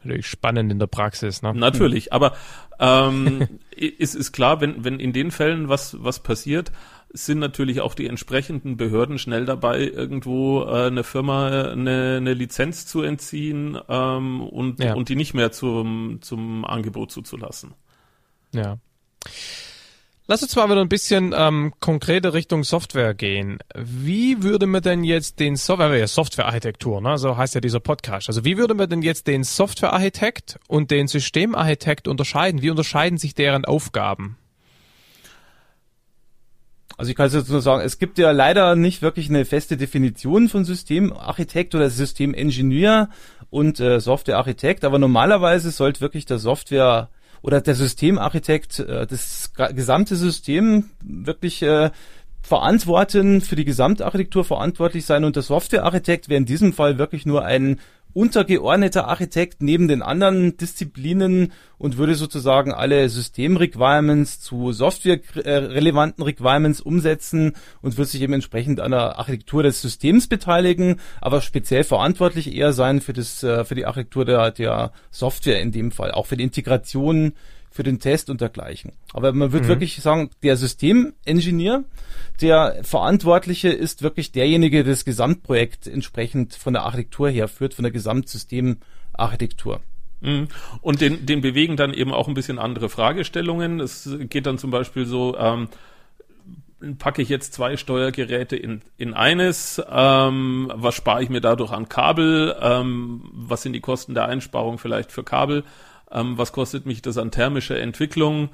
Natürlich 0.02 0.26
spannend 0.26 0.72
in 0.72 0.80
der 0.80 0.88
Praxis, 0.88 1.42
ne? 1.42 1.54
Natürlich, 1.54 2.12
aber 2.12 2.34
ähm, 2.80 3.46
ist, 3.76 4.16
ist 4.16 4.32
klar, 4.32 4.60
wenn, 4.60 4.82
wenn 4.82 4.98
in 4.98 5.12
den 5.12 5.30
Fällen 5.30 5.68
was, 5.68 6.02
was 6.02 6.20
passiert, 6.20 6.72
sind 7.12 7.38
natürlich 7.38 7.80
auch 7.80 7.94
die 7.94 8.06
entsprechenden 8.06 8.76
Behörden 8.76 9.18
schnell 9.18 9.44
dabei, 9.44 9.80
irgendwo 9.80 10.62
äh, 10.62 10.86
eine 10.86 11.04
Firma 11.04 11.70
eine, 11.70 12.16
eine 12.18 12.34
Lizenz 12.34 12.86
zu 12.86 13.02
entziehen 13.02 13.78
ähm, 13.88 14.42
und, 14.42 14.82
ja. 14.82 14.94
und 14.94 15.08
die 15.08 15.16
nicht 15.16 15.34
mehr 15.34 15.52
zum, 15.52 16.18
zum 16.22 16.64
Angebot 16.64 17.10
zuzulassen. 17.10 17.74
Ja. 18.54 18.78
Lass 20.30 20.44
uns 20.44 20.54
mal 20.54 20.70
wieder 20.70 20.80
ein 20.80 20.88
bisschen 20.88 21.34
ähm, 21.36 21.72
konkrete 21.80 22.32
Richtung 22.32 22.62
Software 22.62 23.14
gehen. 23.14 23.58
Wie 23.74 24.44
würde 24.44 24.66
man 24.66 24.80
denn 24.80 25.02
jetzt 25.02 25.40
den 25.40 25.56
Software, 25.56 25.96
ja 25.96 26.06
Softwarearchitektur, 26.06 27.00
ne? 27.00 27.18
so 27.18 27.36
heißt 27.36 27.56
ja 27.56 27.60
dieser 27.60 27.80
Podcast. 27.80 28.28
Also 28.28 28.44
wie 28.44 28.56
würde 28.56 28.74
man 28.74 28.88
denn 28.88 29.02
jetzt 29.02 29.26
den 29.26 29.42
Softwarearchitekt 29.42 30.60
und 30.68 30.92
den 30.92 31.08
Systemarchitekt 31.08 32.06
unterscheiden? 32.06 32.62
Wie 32.62 32.70
unterscheiden 32.70 33.18
sich 33.18 33.34
deren 33.34 33.64
Aufgaben? 33.64 34.36
Also 37.00 37.12
ich 37.12 37.16
kann 37.16 37.28
es 37.28 37.32
jetzt 37.32 37.48
nur 37.48 37.62
sagen, 37.62 37.82
es 37.82 37.98
gibt 37.98 38.18
ja 38.18 38.30
leider 38.30 38.76
nicht 38.76 39.00
wirklich 39.00 39.30
eine 39.30 39.46
feste 39.46 39.78
Definition 39.78 40.50
von 40.50 40.66
Systemarchitekt 40.66 41.74
oder 41.74 41.88
Systemingenieur 41.88 43.08
und 43.48 43.80
äh, 43.80 44.00
Softwarearchitekt, 44.00 44.84
aber 44.84 44.98
normalerweise 44.98 45.70
sollte 45.70 46.02
wirklich 46.02 46.26
der 46.26 46.38
Software 46.38 47.08
oder 47.40 47.62
der 47.62 47.74
Systemarchitekt 47.74 48.80
äh, 48.80 49.06
das 49.06 49.50
gesamte 49.74 50.14
System 50.14 50.90
wirklich 51.00 51.62
äh, 51.62 51.90
verantworten, 52.42 53.40
für 53.40 53.56
die 53.56 53.64
Gesamtarchitektur 53.64 54.44
verantwortlich 54.44 55.06
sein. 55.06 55.24
Und 55.24 55.36
der 55.36 55.42
Softwarearchitekt 55.42 56.28
wäre 56.28 56.36
in 56.36 56.44
diesem 56.44 56.74
Fall 56.74 56.98
wirklich 56.98 57.24
nur 57.24 57.46
ein 57.46 57.80
untergeordneter 58.12 59.08
Architekt 59.08 59.62
neben 59.62 59.88
den 59.88 60.02
anderen 60.02 60.56
Disziplinen 60.56 61.52
und 61.78 61.96
würde 61.96 62.14
sozusagen 62.14 62.72
alle 62.72 63.08
System-Requirements 63.08 64.40
zu 64.40 64.72
Software-relevanten 64.72 66.24
Requirements 66.24 66.80
umsetzen 66.80 67.52
und 67.82 67.96
würde 67.96 68.10
sich 68.10 68.22
eben 68.22 68.32
entsprechend 68.32 68.80
an 68.80 68.90
der 68.90 69.18
Architektur 69.18 69.62
des 69.62 69.80
Systems 69.80 70.26
beteiligen, 70.26 71.00
aber 71.20 71.40
speziell 71.40 71.84
verantwortlich 71.84 72.54
eher 72.54 72.72
sein 72.72 73.00
für 73.00 73.12
das, 73.12 73.42
äh, 73.42 73.64
für 73.64 73.74
die 73.74 73.86
Architektur 73.86 74.24
der, 74.24 74.50
der 74.50 74.92
Software 75.10 75.60
in 75.60 75.72
dem 75.72 75.90
Fall, 75.90 76.12
auch 76.12 76.26
für 76.26 76.36
die 76.36 76.44
Integration 76.44 77.32
für 77.70 77.82
den 77.84 78.00
Test 78.00 78.30
und 78.30 78.40
dergleichen. 78.40 78.92
Aber 79.12 79.32
man 79.32 79.52
wird 79.52 79.64
mhm. 79.64 79.68
wirklich 79.68 79.96
sagen, 80.02 80.30
der 80.42 80.56
Systemingenieur, 80.56 81.84
der 82.40 82.80
Verantwortliche 82.82 83.68
ist 83.68 84.02
wirklich 84.02 84.32
derjenige, 84.32 84.82
der 84.82 84.92
das 84.92 85.04
Gesamtprojekt 85.04 85.86
entsprechend 85.86 86.54
von 86.54 86.72
der 86.72 86.82
Architektur 86.82 87.30
her 87.30 87.46
führt, 87.48 87.74
von 87.74 87.84
der 87.84 87.92
Gesamtsystemarchitektur. 87.92 89.80
Mhm. 90.20 90.48
Und 90.80 91.00
den, 91.00 91.24
den 91.26 91.40
bewegen 91.40 91.76
dann 91.76 91.94
eben 91.94 92.12
auch 92.12 92.26
ein 92.26 92.34
bisschen 92.34 92.58
andere 92.58 92.88
Fragestellungen. 92.88 93.78
Es 93.78 94.08
geht 94.28 94.46
dann 94.46 94.58
zum 94.58 94.70
Beispiel 94.70 95.06
so, 95.06 95.38
ähm, 95.38 95.68
packe 96.98 97.22
ich 97.22 97.28
jetzt 97.28 97.52
zwei 97.52 97.76
Steuergeräte 97.76 98.56
in, 98.56 98.82
in 98.96 99.14
eines, 99.14 99.82
ähm, 99.90 100.72
was 100.74 100.94
spare 100.94 101.22
ich 101.22 101.28
mir 101.28 101.40
dadurch 101.40 101.72
an 101.72 101.88
Kabel, 101.88 102.56
ähm, 102.60 103.22
was 103.32 103.62
sind 103.62 103.74
die 103.74 103.80
Kosten 103.80 104.14
der 104.14 104.26
Einsparung 104.26 104.78
vielleicht 104.78 105.12
für 105.12 105.22
Kabel 105.22 105.64
ähm, 106.12 106.38
was 106.38 106.52
kostet 106.52 106.86
mich 106.86 107.02
das 107.02 107.18
an 107.18 107.30
thermischer 107.30 107.78
Entwicklung? 107.78 108.50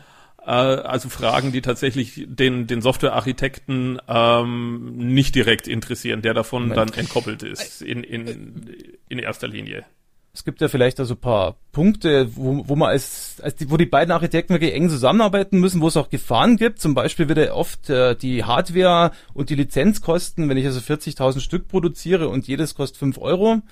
Äh, 0.46 0.50
also 0.50 1.08
Fragen, 1.08 1.52
die 1.52 1.60
tatsächlich 1.60 2.24
den, 2.26 2.66
den 2.66 2.80
Softwarearchitekten 2.80 4.00
ähm, 4.08 4.96
nicht 4.96 5.34
direkt 5.34 5.66
interessieren, 5.68 6.22
der 6.22 6.34
davon 6.34 6.68
Moment. 6.68 6.94
dann 6.94 6.98
entkoppelt 6.98 7.42
ist 7.42 7.82
in, 7.82 8.02
in, 8.04 8.72
in 9.08 9.18
erster 9.18 9.48
Linie. 9.48 9.84
Es 10.32 10.44
gibt 10.44 10.60
ja 10.60 10.68
vielleicht 10.68 11.00
also 11.00 11.16
paar 11.16 11.56
Punkte, 11.72 12.36
wo, 12.36 12.68
wo 12.68 12.76
man 12.76 12.90
als, 12.90 13.40
als 13.42 13.56
die, 13.56 13.70
wo 13.70 13.78
die 13.78 13.86
beiden 13.86 14.12
Architekten 14.12 14.52
wirklich 14.52 14.74
eng 14.74 14.90
zusammenarbeiten 14.90 15.58
müssen, 15.58 15.80
wo 15.80 15.88
es 15.88 15.96
auch 15.96 16.10
Gefahren 16.10 16.58
gibt. 16.58 16.78
Zum 16.78 16.94
Beispiel 16.94 17.26
wird 17.28 17.38
ja 17.38 17.54
oft 17.54 17.88
äh, 17.88 18.14
die 18.14 18.44
Hardware 18.44 19.12
und 19.32 19.48
die 19.48 19.54
Lizenzkosten, 19.54 20.46
wenn 20.50 20.58
ich 20.58 20.66
also 20.66 20.80
40.000 20.80 21.40
Stück 21.40 21.68
produziere 21.68 22.28
und 22.28 22.46
jedes 22.46 22.74
kostet 22.74 22.98
5 22.98 23.16
Euro 23.16 23.62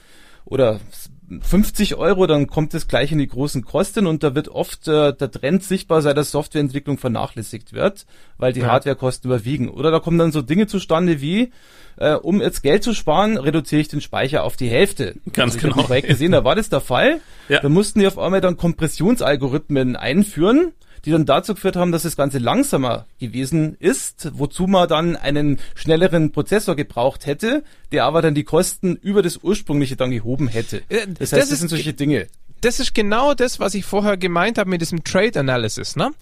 oder 0.47 0.81
50 1.40 1.94
Euro, 1.96 2.26
dann 2.26 2.46
kommt 2.46 2.74
es 2.74 2.87
gleich 2.87 3.10
in 3.10 3.18
die 3.18 3.26
großen 3.26 3.64
Kosten 3.64 4.06
und 4.06 4.22
da 4.22 4.34
wird 4.34 4.48
oft 4.48 4.87
äh, 4.88 5.14
der 5.14 5.30
Trend 5.30 5.64
sichtbar, 5.64 6.02
seit 6.02 6.16
der 6.16 6.24
Softwareentwicklung 6.24 6.98
vernachlässigt 6.98 7.72
wird, 7.72 8.06
weil 8.37 8.52
die 8.52 8.60
ja. 8.60 8.66
Hardwarekosten 8.66 9.30
überwiegen. 9.30 9.68
Oder 9.68 9.90
da 9.90 10.00
kommen 10.00 10.18
dann 10.18 10.32
so 10.32 10.42
Dinge 10.42 10.66
zustande 10.66 11.20
wie, 11.20 11.50
äh, 11.96 12.14
um 12.14 12.42
jetzt 12.42 12.62
Geld 12.62 12.82
zu 12.82 12.92
sparen, 12.92 13.38
reduziere 13.38 13.80
ich 13.80 13.88
den 13.88 14.00
Speicher 14.02 14.44
auf 14.44 14.56
die 14.56 14.68
Hälfte. 14.68 15.14
Ganz 15.32 15.54
also 15.54 15.68
genau. 15.68 15.80
Ich 15.80 15.87
Projekt 15.87 16.08
gesehen, 16.08 16.32
da 16.32 16.44
war 16.44 16.56
das 16.56 16.68
der 16.68 16.80
Fall. 16.80 17.20
Ja. 17.48 17.60
Da 17.60 17.68
mussten 17.68 18.00
die 18.00 18.06
auf 18.06 18.18
einmal 18.18 18.40
dann 18.40 18.56
Kompressionsalgorithmen 18.56 19.96
einführen, 19.96 20.72
die 21.04 21.10
dann 21.10 21.26
dazu 21.26 21.54
geführt 21.54 21.76
haben, 21.76 21.92
dass 21.92 22.02
das 22.04 22.16
Ganze 22.16 22.38
langsamer 22.38 23.06
gewesen 23.20 23.76
ist, 23.78 24.30
wozu 24.34 24.66
man 24.66 24.88
dann 24.88 25.16
einen 25.16 25.59
schnelleren 25.74 26.32
Prozessor 26.32 26.76
gebraucht 26.76 27.26
hätte, 27.26 27.62
der 27.92 28.05
aber 28.05 28.22
dann 28.22 28.34
die 28.34 28.44
Kosten 28.44 28.96
über 28.96 29.22
das 29.22 29.38
ursprüngliche 29.38 29.96
dann 29.96 30.11
gehoben 30.11 30.48
hätte. 30.48 30.82
Äh, 30.88 31.07
Das 31.07 31.30
das 31.30 31.32
heißt, 31.40 31.52
das, 31.52 31.59
sind 31.59 31.68
solche 31.68 31.92
Dinge. 31.92 32.26
das 32.61 32.80
ist 32.80 32.94
genau 32.94 33.34
das, 33.34 33.61
was 33.61 33.74
ich 33.74 33.84
vorher 33.84 34.16
gemeint 34.16 34.59
habe 34.59 34.70
mit 34.70 34.80
diesem 34.80 35.05
Trade 35.05 35.38
Analysis. 35.40 35.96
Ne? 35.96 36.12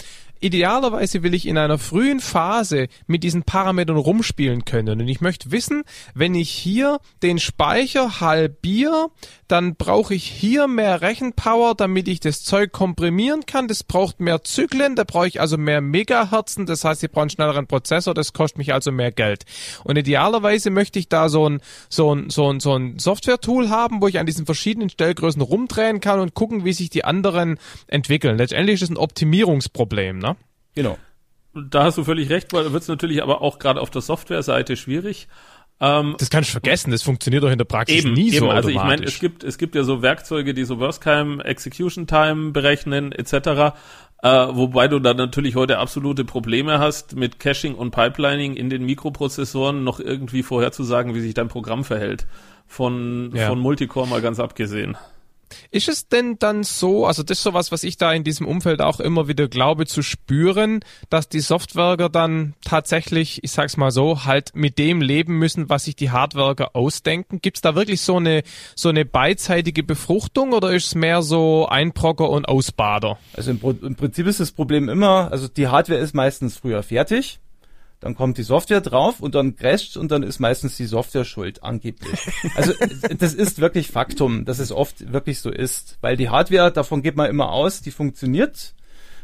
Idealerweise 0.43 1.23
will 1.23 1.35
ich 1.35 1.47
in 1.47 1.57
einer 1.57 1.79
frühen 1.79 2.19
Phase 2.19 2.89
mit 3.07 3.23
diesen 3.23 3.45
Parametern 3.45 3.97
rumspielen 3.97 4.65
können. 4.65 5.01
Und 5.01 5.07
ich 5.07 5.21
möchte 5.21 5.53
wissen, 5.53 5.85
wenn 6.15 6.35
ich 6.35 6.51
hier 6.51 6.99
den 7.23 7.39
Speicher 7.39 8.21
halbiere, 8.21 9.11
dann 9.47 9.77
brauche 9.77 10.15
ich 10.15 10.25
hier 10.25 10.67
mehr 10.67 11.01
Rechenpower, 11.01 11.77
damit 11.77 12.09
ich 12.09 12.19
das 12.19 12.43
Zeug 12.43 12.73
komprimieren 12.73 13.47
kann. 13.47 13.69
Das 13.69 13.85
braucht 13.85 14.19
mehr 14.19 14.43
Zyklen, 14.43 14.97
da 14.97 15.05
brauche 15.05 15.29
ich 15.29 15.41
also 15.41 15.59
mehr 15.59 15.81
Megahertzen. 15.81 16.67
Das 16.67 16.85
heißt, 16.85 17.05
ich 17.05 17.13
brauche 17.13 17.23
einen 17.23 17.31
schnelleren 17.31 17.69
Prozessor, 17.69 18.13
das 18.13 18.33
kostet 18.33 18.59
mich 18.59 18.73
also 18.73 18.91
mehr 18.91 19.13
Geld. 19.13 19.45
Und 19.85 19.97
idealerweise 19.97 20.71
möchte 20.71 20.99
ich 20.99 21.09
da 21.09 21.29
so 21.29 21.49
ein, 21.49 21.61
so 21.89 22.13
ein, 22.13 22.31
so 22.31 22.51
ein, 22.51 22.59
so 22.59 22.77
ein 22.77 22.99
Software-Tool 22.99 23.69
haben, 23.69 24.03
wo 24.03 24.09
ich 24.09 24.19
an 24.19 24.27
diesen 24.27 24.45
verschiedenen 24.45 24.89
Stellgrößen 24.89 25.41
rumdrehen 25.41 26.01
kann 26.01 26.19
und 26.19 26.35
gucken, 26.35 26.65
wie 26.65 26.73
sich 26.73 26.91
die 26.91 27.05
anderen 27.05 27.59
entwickeln. 27.87 28.39
Letztendlich 28.39 28.75
ist 28.75 28.83
es 28.83 28.91
ein 28.91 28.97
Optimierungsproblem, 28.97 30.19
ne? 30.19 30.32
Genau. 30.75 30.99
Da 31.55 31.85
hast 31.85 31.99
du 31.99 32.05
völlig 32.05 32.31
recht, 32.31 32.53
weil 32.53 32.73
wird 32.73 32.83
es 32.83 32.89
natürlich 32.89 33.23
aber 33.23 33.43
auch 33.43 33.59
gerade 33.59 33.81
auf 33.81 33.91
der 33.91 34.01
Softwareseite 34.01 34.77
schwierig. 34.77 35.29
Ähm, 35.81 36.15
Das 36.19 36.31
kannst 36.31 36.51
du 36.51 36.53
vergessen, 36.53 36.93
das 36.93 37.03
funktioniert 37.03 37.43
doch 37.43 37.51
in 37.51 37.59
der 37.59 37.65
Praxis 37.65 38.05
eben, 38.05 38.15
nie 38.15 38.29
eben. 38.29 38.39
so 38.39 38.51
Also 38.51 38.69
ich 38.69 38.77
meine, 38.77 38.93
automatisch. 38.93 39.15
es 39.15 39.21
gibt 39.21 39.45
es 39.45 39.59
gibt 39.59 39.75
ja 39.75 39.83
so 39.83 40.01
Werkzeuge, 40.01 40.55
die 40.55 40.65
so 40.65 40.79
Worst 40.79 41.03
Time, 41.03 41.45
Execution 41.45 42.07
Time 42.07 42.53
berechnen 42.53 43.13
etc. 43.13 43.75
Äh, 44.23 44.29
wobei 44.53 44.87
du 44.89 45.01
da 45.01 45.13
natürlich 45.13 45.57
heute 45.57 45.79
absolute 45.79 46.25
Probleme 46.25 46.79
hast, 46.79 47.17
mit 47.17 47.41
Caching 47.41 47.75
und 47.75 47.91
Pipelining 47.91 48.55
in 48.55 48.71
den 48.71 48.85
Mikroprozessoren 48.87 49.83
noch 49.83 49.99
irgendwie 49.99 50.43
vorherzusagen, 50.45 51.15
wie 51.15 51.21
sich 51.21 51.35
dein 51.35 51.49
Programm 51.49 51.85
verhält. 51.85 52.27
Von, 52.67 53.33
Ja. 53.35 53.49
von 53.49 53.59
Multicore 53.59 54.07
mal 54.07 54.23
ganz 54.23 54.39
abgesehen. 54.41 54.97
Ist 55.71 55.89
es 55.89 56.09
denn 56.09 56.39
dann 56.39 56.63
so, 56.63 57.07
also 57.07 57.23
das 57.23 57.39
ist 57.39 57.45
sowas, 57.45 57.73
was 57.73 57.85
ich 57.85 57.97
da 57.97 58.13
in 58.13 58.25
diesem 58.25 58.47
Umfeld 58.47 58.81
auch 58.81 59.01
immer 59.01 59.29
wieder 59.29 59.49
glaube 59.49 59.87
zu 59.87 60.03
spüren, 60.03 60.81
dass 61.11 61.29
die 61.29 61.41
Softwareger 61.41 62.09
dann 62.09 62.55
tatsächlich, 62.65 63.43
ich 63.43 63.53
sag's 63.53 63.77
mal 63.77 63.91
so, 63.91 64.25
halt 64.25 64.55
mit 64.55 64.79
dem 64.79 65.01
leben 65.01 65.39
müssen, 65.39 65.69
was 65.69 65.85
sich 65.85 65.97
die 65.97 66.11
Hardwareger 66.11 66.75
ausdenken? 66.75 67.41
Gibt's 67.41 67.61
da 67.61 67.75
wirklich 67.75 68.01
so 68.01 68.17
eine 68.17 68.43
so 68.75 68.89
eine 68.89 69.05
beidseitige 69.05 69.83
Befruchtung 69.83 70.53
oder 70.53 70.73
ist 70.73 70.87
es 70.87 70.95
mehr 70.95 71.23
so 71.23 71.67
Einbrocker 71.69 72.29
und 72.29 72.49
Ausbader? 72.49 73.19
Also 73.35 73.51
im, 73.51 73.61
im 73.83 73.97
Prinzip 73.97 74.27
ist 74.27 74.41
das 74.41 74.53
Problem 74.53 74.89
immer, 74.89 75.31
also 75.31 75.49
die 75.49 75.69
Hardware 75.69 76.01
ist 76.01 76.15
meistens 76.15 76.57
früher 76.57 76.83
fertig, 76.83 77.41
dann 78.03 78.17
kommt 78.17 78.37
die 78.37 78.43
Software 78.43 78.81
drauf 78.81 79.21
und 79.21 79.37
dann 79.37 79.55
crasht 79.55 79.97
und 79.97 80.11
dann 80.11 80.25
ist 80.25 80.41
meistens 80.41 80.77
die 80.77 80.87
Software 80.87 81.25
schuld, 81.25 81.63
angeblich. 81.63 82.19
Also 82.57 82.73
das 83.19 83.33
ist 83.33 83.61
wirklich 83.61 83.89
Faktum, 83.89 84.45
dass 84.45 84.59
es 84.59 84.73
oft 84.73 85.13
wirklich 85.13 85.41
so 85.41 85.51
ist, 85.51 85.99
weil 86.01 86.17
die 86.17 86.29
Hardware, 86.29 86.73
davon 86.73 87.03
geht 87.03 87.17
man 87.17 87.31
immer 87.31 87.53
aus, 87.53 87.81
die 87.81 87.93
funktioniert, 87.93 88.75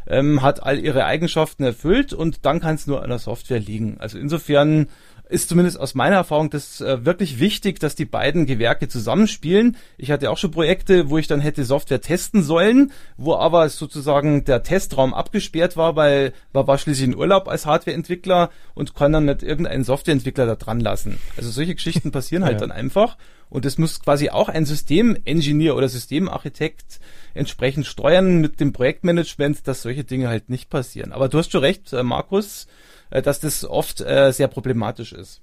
ähm, 0.07 0.43
hat 0.43 0.62
all 0.62 0.79
ihre 0.79 1.05
Eigenschaften 1.07 1.64
erfüllt 1.64 2.12
und 2.12 2.47
dann 2.47 2.61
kann 2.61 2.76
es 2.76 2.87
nur 2.87 3.03
an 3.03 3.11
der 3.11 3.18
Software 3.18 3.59
liegen. 3.59 3.97
Also 3.99 4.16
insofern 4.16 4.87
ist 5.29 5.49
zumindest 5.49 5.79
aus 5.79 5.95
meiner 5.95 6.16
Erfahrung 6.16 6.51
das 6.51 6.81
äh, 6.81 7.05
wirklich 7.05 7.39
wichtig, 7.39 7.79
dass 7.81 7.95
die 7.95 8.05
beiden 8.05 8.47
Gewerke 8.47 8.89
zusammenspielen. 8.89 9.76
Ich 9.97 10.11
hatte 10.11 10.31
auch 10.31 10.39
schon 10.39 10.51
Projekte, 10.51 11.11
wo 11.11 11.18
ich 11.18 11.26
dann 11.26 11.41
hätte 11.41 11.64
Software 11.64 12.01
testen 12.01 12.43
sollen, 12.43 12.93
wo 13.16 13.35
aber 13.35 13.68
sozusagen 13.68 14.45
der 14.45 14.62
Testraum 14.62 15.14
abgesperrt 15.14 15.76
war, 15.76 15.97
weil 15.97 16.33
man 16.53 16.66
war 16.66 16.79
schließlich 16.79 17.09
in 17.09 17.16
Urlaub 17.16 17.49
als 17.49 17.66
Hardwareentwickler 17.66 18.51
und 18.74 18.95
kann 18.95 19.12
dann 19.12 19.26
nicht 19.26 19.43
irgendeinen 19.43 19.85
Softwareentwickler 19.85 20.47
da 20.47 20.55
dran 20.57 20.81
lassen. 20.81 21.18
Also 21.37 21.51
solche 21.51 21.74
Geschichten 21.74 22.11
passieren 22.11 22.45
halt 22.47 22.55
Ja. 22.55 22.66
dann 22.66 22.72
einfach 22.72 23.16
und 23.51 23.64
das 23.64 23.79
muss 23.79 24.01
quasi 24.01 24.31
auch 24.31 24.49
ein 24.49 24.66
Systemingenieur 24.66 25.74
oder 25.76 25.89
Systemarchitekt 25.89 27.01
entsprechend 27.35 27.87
steuern 27.87 28.39
mit 28.41 28.61
dem 28.61 28.72
Projektmanagement, 28.72 29.66
dass 29.66 29.83
solche 29.83 30.05
Dinge 30.05 30.29
halt 30.29 30.51
nicht 30.51 30.68
passieren. 30.70 31.12
Aber 31.12 31.29
du 31.29 31.39
hast 31.39 31.53
schon 31.53 31.62
recht, 31.62 31.93
äh, 31.93 32.03
Markus, 32.03 32.66
dass 33.11 33.40
das 33.40 33.64
oft 33.64 34.00
äh, 34.00 34.32
sehr 34.32 34.48
problematisch 34.48 35.12
ist. 35.12 35.40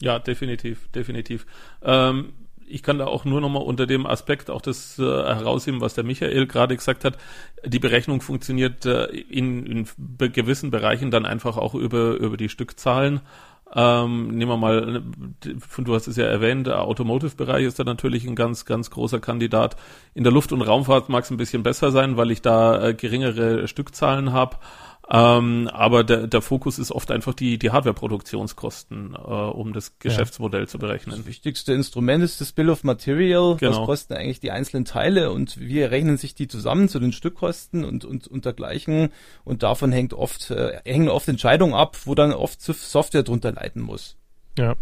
Ja, 0.00 0.18
definitiv, 0.18 0.88
definitiv. 0.88 1.46
Ähm, 1.82 2.32
ich 2.66 2.82
kann 2.82 2.98
da 2.98 3.06
auch 3.06 3.24
nur 3.24 3.40
nochmal 3.40 3.62
unter 3.62 3.86
dem 3.86 4.06
Aspekt 4.06 4.50
auch 4.50 4.62
das 4.62 4.98
äh, 4.98 5.02
herausheben, 5.02 5.80
was 5.80 5.94
der 5.94 6.04
Michael 6.04 6.46
gerade 6.46 6.76
gesagt 6.76 7.04
hat. 7.04 7.18
Die 7.64 7.78
Berechnung 7.78 8.20
funktioniert 8.20 8.86
äh, 8.86 9.04
in, 9.06 9.66
in 9.66 9.88
gewissen 10.32 10.70
Bereichen 10.70 11.10
dann 11.10 11.26
einfach 11.26 11.56
auch 11.56 11.74
über, 11.74 12.14
über 12.14 12.36
die 12.36 12.48
Stückzahlen. 12.48 13.20
Ähm, 13.76 14.28
nehmen 14.28 14.50
wir 14.50 14.56
mal, 14.56 15.02
äh, 15.44 15.82
du 15.82 15.94
hast 15.94 16.06
es 16.06 16.16
ja 16.16 16.26
erwähnt, 16.26 16.66
der 16.66 16.82
Automotive-Bereich 16.82 17.64
ist 17.64 17.78
da 17.78 17.84
natürlich 17.84 18.26
ein 18.26 18.36
ganz, 18.36 18.64
ganz 18.64 18.90
großer 18.90 19.20
Kandidat. 19.20 19.76
In 20.14 20.22
der 20.22 20.32
Luft- 20.32 20.52
und 20.52 20.62
Raumfahrt 20.62 21.08
mag 21.08 21.24
es 21.24 21.30
ein 21.30 21.36
bisschen 21.36 21.62
besser 21.64 21.90
sein, 21.90 22.16
weil 22.16 22.30
ich 22.30 22.40
da 22.40 22.88
äh, 22.88 22.94
geringere 22.94 23.66
Stückzahlen 23.66 24.32
habe. 24.32 24.58
Ähm, 25.10 25.68
aber 25.72 26.02
der, 26.02 26.26
der 26.26 26.40
Fokus 26.40 26.78
ist 26.78 26.90
oft 26.90 27.10
einfach 27.10 27.34
die, 27.34 27.58
die 27.58 27.70
Hardware-Produktionskosten, 27.70 29.14
äh, 29.14 29.18
um 29.18 29.74
das 29.74 29.98
Geschäftsmodell 29.98 30.66
zu 30.66 30.78
berechnen. 30.78 31.16
Das 31.18 31.26
wichtigste 31.26 31.74
Instrument 31.74 32.24
ist 32.24 32.40
das 32.40 32.52
Bill 32.52 32.70
of 32.70 32.84
Material. 32.84 33.56
Genau. 33.56 33.80
Was 33.80 33.86
kosten 33.86 34.14
eigentlich 34.14 34.40
die 34.40 34.50
einzelnen 34.50 34.86
Teile 34.86 35.30
und 35.30 35.60
wie 35.60 35.82
rechnen 35.82 36.16
sich 36.16 36.34
die 36.34 36.48
zusammen 36.48 36.88
zu 36.88 37.00
den 37.00 37.12
Stückkosten 37.12 37.84
und, 37.84 38.04
und, 38.04 38.26
und 38.28 38.46
dergleichen. 38.46 39.10
Und 39.44 39.62
davon 39.62 39.92
hängt 39.92 40.14
oft, 40.14 40.50
äh, 40.50 40.80
hängen 40.86 41.10
oft 41.10 41.28
Entscheidungen 41.28 41.74
ab, 41.74 41.98
wo 42.04 42.14
dann 42.14 42.32
oft 42.32 42.62
Software 42.62 43.22
drunter 43.22 43.52
leiten 43.52 43.82
muss. 43.82 44.16
Ja. 44.56 44.74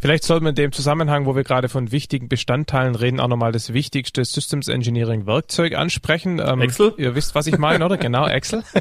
Vielleicht 0.00 0.24
sollten 0.24 0.44
wir 0.46 0.50
in 0.50 0.56
dem 0.56 0.72
Zusammenhang, 0.72 1.26
wo 1.26 1.36
wir 1.36 1.44
gerade 1.44 1.68
von 1.68 1.92
wichtigen 1.92 2.28
Bestandteilen 2.28 2.94
reden, 2.94 3.20
auch 3.20 3.28
nochmal 3.28 3.52
das 3.52 3.72
wichtigste 3.72 4.24
Systems 4.24 4.68
Engineering 4.68 5.26
Werkzeug 5.26 5.74
ansprechen. 5.74 6.40
Ähm, 6.44 6.62
Excel? 6.62 6.94
Ihr 6.96 7.14
wisst, 7.14 7.34
was 7.34 7.46
ich 7.46 7.58
meine, 7.58 7.84
oder? 7.84 7.98
Genau, 7.98 8.26
Excel. 8.26 8.64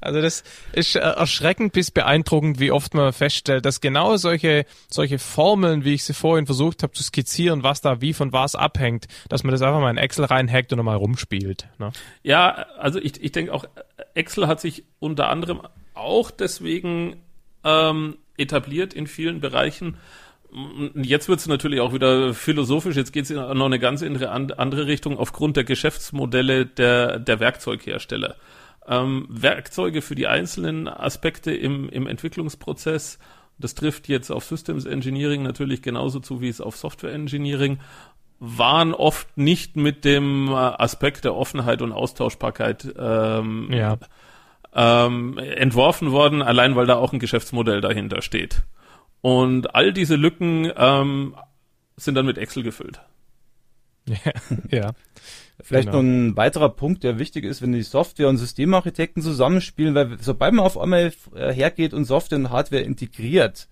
also 0.00 0.22
das 0.22 0.42
ist 0.72 0.96
äh, 0.96 1.00
erschreckend 1.00 1.72
bis 1.72 1.90
beeindruckend, 1.90 2.58
wie 2.58 2.72
oft 2.72 2.94
man 2.94 3.12
feststellt, 3.12 3.66
dass 3.66 3.80
genau 3.80 4.16
solche, 4.16 4.64
solche 4.88 5.18
Formeln, 5.18 5.84
wie 5.84 5.94
ich 5.94 6.04
sie 6.04 6.14
vorhin 6.14 6.46
versucht 6.46 6.82
habe 6.82 6.92
zu 6.94 7.02
skizzieren, 7.02 7.62
was 7.62 7.82
da 7.82 8.00
wie 8.00 8.14
von 8.14 8.32
was 8.32 8.54
abhängt, 8.54 9.06
dass 9.28 9.44
man 9.44 9.52
das 9.52 9.62
einfach 9.62 9.80
mal 9.80 9.90
in 9.90 9.98
Excel 9.98 10.24
reinhackt 10.24 10.72
und 10.72 10.78
nochmal 10.78 10.96
rumspielt. 10.96 11.68
Ne? 11.78 11.92
Ja, 12.22 12.66
also 12.78 12.98
ich, 12.98 13.22
ich 13.22 13.32
denke 13.32 13.52
auch, 13.52 13.66
Excel 14.14 14.46
hat 14.46 14.60
sich 14.60 14.84
unter 14.98 15.28
anderem 15.28 15.60
auch 15.94 16.30
deswegen 16.30 17.16
ähm, 17.68 18.16
etabliert 18.36 18.94
in 18.94 19.06
vielen 19.06 19.40
Bereichen. 19.40 19.96
Jetzt 20.94 21.28
wird 21.28 21.40
es 21.40 21.46
natürlich 21.46 21.80
auch 21.80 21.92
wieder 21.92 22.32
philosophisch, 22.32 22.96
jetzt 22.96 23.12
geht 23.12 23.24
es 23.24 23.30
in 23.30 23.36
noch 23.36 23.66
eine 23.66 23.78
ganz 23.78 24.02
andere, 24.02 24.30
andere 24.30 24.86
Richtung 24.86 25.18
aufgrund 25.18 25.56
der 25.56 25.64
Geschäftsmodelle 25.64 26.64
der, 26.64 27.18
der 27.18 27.40
Werkzeughersteller. 27.40 28.36
Ähm, 28.86 29.26
Werkzeuge 29.28 30.00
für 30.00 30.14
die 30.14 30.26
einzelnen 30.26 30.88
Aspekte 30.88 31.52
im, 31.52 31.90
im 31.90 32.06
Entwicklungsprozess, 32.06 33.18
das 33.58 33.74
trifft 33.74 34.08
jetzt 34.08 34.30
auf 34.30 34.44
Systems 34.44 34.86
Engineering 34.86 35.42
natürlich 35.42 35.82
genauso 35.82 36.20
zu, 36.20 36.40
wie 36.40 36.48
es 36.48 36.62
auf 36.62 36.76
Software 36.76 37.12
Engineering 37.12 37.78
waren 38.40 38.94
oft 38.94 39.36
nicht 39.36 39.76
mit 39.76 40.04
dem 40.04 40.48
äh, 40.48 40.52
Aspekt 40.54 41.24
der 41.24 41.34
Offenheit 41.34 41.82
und 41.82 41.92
Austauschbarkeit 41.92 42.94
ähm, 42.98 43.68
Ja. 43.72 43.98
Ähm, 44.80 45.38
entworfen 45.38 46.12
worden, 46.12 46.40
allein 46.40 46.76
weil 46.76 46.86
da 46.86 46.94
auch 46.94 47.12
ein 47.12 47.18
Geschäftsmodell 47.18 47.80
dahinter 47.80 48.22
steht. 48.22 48.62
Und 49.20 49.74
all 49.74 49.92
diese 49.92 50.14
Lücken 50.14 50.70
ähm, 50.76 51.34
sind 51.96 52.14
dann 52.14 52.26
mit 52.26 52.38
Excel 52.38 52.62
gefüllt. 52.62 53.00
ja. 54.70 54.92
Vielleicht 55.60 55.88
Genau. 55.88 56.00
noch 56.00 56.08
ein 56.08 56.36
weiterer 56.36 56.68
Punkt, 56.68 57.02
der 57.02 57.18
wichtig 57.18 57.44
ist, 57.44 57.60
wenn 57.60 57.72
die 57.72 57.82
Software- 57.82 58.28
und 58.28 58.36
Systemarchitekten 58.36 59.20
zusammenspielen, 59.20 59.96
weil 59.96 60.16
sobald 60.20 60.54
man 60.54 60.64
auf 60.64 60.78
einmal 60.78 61.12
äh, 61.34 61.52
hergeht 61.52 61.92
und 61.92 62.04
Software 62.04 62.38
und 62.38 62.50
Hardware 62.50 62.82
integriert, 62.82 63.68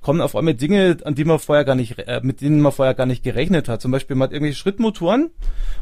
kommen 0.00 0.20
auf 0.20 0.36
einmal 0.36 0.54
Dinge, 0.54 0.98
an 1.04 1.14
die 1.16 1.24
man 1.24 1.38
vorher 1.40 1.64
gar 1.64 1.74
nicht, 1.74 1.98
äh, 1.98 2.20
mit 2.22 2.40
denen 2.40 2.60
man 2.60 2.70
vorher 2.72 2.94
gar 2.94 3.06
nicht 3.06 3.24
gerechnet 3.24 3.68
hat. 3.68 3.82
Zum 3.82 3.90
Beispiel 3.90 4.14
man 4.14 4.26
hat 4.28 4.32
irgendwelche 4.32 4.58
Schrittmotoren 4.58 5.30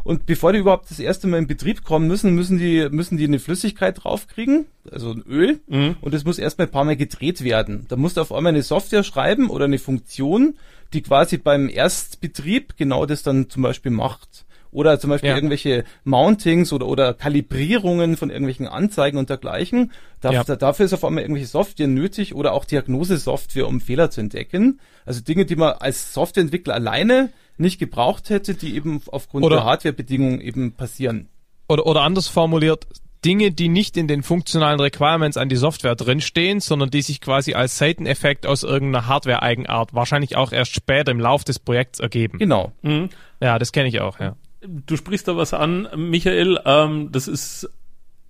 und 0.02 0.24
bevor 0.26 0.52
die 0.52 0.60
überhaupt 0.60 0.90
das 0.90 0.98
erste 0.98 1.26
Mal 1.26 1.38
in 1.38 1.46
Betrieb 1.46 1.84
kommen 1.84 2.08
müssen, 2.08 2.34
müssen 2.34 2.58
die, 2.58 2.88
müssen 2.90 3.18
die 3.18 3.24
eine 3.24 3.38
Flüssigkeit 3.38 4.02
draufkriegen, 4.02 4.66
also 4.90 5.10
ein 5.12 5.22
Öl, 5.28 5.60
Mhm. 5.66 5.96
und 6.00 6.14
es 6.14 6.24
muss 6.24 6.38
erstmal 6.38 6.68
ein 6.68 6.72
paar 6.72 6.84
Mal 6.84 6.96
gedreht 6.96 7.44
werden. 7.44 7.84
Da 7.88 7.96
musst 7.96 8.16
du 8.16 8.22
auf 8.22 8.32
einmal 8.32 8.52
eine 8.52 8.62
Software 8.62 9.04
schreiben 9.04 9.50
oder 9.50 9.66
eine 9.66 9.78
Funktion, 9.78 10.56
die 10.94 11.02
quasi 11.02 11.36
beim 11.38 11.68
Erstbetrieb 11.68 12.76
genau 12.76 13.04
das 13.06 13.22
dann 13.22 13.50
zum 13.50 13.62
Beispiel 13.62 13.90
macht. 13.92 14.46
Oder 14.74 15.00
zum 15.00 15.08
Beispiel 15.10 15.30
Ja. 15.30 15.36
irgendwelche 15.36 15.84
Mountings 16.04 16.72
oder, 16.72 16.86
oder 16.86 17.14
Kalibrierungen 17.14 18.16
von 18.18 18.28
irgendwelchen 18.28 18.66
Anzeigen 18.66 19.16
und 19.18 19.30
dergleichen. 19.30 19.92
Da, 20.20 20.32
Ja. 20.32 20.44
da, 20.44 20.56
dafür 20.56 20.84
ist 20.84 20.92
auf 20.92 21.04
einmal 21.04 21.22
irgendwelche 21.22 21.48
Software 21.48 21.86
nötig 21.86 22.34
oder 22.34 22.52
auch 22.52 22.64
Diagnosesoftware, 22.66 23.66
um 23.68 23.80
Fehler 23.80 24.10
zu 24.10 24.20
entdecken. 24.20 24.80
Also 25.06 25.20
Dinge, 25.22 25.46
die 25.46 25.56
man 25.56 25.74
als 25.78 26.12
Softwareentwickler 26.12 26.74
alleine 26.74 27.30
nicht 27.56 27.78
gebraucht 27.78 28.30
hätte, 28.30 28.54
die 28.54 28.74
eben 28.74 29.00
aufgrund 29.06 29.44
Oder- 29.44 29.56
der 29.56 29.64
Hardwarebedingungen 29.64 30.40
eben 30.40 30.72
passieren. 30.72 31.28
oder, 31.68 31.86
oder 31.86 32.02
anders 32.02 32.26
formuliert, 32.28 32.86
Dinge, 33.24 33.52
die 33.52 33.70
nicht 33.70 33.96
in 33.96 34.06
den 34.06 34.22
funktionalen 34.22 34.78
Requirements 34.80 35.38
an 35.38 35.48
die 35.48 35.56
Software 35.56 35.94
drinstehen, 35.94 36.60
sondern 36.60 36.90
die 36.90 37.00
sich 37.00 37.22
quasi 37.22 37.54
als 37.54 37.78
Seiteneffekt 37.78 38.44
aus 38.44 38.64
irgendeiner 38.64 39.06
Hardware-Eigenart 39.06 39.94
wahrscheinlich 39.94 40.36
auch 40.36 40.52
erst 40.52 40.74
später 40.74 41.10
im 41.10 41.20
Lauf 41.20 41.42
des 41.42 41.58
Projekts 41.58 42.00
ergeben. 42.00 42.38
Genau. 42.38 42.72
Mhm. 42.82 43.08
Ja, 43.40 43.58
das 43.58 43.72
kenne 43.72 43.88
ich 43.88 44.00
auch, 44.02 44.20
ja. 44.20 44.36
Du 44.66 44.96
sprichst 44.96 45.28
da 45.28 45.36
was 45.36 45.52
an, 45.52 45.88
Michael. 45.94 46.58
Ähm, 46.64 47.12
das 47.12 47.28
ist 47.28 47.70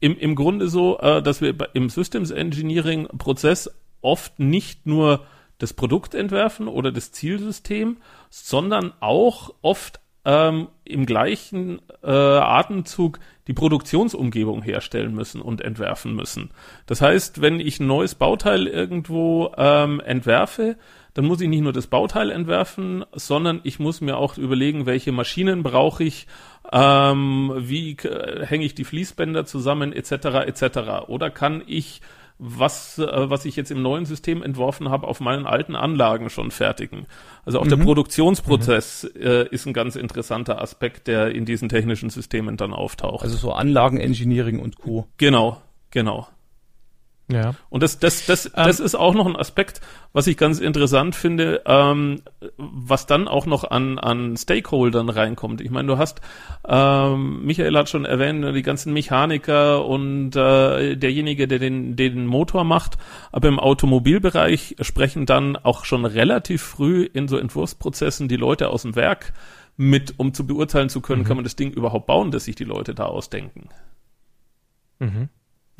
im, 0.00 0.18
im 0.18 0.34
Grunde 0.34 0.68
so, 0.68 0.98
äh, 0.98 1.22
dass 1.22 1.40
wir 1.40 1.54
im 1.74 1.88
Systems 1.88 2.30
Engineering 2.30 3.06
Prozess 3.18 3.70
oft 4.00 4.38
nicht 4.38 4.86
nur 4.86 5.24
das 5.58 5.72
Produkt 5.72 6.14
entwerfen 6.14 6.66
oder 6.66 6.90
das 6.90 7.12
Zielsystem, 7.12 7.98
sondern 8.28 8.92
auch 9.00 9.54
oft 9.62 10.00
ähm, 10.24 10.68
im 10.84 11.06
gleichen 11.06 11.80
äh, 12.02 12.10
Atemzug 12.10 13.20
die 13.46 13.52
Produktionsumgebung 13.52 14.62
herstellen 14.62 15.14
müssen 15.14 15.40
und 15.40 15.60
entwerfen 15.60 16.14
müssen. 16.14 16.50
Das 16.86 17.00
heißt, 17.00 17.40
wenn 17.40 17.60
ich 17.60 17.78
ein 17.78 17.86
neues 17.86 18.14
Bauteil 18.14 18.66
irgendwo 18.66 19.52
ähm, 19.56 20.00
entwerfe, 20.00 20.76
dann 21.14 21.24
muss 21.26 21.40
ich 21.40 21.48
nicht 21.48 21.62
nur 21.62 21.72
das 21.72 21.86
Bauteil 21.86 22.30
entwerfen, 22.30 23.04
sondern 23.12 23.60
ich 23.62 23.78
muss 23.78 24.00
mir 24.00 24.16
auch 24.16 24.36
überlegen, 24.36 24.84
welche 24.84 25.12
Maschinen 25.12 25.62
brauche 25.62 26.04
ich, 26.04 26.26
ähm, 26.72 27.52
wie 27.56 27.92
äh, 27.92 28.44
hänge 28.44 28.64
ich 28.64 28.74
die 28.74 28.84
Fließbänder 28.84 29.46
zusammen, 29.46 29.92
etc. 29.92 30.12
etc. 30.46 31.08
Oder 31.08 31.30
kann 31.30 31.62
ich 31.66 32.00
was, 32.38 32.98
äh, 32.98 33.30
was 33.30 33.44
ich 33.44 33.54
jetzt 33.54 33.70
im 33.70 33.80
neuen 33.80 34.06
System 34.06 34.42
entworfen 34.42 34.88
habe, 34.88 35.06
auf 35.06 35.20
meinen 35.20 35.46
alten 35.46 35.76
Anlagen 35.76 36.30
schon 36.30 36.50
fertigen. 36.50 37.06
Also 37.44 37.60
auch 37.60 37.64
mhm. 37.64 37.70
der 37.70 37.76
Produktionsprozess 37.76 39.08
mhm. 39.14 39.22
äh, 39.22 39.42
ist 39.48 39.66
ein 39.66 39.72
ganz 39.72 39.94
interessanter 39.94 40.60
Aspekt, 40.60 41.06
der 41.06 41.30
in 41.30 41.44
diesen 41.44 41.68
technischen 41.68 42.10
Systemen 42.10 42.56
dann 42.56 42.72
auftaucht. 42.72 43.22
Also 43.22 43.36
so 43.36 43.52
Anlagenengineering 43.52 44.58
und 44.58 44.78
Co. 44.78 45.06
Genau, 45.16 45.62
genau. 45.90 46.26
Ja. 47.32 47.54
Und 47.70 47.82
das, 47.82 47.98
das, 47.98 48.26
das, 48.26 48.50
das 48.52 48.80
ähm, 48.80 48.84
ist 48.84 48.94
auch 48.94 49.14
noch 49.14 49.26
ein 49.26 49.36
Aspekt, 49.36 49.80
was 50.12 50.26
ich 50.26 50.36
ganz 50.36 50.60
interessant 50.60 51.16
finde, 51.16 51.62
ähm, 51.64 52.20
was 52.58 53.06
dann 53.06 53.28
auch 53.28 53.46
noch 53.46 53.64
an, 53.64 53.98
an 53.98 54.36
Stakeholdern 54.36 55.08
reinkommt. 55.08 55.62
Ich 55.62 55.70
meine, 55.70 55.88
du 55.88 55.96
hast, 55.96 56.20
ähm, 56.68 57.44
Michael 57.44 57.76
hat 57.78 57.88
schon 57.88 58.04
erwähnt, 58.04 58.44
die 58.54 58.62
ganzen 58.62 58.92
Mechaniker 58.92 59.86
und 59.86 60.36
äh, 60.36 60.96
derjenige, 60.96 61.48
der 61.48 61.58
den, 61.58 61.96
den 61.96 62.26
Motor 62.26 62.64
macht, 62.64 62.98
aber 63.32 63.48
im 63.48 63.58
Automobilbereich 63.58 64.76
sprechen 64.80 65.24
dann 65.24 65.56
auch 65.56 65.86
schon 65.86 66.04
relativ 66.04 66.62
früh 66.62 67.04
in 67.04 67.26
so 67.26 67.38
Entwurfsprozessen 67.38 68.28
die 68.28 68.36
Leute 68.36 68.68
aus 68.68 68.82
dem 68.82 68.96
Werk 68.96 69.32
mit, 69.78 70.14
um 70.18 70.34
zu 70.34 70.46
beurteilen 70.46 70.90
zu 70.90 71.00
können, 71.00 71.22
mhm. 71.22 71.26
kann 71.26 71.36
man 71.38 71.44
das 71.44 71.56
Ding 71.56 71.72
überhaupt 71.72 72.06
bauen, 72.06 72.30
dass 72.30 72.44
sich 72.44 72.54
die 72.54 72.64
Leute 72.64 72.94
da 72.94 73.06
ausdenken. 73.06 73.70
Mhm. 74.98 75.30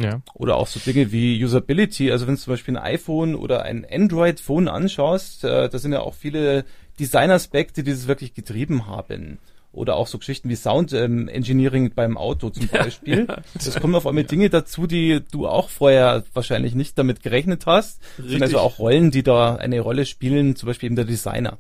Ja. 0.01 0.21
Oder 0.35 0.57
auch 0.57 0.67
so 0.67 0.81
Dinge 0.81 1.13
wie 1.13 1.43
Usability. 1.43 2.11
Also 2.11 2.27
wenn 2.27 2.35
du 2.35 2.41
zum 2.41 2.53
Beispiel 2.53 2.77
ein 2.77 2.83
iPhone 2.83 3.35
oder 3.35 3.63
ein 3.63 3.87
Android-Phone 3.89 4.69
anschaust, 4.69 5.45
äh, 5.45 5.69
da 5.69 5.79
sind 5.79 5.93
ja 5.93 6.01
auch 6.01 6.15
viele 6.15 6.65
Designaspekte, 6.99 7.83
die 7.83 7.91
das 7.93 8.07
wirklich 8.07 8.35
getrieben 8.35 8.87
haben. 8.87 9.39
Oder 9.73 9.97
auch 9.97 10.07
so 10.07 10.19
Geschichten 10.19 10.49
wie 10.49 10.55
Sound 10.55 10.93
ähm, 10.93 11.29
Engineering 11.29 11.93
beim 11.95 12.17
Auto 12.17 12.51
zum 12.51 12.69
Beispiel. 12.73 13.27
Ja, 13.29 13.37
ja. 13.37 13.43
Das 13.55 13.81
kommen 13.81 13.95
auf 13.95 14.07
einmal 14.07 14.23
ja. 14.23 14.29
Dinge 14.29 14.51
dazu, 14.51 14.87
die 14.87 15.21
du 15.31 15.49
auch 15.49 15.69
vorher 15.69 16.25
wahrscheinlich 16.33 16.75
nicht 16.75 16.97
damit 16.97 17.23
gerechnet 17.23 17.67
hast. 17.67 18.01
Richtig. 18.19 18.33
Sind 18.33 18.43
also 18.43 18.59
auch 18.61 18.79
Rollen, 18.79 19.11
die 19.11 19.23
da 19.23 19.57
eine 19.57 19.81
Rolle 19.81 20.07
spielen, 20.07 20.55
zum 20.57 20.69
Beispiel 20.69 20.87
eben 20.89 20.97
der 20.97 21.05
Designer. 21.05 21.59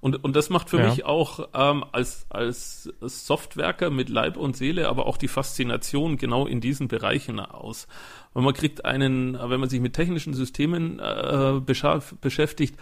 Und, 0.00 0.22
und 0.24 0.36
das 0.36 0.50
macht 0.50 0.70
für 0.70 0.78
ja. 0.78 0.88
mich 0.88 1.04
auch 1.04 1.48
ähm, 1.54 1.84
als, 1.92 2.26
als 2.30 2.90
Softwerker 3.00 3.90
mit 3.90 4.08
Leib 4.08 4.36
und 4.36 4.56
Seele, 4.56 4.88
aber 4.88 5.06
auch 5.06 5.16
die 5.16 5.28
Faszination 5.28 6.16
genau 6.16 6.46
in 6.46 6.60
diesen 6.60 6.88
Bereichen 6.88 7.40
aus. 7.40 7.86
Weil 8.32 8.42
man 8.42 8.54
kriegt 8.54 8.84
einen, 8.84 9.34
wenn 9.34 9.60
man 9.60 9.68
sich 9.68 9.80
mit 9.80 9.94
technischen 9.94 10.34
Systemen 10.34 10.98
äh, 10.98 11.60
beschäftigt, 11.60 12.76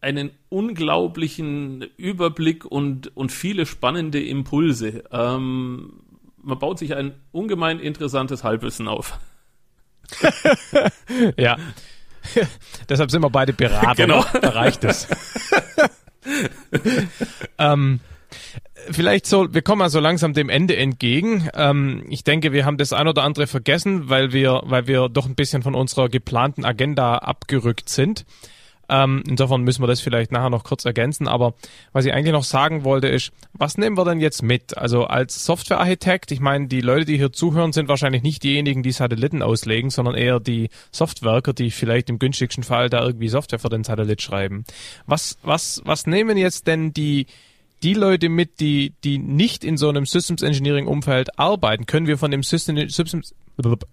einen 0.00 0.32
unglaublichen 0.48 1.82
Überblick 1.96 2.64
und, 2.64 3.16
und 3.16 3.30
viele 3.30 3.66
spannende 3.66 4.22
Impulse. 4.22 5.04
Ähm, 5.12 6.02
man 6.42 6.58
baut 6.58 6.78
sich 6.78 6.94
ein 6.96 7.14
ungemein 7.30 7.78
interessantes 7.78 8.42
Halbwissen 8.42 8.88
auf. 8.88 9.18
ja. 11.36 11.56
Deshalb 12.88 13.10
sind 13.10 13.22
wir 13.22 13.30
beide 13.30 13.52
Berater. 13.52 13.94
Genau. 13.94 14.24
Da 14.40 14.50
reicht 14.50 14.84
es. 14.84 15.08
ähm, 17.58 18.00
vielleicht 18.90 19.26
so, 19.26 19.52
wir 19.52 19.62
kommen 19.62 19.80
mal 19.80 19.90
so 19.90 20.00
langsam 20.00 20.32
dem 20.32 20.48
Ende 20.48 20.76
entgegen. 20.76 21.48
Ähm, 21.54 22.04
ich 22.08 22.24
denke, 22.24 22.52
wir 22.52 22.64
haben 22.64 22.76
das 22.76 22.92
ein 22.92 23.08
oder 23.08 23.22
andere 23.22 23.46
vergessen, 23.46 24.08
weil 24.08 24.32
wir, 24.32 24.62
weil 24.64 24.86
wir 24.86 25.08
doch 25.08 25.26
ein 25.26 25.34
bisschen 25.34 25.62
von 25.62 25.74
unserer 25.74 26.08
geplanten 26.08 26.64
Agenda 26.64 27.18
abgerückt 27.18 27.88
sind. 27.88 28.24
Ähm, 28.92 29.22
insofern 29.26 29.62
müssen 29.62 29.82
wir 29.82 29.86
das 29.86 30.02
vielleicht 30.02 30.32
nachher 30.32 30.50
noch 30.50 30.64
kurz 30.64 30.84
ergänzen. 30.84 31.26
Aber 31.26 31.54
was 31.94 32.04
ich 32.04 32.12
eigentlich 32.12 32.34
noch 32.34 32.44
sagen 32.44 32.84
wollte, 32.84 33.08
ist, 33.08 33.32
was 33.54 33.78
nehmen 33.78 33.96
wir 33.96 34.04
denn 34.04 34.20
jetzt 34.20 34.42
mit? 34.42 34.76
Also 34.76 35.04
als 35.04 35.46
Softwarearchitekt, 35.46 36.30
ich 36.30 36.40
meine, 36.40 36.68
die 36.68 36.82
Leute, 36.82 37.06
die 37.06 37.16
hier 37.16 37.32
zuhören, 37.32 37.72
sind 37.72 37.88
wahrscheinlich 37.88 38.22
nicht 38.22 38.42
diejenigen, 38.42 38.82
die 38.82 38.92
Satelliten 38.92 39.40
auslegen, 39.40 39.88
sondern 39.88 40.14
eher 40.14 40.40
die 40.40 40.68
Softwerker, 40.90 41.54
die 41.54 41.70
vielleicht 41.70 42.10
im 42.10 42.18
günstigsten 42.18 42.64
Fall 42.64 42.90
da 42.90 43.02
irgendwie 43.02 43.28
Software 43.28 43.58
für 43.58 43.70
den 43.70 43.82
Satellit 43.82 44.20
schreiben. 44.20 44.64
Was, 45.06 45.38
was, 45.42 45.80
was 45.86 46.06
nehmen 46.06 46.36
jetzt 46.36 46.66
denn 46.66 46.92
die, 46.92 47.26
die 47.82 47.94
Leute 47.94 48.28
mit, 48.28 48.60
die, 48.60 48.92
die 49.04 49.16
nicht 49.16 49.64
in 49.64 49.78
so 49.78 49.88
einem 49.88 50.04
Systems 50.04 50.42
Engineering 50.42 50.86
Umfeld 50.86 51.38
arbeiten? 51.38 51.86
Können 51.86 52.06
wir 52.06 52.18
von 52.18 52.30
dem 52.30 52.42
System, 52.42 52.76
Systems, 52.90 53.34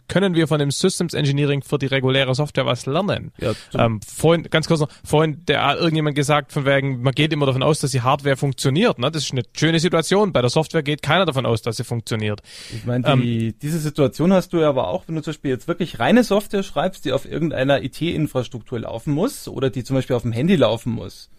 können 0.08 0.36
wir 0.36 0.48
von 0.48 0.60
dem 0.60 0.72
Systems 0.72 1.14
Engineering 1.14 1.62
für 1.62 1.78
die 1.78 1.86
reguläre 1.86 2.34
Software 2.36 2.66
was 2.66 2.86
lernen? 2.86 3.32
Ja, 3.40 3.54
ähm, 3.74 4.00
vorhin, 4.02 4.44
ganz 4.50 4.68
kurz 4.68 4.80
noch, 4.80 4.90
vorhin 5.04 5.44
der 5.48 5.66
hat 5.66 5.80
irgendjemand 5.80 6.16
gesagt, 6.16 6.52
von 6.52 6.66
wegen, 6.66 7.02
man 7.02 7.14
geht 7.14 7.34
immer 7.34 7.46
davon 7.46 7.64
aus, 7.64 7.80
dass 7.80 7.92
die 7.92 8.02
Hardware 8.02 8.38
funktioniert. 8.38 9.00
Ne? 9.00 9.12
Das 9.12 9.24
ist 9.24 9.32
eine 9.32 9.44
schöne 9.56 9.80
Situation. 9.80 10.34
Bei 10.34 10.42
der 10.42 10.50
Software 10.50 10.84
geht 10.84 11.02
keiner 11.02 11.26
davon 11.26 11.46
aus, 11.46 11.62
dass 11.62 11.78
sie 11.78 11.84
funktioniert. 11.84 12.42
Ich 12.74 12.86
meine, 12.86 13.04
die, 13.16 13.48
ähm, 13.48 13.56
diese 13.62 13.80
Situation 13.80 14.34
hast 14.34 14.54
du 14.54 14.58
ja 14.58 14.70
aber 14.70 14.88
auch, 14.88 15.04
wenn 15.08 15.16
du 15.16 15.22
zum 15.22 15.32
Beispiel 15.32 15.52
jetzt 15.52 15.68
wirklich 15.68 16.00
reine 16.00 16.24
Software 16.24 16.64
schreibst, 16.64 17.06
die 17.06 17.12
auf 17.12 17.30
irgendeiner 17.30 17.84
IT-Infrastruktur 17.84 18.80
laufen 18.80 19.14
muss 19.14 19.48
oder 19.48 19.70
die 19.70 19.84
zum 19.84 19.96
Beispiel 19.96 20.16
auf 20.16 20.24
dem 20.24 20.32
Handy 20.32 20.56
laufen 20.56 20.92
muss. 20.92 21.30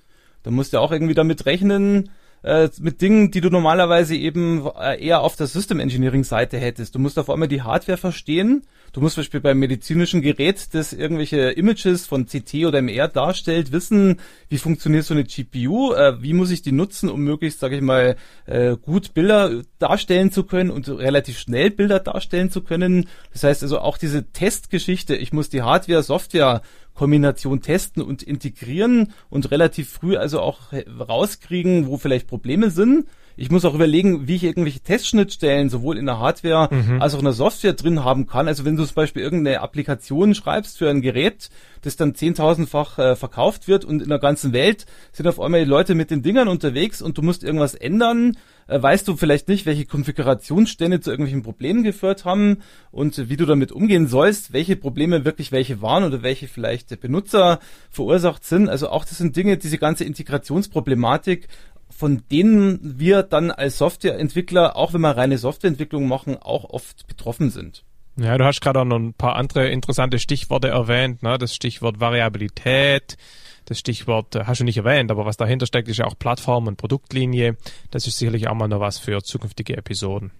Dann 0.42 0.54
musst 0.54 0.72
du 0.72 0.80
auch 0.80 0.92
irgendwie 0.92 1.14
damit 1.14 1.46
rechnen, 1.46 2.10
äh, 2.42 2.68
mit 2.80 3.00
Dingen, 3.00 3.30
die 3.30 3.40
du 3.40 3.50
normalerweise 3.50 4.16
eben 4.16 4.66
äh, 4.78 5.04
eher 5.04 5.20
auf 5.20 5.36
der 5.36 5.46
System 5.46 5.80
Engineering 5.80 6.24
Seite 6.24 6.58
hättest. 6.58 6.94
Du 6.94 6.98
musst 6.98 7.18
auf 7.18 7.28
einmal 7.28 7.48
die 7.48 7.62
Hardware 7.62 7.98
verstehen. 7.98 8.62
Du 8.92 9.00
musst 9.00 9.14
zum 9.14 9.22
Beispiel 9.22 9.40
beim 9.40 9.58
medizinischen 9.58 10.20
Gerät, 10.20 10.74
das 10.74 10.92
irgendwelche 10.92 11.50
Images 11.50 12.06
von 12.06 12.26
CT 12.26 12.66
oder 12.66 12.82
MR 12.82 13.06
darstellt, 13.08 13.70
wissen, 13.70 14.20
wie 14.48 14.58
funktioniert 14.58 15.04
so 15.04 15.14
eine 15.14 15.24
GPU, 15.24 15.92
äh, 15.92 16.20
wie 16.22 16.32
muss 16.32 16.50
ich 16.50 16.62
die 16.62 16.72
nutzen, 16.72 17.08
um 17.08 17.20
möglichst, 17.20 17.60
sage 17.60 17.76
ich 17.76 17.82
mal, 17.82 18.16
äh, 18.46 18.76
gut 18.76 19.14
Bilder 19.14 19.62
darstellen 19.78 20.32
zu 20.32 20.42
können 20.44 20.70
und 20.70 20.88
relativ 20.88 21.38
schnell 21.38 21.70
Bilder 21.70 22.00
darstellen 22.00 22.50
zu 22.50 22.62
können. 22.62 23.08
Das 23.32 23.44
heißt 23.44 23.62
also 23.62 23.78
auch 23.78 23.96
diese 23.96 24.32
Testgeschichte, 24.32 25.14
ich 25.14 25.32
muss 25.32 25.50
die 25.50 25.62
Hardware, 25.62 26.02
Software 26.02 26.62
Kombination 27.00 27.62
testen 27.62 28.02
und 28.02 28.22
integrieren 28.22 29.14
und 29.30 29.50
relativ 29.50 29.88
früh 29.88 30.18
also 30.18 30.38
auch 30.40 30.58
rauskriegen, 30.98 31.86
wo 31.86 31.96
vielleicht 31.96 32.26
Probleme 32.26 32.68
sind. 32.68 33.06
Ich 33.38 33.50
muss 33.50 33.64
auch 33.64 33.72
überlegen, 33.74 34.28
wie 34.28 34.36
ich 34.36 34.44
irgendwelche 34.44 34.80
Testschnittstellen 34.80 35.70
sowohl 35.70 35.96
in 35.96 36.04
der 36.04 36.18
Hardware 36.18 36.68
mhm. 36.70 37.00
als 37.00 37.14
auch 37.14 37.20
in 37.20 37.24
der 37.24 37.32
Software 37.32 37.72
drin 37.72 38.04
haben 38.04 38.26
kann. 38.26 38.48
Also 38.48 38.66
wenn 38.66 38.76
du 38.76 38.84
zum 38.84 38.96
Beispiel 38.96 39.22
irgendeine 39.22 39.62
Applikation 39.62 40.34
schreibst 40.34 40.76
für 40.76 40.90
ein 40.90 41.00
Gerät, 41.00 41.48
das 41.80 41.96
dann 41.96 42.14
zehntausendfach 42.14 42.98
äh, 42.98 43.16
verkauft 43.16 43.66
wird 43.66 43.86
und 43.86 44.02
in 44.02 44.10
der 44.10 44.18
ganzen 44.18 44.52
Welt 44.52 44.84
sind 45.12 45.26
auf 45.26 45.40
einmal 45.40 45.64
die 45.64 45.70
Leute 45.70 45.94
mit 45.94 46.10
den 46.10 46.20
Dingern 46.20 46.48
unterwegs 46.48 47.00
und 47.00 47.16
du 47.16 47.22
musst 47.22 47.42
irgendwas 47.42 47.74
ändern, 47.74 48.36
äh, 48.70 48.80
weißt 48.82 49.06
du 49.08 49.16
vielleicht 49.16 49.48
nicht, 49.48 49.66
welche 49.66 49.84
Konfigurationsstände 49.84 51.00
zu 51.00 51.10
irgendwelchen 51.10 51.42
Problemen 51.42 51.82
geführt 51.82 52.24
haben 52.24 52.58
und 52.90 53.28
wie 53.28 53.36
du 53.36 53.44
damit 53.44 53.72
umgehen 53.72 54.06
sollst, 54.06 54.52
welche 54.52 54.76
Probleme 54.76 55.24
wirklich 55.24 55.52
welche 55.52 55.82
waren 55.82 56.04
oder 56.04 56.22
welche 56.22 56.48
vielleicht 56.48 56.90
der 56.90 56.96
Benutzer 56.96 57.58
verursacht 57.90 58.44
sind. 58.44 58.68
Also 58.68 58.88
auch 58.88 59.04
das 59.04 59.18
sind 59.18 59.36
Dinge, 59.36 59.56
diese 59.56 59.78
ganze 59.78 60.04
Integrationsproblematik, 60.04 61.48
von 61.88 62.22
denen 62.30 62.78
wir 62.98 63.24
dann 63.24 63.50
als 63.50 63.78
Softwareentwickler, 63.78 64.76
auch 64.76 64.94
wenn 64.94 65.00
wir 65.00 65.16
reine 65.16 65.38
Softwareentwicklung 65.38 66.06
machen, 66.06 66.36
auch 66.36 66.64
oft 66.70 67.06
betroffen 67.08 67.50
sind. 67.50 67.84
Ja, 68.16 68.38
du 68.38 68.44
hast 68.44 68.60
gerade 68.60 68.80
auch 68.80 68.84
noch 68.84 68.98
ein 68.98 69.14
paar 69.14 69.36
andere 69.36 69.68
interessante 69.68 70.18
Stichworte 70.18 70.68
erwähnt, 70.68 71.22
ne? 71.22 71.38
Das 71.38 71.54
Stichwort 71.54 72.00
Variabilität, 72.00 73.16
das 73.64 73.78
Stichwort 73.78 74.34
äh, 74.36 74.44
hast 74.46 74.60
du 74.60 74.64
nicht 74.64 74.78
erwähnt, 74.78 75.10
aber 75.10 75.26
was 75.26 75.36
dahinter 75.36 75.66
steckt, 75.66 75.88
ist 75.88 75.98
ja 75.98 76.06
auch 76.06 76.18
Plattform 76.18 76.66
und 76.66 76.76
Produktlinie. 76.76 77.56
Das 77.90 78.06
ist 78.06 78.18
sicherlich 78.18 78.48
auch 78.48 78.54
mal 78.54 78.68
noch 78.68 78.80
was 78.80 78.98
für 78.98 79.22
zukünftige 79.22 79.76
Episoden. 79.76 80.30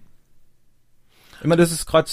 Immer 1.43 1.55
das 1.55 1.71
ist 1.71 1.87
gerade 1.87 2.09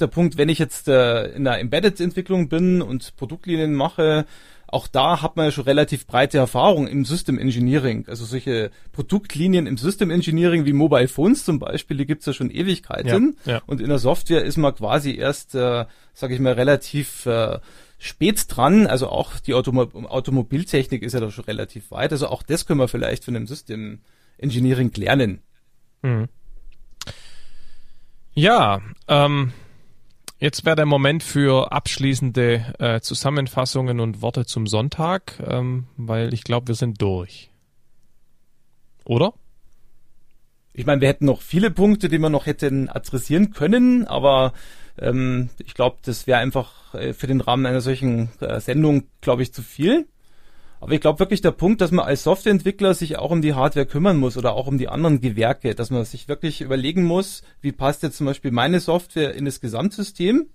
der 0.00 0.06
Punkt, 0.08 0.36
wenn 0.36 0.48
ich 0.48 0.58
jetzt 0.58 0.88
äh, 0.88 1.26
in 1.28 1.44
der 1.44 1.60
Embedded-Entwicklung 1.60 2.48
bin 2.48 2.82
und 2.82 3.14
Produktlinien 3.16 3.72
mache, 3.72 4.26
auch 4.66 4.88
da 4.88 5.22
hat 5.22 5.36
man 5.36 5.46
ja 5.46 5.52
schon 5.52 5.64
relativ 5.64 6.04
breite 6.04 6.38
Erfahrung 6.38 6.88
im 6.88 7.04
System 7.04 7.38
Engineering. 7.38 8.06
Also 8.08 8.24
solche 8.24 8.72
Produktlinien 8.90 9.68
im 9.68 9.76
System 9.76 10.10
Engineering 10.10 10.64
wie 10.64 10.72
Mobile 10.72 11.06
Phones 11.06 11.44
zum 11.44 11.60
Beispiel, 11.60 11.96
die 11.96 12.06
gibt's 12.06 12.26
ja 12.26 12.32
schon 12.32 12.50
Ewigkeiten. 12.50 13.36
Ja, 13.44 13.52
ja. 13.52 13.62
Und 13.66 13.80
in 13.80 13.88
der 13.88 14.00
Software 14.00 14.44
ist 14.44 14.56
man 14.56 14.74
quasi 14.74 15.14
erst, 15.14 15.54
äh, 15.54 15.84
sage 16.12 16.34
ich 16.34 16.40
mal, 16.40 16.54
relativ 16.54 17.24
äh, 17.26 17.60
spät 18.04 18.44
dran. 18.48 18.86
Also 18.86 19.08
auch 19.08 19.38
die 19.40 19.54
Automo 19.54 19.82
Automobiltechnik 19.82 21.02
ist 21.02 21.14
ja 21.14 21.20
da 21.20 21.30
schon 21.30 21.44
relativ 21.44 21.90
weit. 21.90 22.12
Also 22.12 22.28
auch 22.28 22.42
das 22.42 22.66
können 22.66 22.80
wir 22.80 22.88
vielleicht 22.88 23.24
von 23.24 23.34
dem 23.34 23.46
System 23.46 24.00
Engineering 24.38 24.92
lernen. 24.94 25.40
Mhm. 26.02 26.28
Ja, 28.34 28.82
ähm, 29.08 29.52
Jetzt 30.40 30.66
wäre 30.66 30.76
der 30.76 30.84
Moment 30.84 31.22
für 31.22 31.72
abschließende 31.72 32.74
äh, 32.78 33.00
Zusammenfassungen 33.00 33.98
und 33.98 34.20
Worte 34.20 34.44
zum 34.44 34.66
Sonntag, 34.66 35.38
ähm, 35.46 35.86
weil 35.96 36.34
ich 36.34 36.44
glaube, 36.44 36.68
wir 36.68 36.74
sind 36.74 37.00
durch. 37.00 37.50
Oder? 39.06 39.32
Ich 40.74 40.84
meine, 40.84 41.00
wir 41.00 41.08
hätten 41.08 41.24
noch 41.24 41.40
viele 41.40 41.70
Punkte, 41.70 42.10
die 42.10 42.18
wir 42.18 42.28
noch 42.28 42.44
hätten 42.44 42.90
adressieren 42.90 43.52
können, 43.52 44.06
aber 44.06 44.52
ähm, 44.98 45.50
ich 45.64 45.74
glaube, 45.74 45.98
das 46.02 46.26
wäre 46.26 46.38
einfach 46.38 46.94
äh, 46.94 47.12
für 47.12 47.26
den 47.26 47.40
Rahmen 47.40 47.66
einer 47.66 47.80
solchen 47.80 48.30
äh, 48.40 48.60
Sendung, 48.60 49.04
glaube 49.20 49.42
ich, 49.42 49.52
zu 49.52 49.62
viel. 49.62 50.06
Aber 50.80 50.92
ich 50.92 51.00
glaube 51.00 51.18
wirklich 51.18 51.40
der 51.40 51.50
Punkt, 51.50 51.80
dass 51.80 51.92
man 51.92 52.04
als 52.04 52.24
Softwareentwickler 52.24 52.92
sich 52.92 53.16
auch 53.16 53.30
um 53.30 53.40
die 53.40 53.54
Hardware 53.54 53.86
kümmern 53.86 54.18
muss 54.18 54.36
oder 54.36 54.52
auch 54.52 54.66
um 54.66 54.76
die 54.76 54.88
anderen 54.88 55.20
Gewerke, 55.20 55.74
dass 55.74 55.90
man 55.90 56.04
sich 56.04 56.28
wirklich 56.28 56.60
überlegen 56.60 57.04
muss, 57.04 57.42
wie 57.62 57.72
passt 57.72 58.02
jetzt 58.02 58.18
zum 58.18 58.26
Beispiel 58.26 58.50
meine 58.50 58.80
Software 58.80 59.34
in 59.34 59.46
das 59.46 59.60
Gesamtsystem 59.62 60.46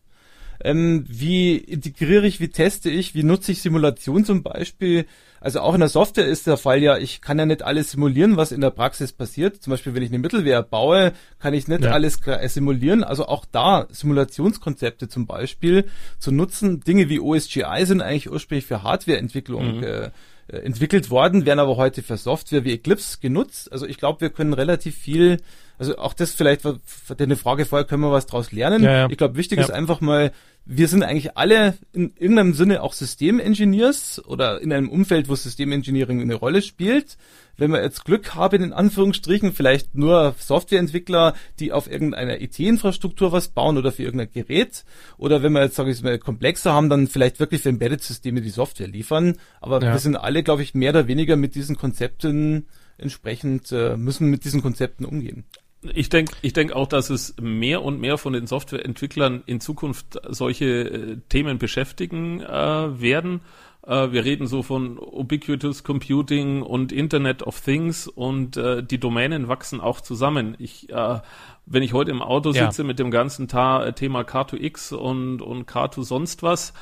ähm, 0.64 1.06
wie 1.08 1.56
integriere 1.56 2.28
ich, 2.28 2.40
wie 2.40 2.50
teste 2.50 2.90
ich, 2.90 3.16
wie 3.16 3.24
nutze 3.24 3.52
ich 3.52 3.62
Simulation 3.62 4.26
zum 4.26 4.44
Beispiel. 4.44 5.06
Also 5.42 5.62
auch 5.62 5.74
in 5.74 5.80
der 5.80 5.90
Software 5.90 6.26
ist 6.26 6.48
der 6.48 6.58
Fall 6.58 6.82
ja, 6.84 6.98
ich 6.98 7.22
kann 7.22 7.40
ja 7.40 7.46
nicht 7.46 7.64
alles 7.64 7.92
simulieren, 7.92 8.36
was 8.36 8.52
in 8.52 8.60
der 8.60 8.72
Praxis 8.72 9.14
passiert. 9.14 9.64
Zum 9.64 9.72
Beispiel, 9.72 9.96
wenn 9.96 10.04
ich 10.04 10.10
eine 10.10 10.20
Mittelwehr 10.20 10.62
baue, 10.64 11.14
kann 11.40 11.54
ich 11.54 11.68
nicht 11.68 11.84
ja. 11.84 11.92
alles 11.92 12.20
simulieren. 12.48 13.04
Also 13.04 13.26
auch 13.26 13.46
da 13.50 13.88
Simulationskonzepte 13.90 15.08
zum 15.08 15.28
Beispiel 15.28 15.86
zu 16.18 16.32
nutzen. 16.32 16.82
Dinge 16.82 17.08
wie 17.08 17.22
OSGI 17.22 17.86
sind 17.86 18.02
eigentlich 18.02 18.30
ursprünglich 18.30 18.66
für 18.66 18.84
Hardwareentwicklung 18.84 19.78
mhm. 19.78 19.84
äh, 19.84 20.12
entwickelt 20.48 21.10
worden, 21.10 21.46
werden 21.46 21.60
aber 21.60 21.78
heute 21.78 22.02
für 22.02 22.18
Software 22.18 22.66
wie 22.66 22.74
Eclipse 22.74 23.20
genutzt. 23.22 23.72
Also 23.72 23.86
ich 23.86 23.98
glaube, 23.98 24.22
wir 24.22 24.30
können 24.32 24.54
relativ 24.54 24.98
viel 24.98 25.38
also 25.80 25.98
auch 25.98 26.14
das 26.14 26.34
vielleicht 26.34 26.66
war 26.66 26.78
deine 27.18 27.38
Frage 27.38 27.66
vorher, 27.66 27.88
können 27.88 28.04
wir 28.04 28.12
was 28.12 28.26
draus 28.26 28.52
lernen? 28.52 28.84
Ja, 28.84 28.92
ja. 28.92 29.08
Ich 29.10 29.18
glaube, 29.18 29.38
wichtig 29.38 29.60
ja. 29.60 29.64
ist 29.64 29.72
einfach 29.72 30.02
mal, 30.02 30.34
wir 30.66 30.88
sind 30.90 31.04
eigentlich 31.04 31.38
alle 31.38 31.78
in 31.94 32.14
irgendeinem 32.18 32.54
Sinne 32.54 32.84
auch 32.84 32.94
Systemengineers 32.94 34.22
oder 34.26 34.62
in 34.62 34.74
einem 34.74 34.90
Umfeld, 34.90 35.30
wo 35.30 35.36
Systemengineering 35.36 36.22
eine 36.22 36.36
Rolle 36.36 36.62
spielt. 36.62 37.18
Wenn 37.58 37.72
wir 37.72 37.82
jetzt 37.82 38.06
Glück 38.06 38.36
haben, 38.36 38.62
in 38.62 38.74
Anführungsstrichen, 38.74 39.54
vielleicht 39.54 39.96
nur 39.96 40.36
Softwareentwickler, 40.38 41.34
die 41.60 41.72
auf 41.72 41.90
irgendeiner 41.90 42.40
IT-Infrastruktur 42.42 43.32
was 43.32 43.48
bauen 43.48 43.78
oder 43.78 43.92
für 43.92 44.04
irgendein 44.04 44.32
Gerät. 44.32 44.84
Oder 45.18 45.42
wenn 45.44 45.54
wir 45.54 45.64
jetzt, 45.64 45.76
sage 45.76 45.92
ich 45.92 46.04
mal, 46.04 46.20
komplexer 46.20 46.74
haben, 46.74 46.90
dann 46.90 47.08
vielleicht 47.08 47.40
wirklich 47.40 47.62
für 47.62 47.70
Embedded-Systeme 47.70 48.42
die 48.42 48.50
Software 48.50 48.88
liefern. 48.88 49.38
Aber 49.62 49.82
wir 49.82 49.98
sind 49.98 50.18
alle, 50.18 50.44
glaube 50.44 50.62
ich, 50.62 50.76
mehr 50.76 50.92
oder 50.92 51.08
weniger 51.08 51.36
mit 51.36 51.56
diesen 51.56 51.78
Konzepten 51.78 52.68
entsprechend, 53.00 53.72
äh, 53.72 53.98
müssen 53.98 54.30
mit 54.30 54.44
diesen 54.46 54.62
Konzepten 54.62 55.06
umgehen. 55.06 55.46
Ich 55.82 56.10
denke 56.10 56.34
ich 56.42 56.54
denk 56.54 56.74
auch, 56.74 56.88
dass 56.88 57.10
es 57.10 57.36
mehr 57.40 57.84
und 57.84 58.02
mehr 58.02 58.18
von 58.18 58.34
den 58.34 58.48
Softwareentwicklern 58.48 59.44
in 59.46 59.62
Zukunft 59.62 60.20
solche 60.28 60.66
äh, 60.66 61.18
Themen 61.30 61.58
beschäftigen 61.58 62.42
äh, 62.42 63.02
werden. 63.02 63.42
Äh, 63.88 64.12
wir 64.12 64.26
reden 64.26 64.46
so 64.48 64.62
von 64.62 64.98
Ubiquitous 64.98 65.84
Computing 65.84 66.62
und 66.62 66.92
Internet 66.92 67.44
of 67.44 67.62
Things 67.62 68.08
und 68.08 68.58
äh, 68.58 68.84
die 68.84 69.00
Domänen 69.00 69.48
wachsen 69.48 69.80
auch 69.80 70.02
zusammen. 70.02 70.56
Ich, 70.60 70.90
äh, 70.90 71.20
wenn 71.66 71.84
ich 71.84 71.94
heute 71.94 72.12
im 72.12 72.22
Auto 72.22 72.52
sitze 72.52 72.82
ja. 72.82 72.88
mit 72.88 73.00
dem 73.00 73.10
ganzen 73.10 73.48
Ta 73.48 73.92
Thema 73.94 74.22
Car2X 74.22 74.94
und, 74.94 75.42
und 75.42 75.70
Car2 75.70 76.04
sonst 76.04 76.44
was, 76.44 76.74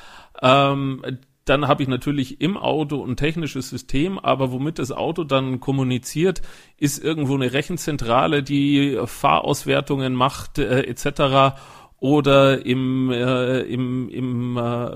ähm, 0.42 1.02
dann 1.48 1.68
habe 1.68 1.82
ich 1.82 1.88
natürlich 1.88 2.40
im 2.40 2.56
Auto 2.56 3.04
ein 3.04 3.16
technisches 3.16 3.70
System, 3.70 4.18
aber 4.18 4.52
womit 4.52 4.78
das 4.78 4.92
Auto 4.92 5.24
dann 5.24 5.60
kommuniziert, 5.60 6.42
ist 6.76 7.02
irgendwo 7.02 7.34
eine 7.34 7.52
Rechenzentrale, 7.52 8.42
die 8.42 8.98
Fahrauswertungen 9.04 10.14
macht 10.14 10.58
äh, 10.58 10.82
etc. 10.82 11.56
Oder 12.00 12.64
im, 12.64 13.10
äh, 13.10 13.60
im, 13.62 14.08
im 14.08 14.56
äh, 14.56 14.90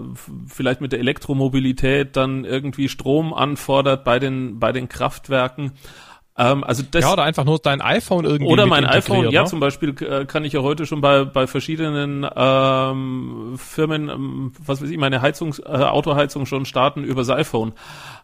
vielleicht 0.47 0.81
mit 0.81 0.93
der 0.93 1.01
Elektromobilität 1.01 2.17
dann 2.17 2.45
irgendwie 2.45 2.89
Strom 2.89 3.35
anfordert 3.35 4.05
bei 4.05 4.19
den 4.19 4.61
bei 4.61 4.71
den 4.73 4.89
Kraftwerken. 4.89 5.73
Ähm, 6.37 6.65
also 6.65 6.83
das, 6.91 7.03
ja, 7.03 7.13
oder 7.13 7.25
einfach 7.25 7.45
nur 7.45 7.59
dein 7.59 7.83
iPhone 7.83 8.25
irgendwie. 8.25 8.51
Oder 8.51 8.65
mein 8.65 8.87
iPhone, 8.87 9.31
ja, 9.31 9.43
ne? 9.43 9.49
zum 9.49 9.61
Beispiel 9.61 9.95
äh, 10.03 10.25
kann 10.25 10.45
ich 10.45 10.55
ja 10.55 10.63
heute 10.63 10.87
schon 10.87 11.03
bei, 11.03 11.25
bei 11.25 11.47
verschiedenen 11.47 12.27
ähm, 12.35 13.55
Firmen, 13.57 14.09
ähm, 14.09 14.53
was 14.65 14.81
weiß 14.81 14.89
ich, 14.89 14.97
meine 14.97 15.21
Heizungs, 15.21 15.59
äh, 15.59 15.63
Autoheizung 15.65 16.47
schon 16.47 16.65
starten 16.65 17.05
über 17.05 17.21
das 17.21 17.29
iPhone. 17.29 17.73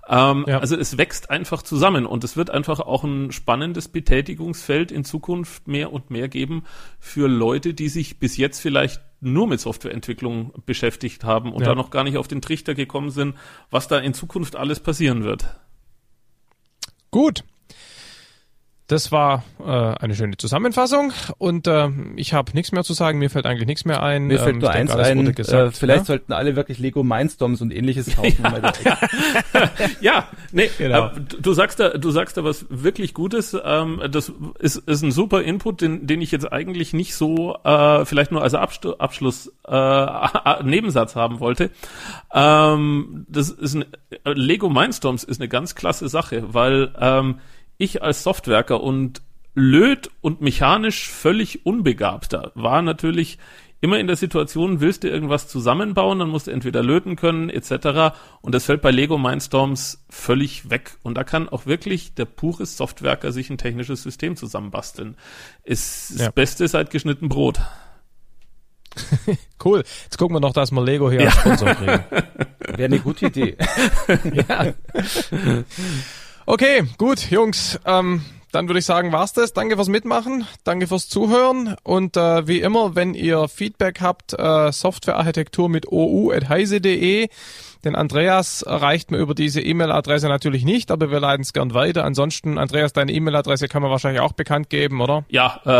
Ähm, 0.08 0.46
ja. 0.48 0.58
Also 0.58 0.74
es 0.76 0.96
wächst 0.96 1.28
einfach 1.28 1.62
zusammen 1.62 2.06
und 2.06 2.24
es 2.24 2.34
wird 2.38 2.48
einfach 2.48 2.80
auch 2.80 3.04
ein 3.04 3.30
spannendes 3.30 3.88
Betätigungsfeld 3.88 4.90
in 4.90 5.04
Zukunft 5.04 5.68
mehr 5.68 5.92
und 5.92 6.10
mehr 6.10 6.28
geben 6.28 6.64
für 6.98 7.28
Leute, 7.28 7.74
die 7.74 7.90
sich 7.90 8.18
bis 8.18 8.38
jetzt 8.38 8.60
vielleicht 8.60 9.02
nur 9.20 9.46
mit 9.46 9.60
Softwareentwicklung 9.60 10.54
beschäftigt 10.64 11.24
haben 11.24 11.52
und 11.52 11.60
ja. 11.60 11.68
da 11.68 11.74
noch 11.74 11.90
gar 11.90 12.04
nicht 12.04 12.16
auf 12.16 12.28
den 12.28 12.40
Trichter 12.40 12.74
gekommen 12.74 13.10
sind, 13.10 13.34
was 13.70 13.86
da 13.86 13.98
in 13.98 14.14
Zukunft 14.14 14.56
alles 14.56 14.80
passieren 14.80 15.24
wird. 15.24 15.44
Gut, 17.10 17.44
das 18.88 19.12
war 19.12 19.44
äh, 19.60 19.70
eine 19.70 20.14
schöne 20.14 20.38
Zusammenfassung 20.38 21.12
und 21.36 21.66
äh, 21.66 21.90
ich 22.16 22.32
habe 22.32 22.52
nichts 22.54 22.72
mehr 22.72 22.82
zu 22.84 22.94
sagen. 22.94 23.18
Mir 23.18 23.28
fällt 23.28 23.44
eigentlich 23.44 23.66
nichts 23.66 23.84
mehr 23.84 24.02
ein. 24.02 24.24
Mir 24.24 24.38
fällt 24.38 24.54
ähm, 24.54 24.60
nur 24.60 24.70
eins 24.70 24.90
denke, 24.90 25.04
ein. 25.04 25.34
Gesagt, 25.34 25.74
äh, 25.74 25.78
vielleicht 25.78 25.98
ja? 26.00 26.04
sollten 26.06 26.32
alle 26.32 26.56
wirklich 26.56 26.78
Lego 26.78 27.02
Mindstorms 27.02 27.60
und 27.60 27.70
ähnliches 27.70 28.16
kaufen. 28.16 28.42
ja, 28.84 28.98
ja 30.00 30.28
nee, 30.52 30.70
genau. 30.78 31.08
äh, 31.08 31.20
du 31.20 31.52
sagst 31.52 31.80
da, 31.80 31.90
du 31.90 32.10
sagst 32.10 32.38
da 32.38 32.44
was 32.44 32.64
wirklich 32.70 33.12
Gutes. 33.12 33.54
Ähm, 33.62 34.00
das 34.10 34.32
ist, 34.58 34.76
ist 34.76 35.02
ein 35.02 35.12
super 35.12 35.42
Input, 35.42 35.82
den, 35.82 36.06
den 36.06 36.22
ich 36.22 36.30
jetzt 36.30 36.50
eigentlich 36.50 36.94
nicht 36.94 37.14
so 37.14 37.58
äh, 37.64 38.06
vielleicht 38.06 38.32
nur 38.32 38.42
als 38.42 38.54
Abstu 38.54 38.94
Abschluss 38.94 39.52
äh, 39.66 40.62
Nebensatz 40.62 41.14
haben 41.14 41.40
wollte. 41.40 41.70
Ähm, 42.32 43.26
das 43.28 43.50
ist 43.50 43.74
ein, 43.74 43.84
Lego 44.24 44.70
Mindstorms 44.70 45.24
ist 45.24 45.42
eine 45.42 45.48
ganz 45.48 45.74
klasse 45.74 46.08
Sache, 46.08 46.54
weil 46.54 46.90
ähm, 46.98 47.40
ich 47.78 48.02
als 48.02 48.22
Softwerker 48.22 48.82
und 48.82 49.22
löt 49.54 50.10
und 50.20 50.40
mechanisch 50.40 51.08
völlig 51.08 51.64
unbegabter 51.66 52.52
war 52.54 52.82
natürlich 52.82 53.38
immer 53.80 53.98
in 53.98 54.08
der 54.08 54.16
Situation, 54.16 54.80
willst 54.80 55.04
du 55.04 55.08
irgendwas 55.08 55.48
zusammenbauen, 55.48 56.18
dann 56.18 56.28
musst 56.28 56.48
du 56.48 56.50
entweder 56.50 56.82
löten 56.82 57.16
können 57.16 57.48
etc. 57.48 58.16
Und 58.40 58.54
das 58.54 58.64
fällt 58.64 58.82
bei 58.82 58.90
Lego 58.90 59.18
Mindstorms 59.18 60.04
völlig 60.10 60.70
weg. 60.70 60.96
Und 61.02 61.16
da 61.16 61.24
kann 61.24 61.48
auch 61.48 61.66
wirklich 61.66 62.14
der 62.14 62.24
pure 62.24 62.66
Softwerker 62.66 63.30
sich 63.30 63.50
ein 63.50 63.58
technisches 63.58 64.02
System 64.02 64.36
zusammenbasteln. 64.36 65.16
Ist 65.62 66.10
das 66.14 66.20
ja. 66.22 66.30
Beste 66.30 66.66
seit 66.66 66.90
geschnitten 66.90 67.28
Brot. 67.28 67.60
cool. 69.64 69.84
Jetzt 70.04 70.18
gucken 70.18 70.34
wir 70.34 70.40
noch, 70.40 70.52
dass 70.52 70.72
wir 70.72 70.82
Lego 70.82 71.10
hier 71.10 71.22
ja. 71.22 71.26
als 71.28 71.36
Sponsor 71.36 71.74
kriegen. 71.74 72.04
Wäre 72.60 72.84
eine 72.84 72.98
gute 72.98 73.26
Idee. 73.26 73.56
ja. 74.34 74.74
Okay, 76.50 76.84
gut, 76.96 77.30
Jungs. 77.30 77.78
Ähm, 77.84 78.24
dann 78.52 78.68
würde 78.68 78.78
ich 78.78 78.86
sagen, 78.86 79.12
war's 79.12 79.34
das. 79.34 79.52
Danke 79.52 79.76
fürs 79.76 79.90
Mitmachen, 79.90 80.46
danke 80.64 80.86
fürs 80.86 81.06
Zuhören 81.06 81.76
und 81.82 82.16
äh, 82.16 82.48
wie 82.48 82.62
immer, 82.62 82.94
wenn 82.94 83.12
ihr 83.12 83.48
Feedback 83.48 84.00
habt, 84.00 84.32
äh, 84.32 84.72
Softwarearchitektur 84.72 85.68
mit 85.68 85.92
ou@heise.de. 85.92 87.28
Den 87.84 87.94
Andreas 87.94 88.62
erreicht 88.62 89.10
man 89.10 89.20
über 89.20 89.34
diese 89.34 89.60
E-Mail-Adresse 89.60 90.28
natürlich 90.28 90.64
nicht, 90.64 90.90
aber 90.90 91.10
wir 91.10 91.20
leiten 91.20 91.42
es 91.42 91.52
gern 91.52 91.74
weiter. 91.74 92.06
Ansonsten, 92.06 92.56
Andreas, 92.56 92.94
deine 92.94 93.12
E-Mail-Adresse 93.12 93.68
kann 93.68 93.82
man 93.82 93.90
wahrscheinlich 93.90 94.22
auch 94.22 94.32
bekannt 94.32 94.70
geben, 94.70 95.02
oder? 95.02 95.26
Ja, 95.28 95.60
äh, 95.66 95.70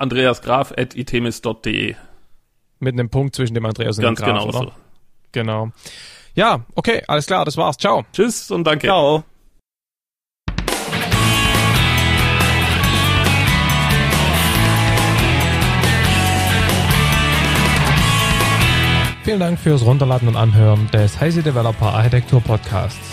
andreasgraf.itemis.de. 0.00 1.94
Mit 2.78 2.94
einem 2.94 3.10
Punkt 3.10 3.36
zwischen 3.36 3.52
dem 3.52 3.66
Andreas 3.66 3.98
und 3.98 4.04
Ganz 4.04 4.20
dem 4.20 4.24
Graf, 4.24 4.44
genau 4.44 4.48
oder? 4.48 4.58
So. 4.60 4.72
Genau. 5.32 5.72
Ja, 6.34 6.64
okay, 6.74 7.02
alles 7.06 7.26
klar, 7.26 7.44
das 7.44 7.58
war's. 7.58 7.76
Ciao. 7.76 8.06
Tschüss 8.14 8.50
und 8.50 8.64
danke. 8.64 8.86
Ciao. 8.86 9.22
Vielen 19.26 19.40
Dank 19.40 19.58
fürs 19.58 19.84
Runterladen 19.84 20.28
und 20.28 20.36
Anhören 20.36 20.88
des 20.92 21.20
Heise 21.20 21.42
Developer 21.42 21.92
Architektur 21.92 22.40
Podcasts. 22.40 23.10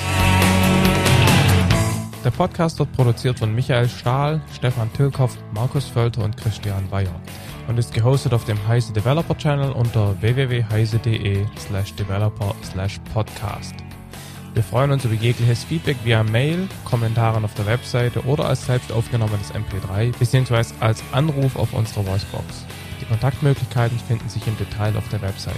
Der 2.23 2.29
Podcast 2.29 2.77
wird 2.77 2.91
produziert 2.91 3.39
von 3.39 3.55
Michael 3.55 3.89
Stahl, 3.89 4.39
Stefan 4.53 4.93
Tilkoff, 4.93 5.35
Markus 5.55 5.87
Völter 5.87 6.23
und 6.23 6.37
Christian 6.37 6.91
Weyer 6.91 7.19
und 7.67 7.79
ist 7.79 7.95
gehostet 7.95 8.31
auf 8.31 8.45
dem 8.45 8.59
Heise 8.67 8.93
Developer 8.93 9.35
Channel 9.35 9.71
unter 9.71 10.15
www.heise.de 10.21 11.47
slash 11.57 11.95
developer 11.95 12.53
slash 12.63 12.99
podcast. 13.11 13.73
Wir 14.53 14.61
freuen 14.61 14.91
uns 14.91 15.05
über 15.05 15.15
jegliches 15.15 15.63
Feedback 15.63 15.97
via 16.03 16.21
Mail, 16.21 16.67
Kommentaren 16.85 17.43
auf 17.43 17.55
der 17.55 17.65
Webseite 17.65 18.23
oder 18.25 18.45
als 18.45 18.67
selbst 18.67 18.91
aufgenommenes 18.91 19.51
MP3 19.51 20.15
bzw. 20.19 20.75
als 20.79 21.03
Anruf 21.11 21.55
auf 21.55 21.73
unserer 21.73 22.05
Voicebox. 22.05 22.67
Die 23.01 23.05
Kontaktmöglichkeiten 23.05 23.97
finden 23.97 24.29
sich 24.29 24.45
im 24.45 24.55
Detail 24.57 24.95
auf 24.95 25.09
der 25.09 25.23
Webseite. 25.23 25.57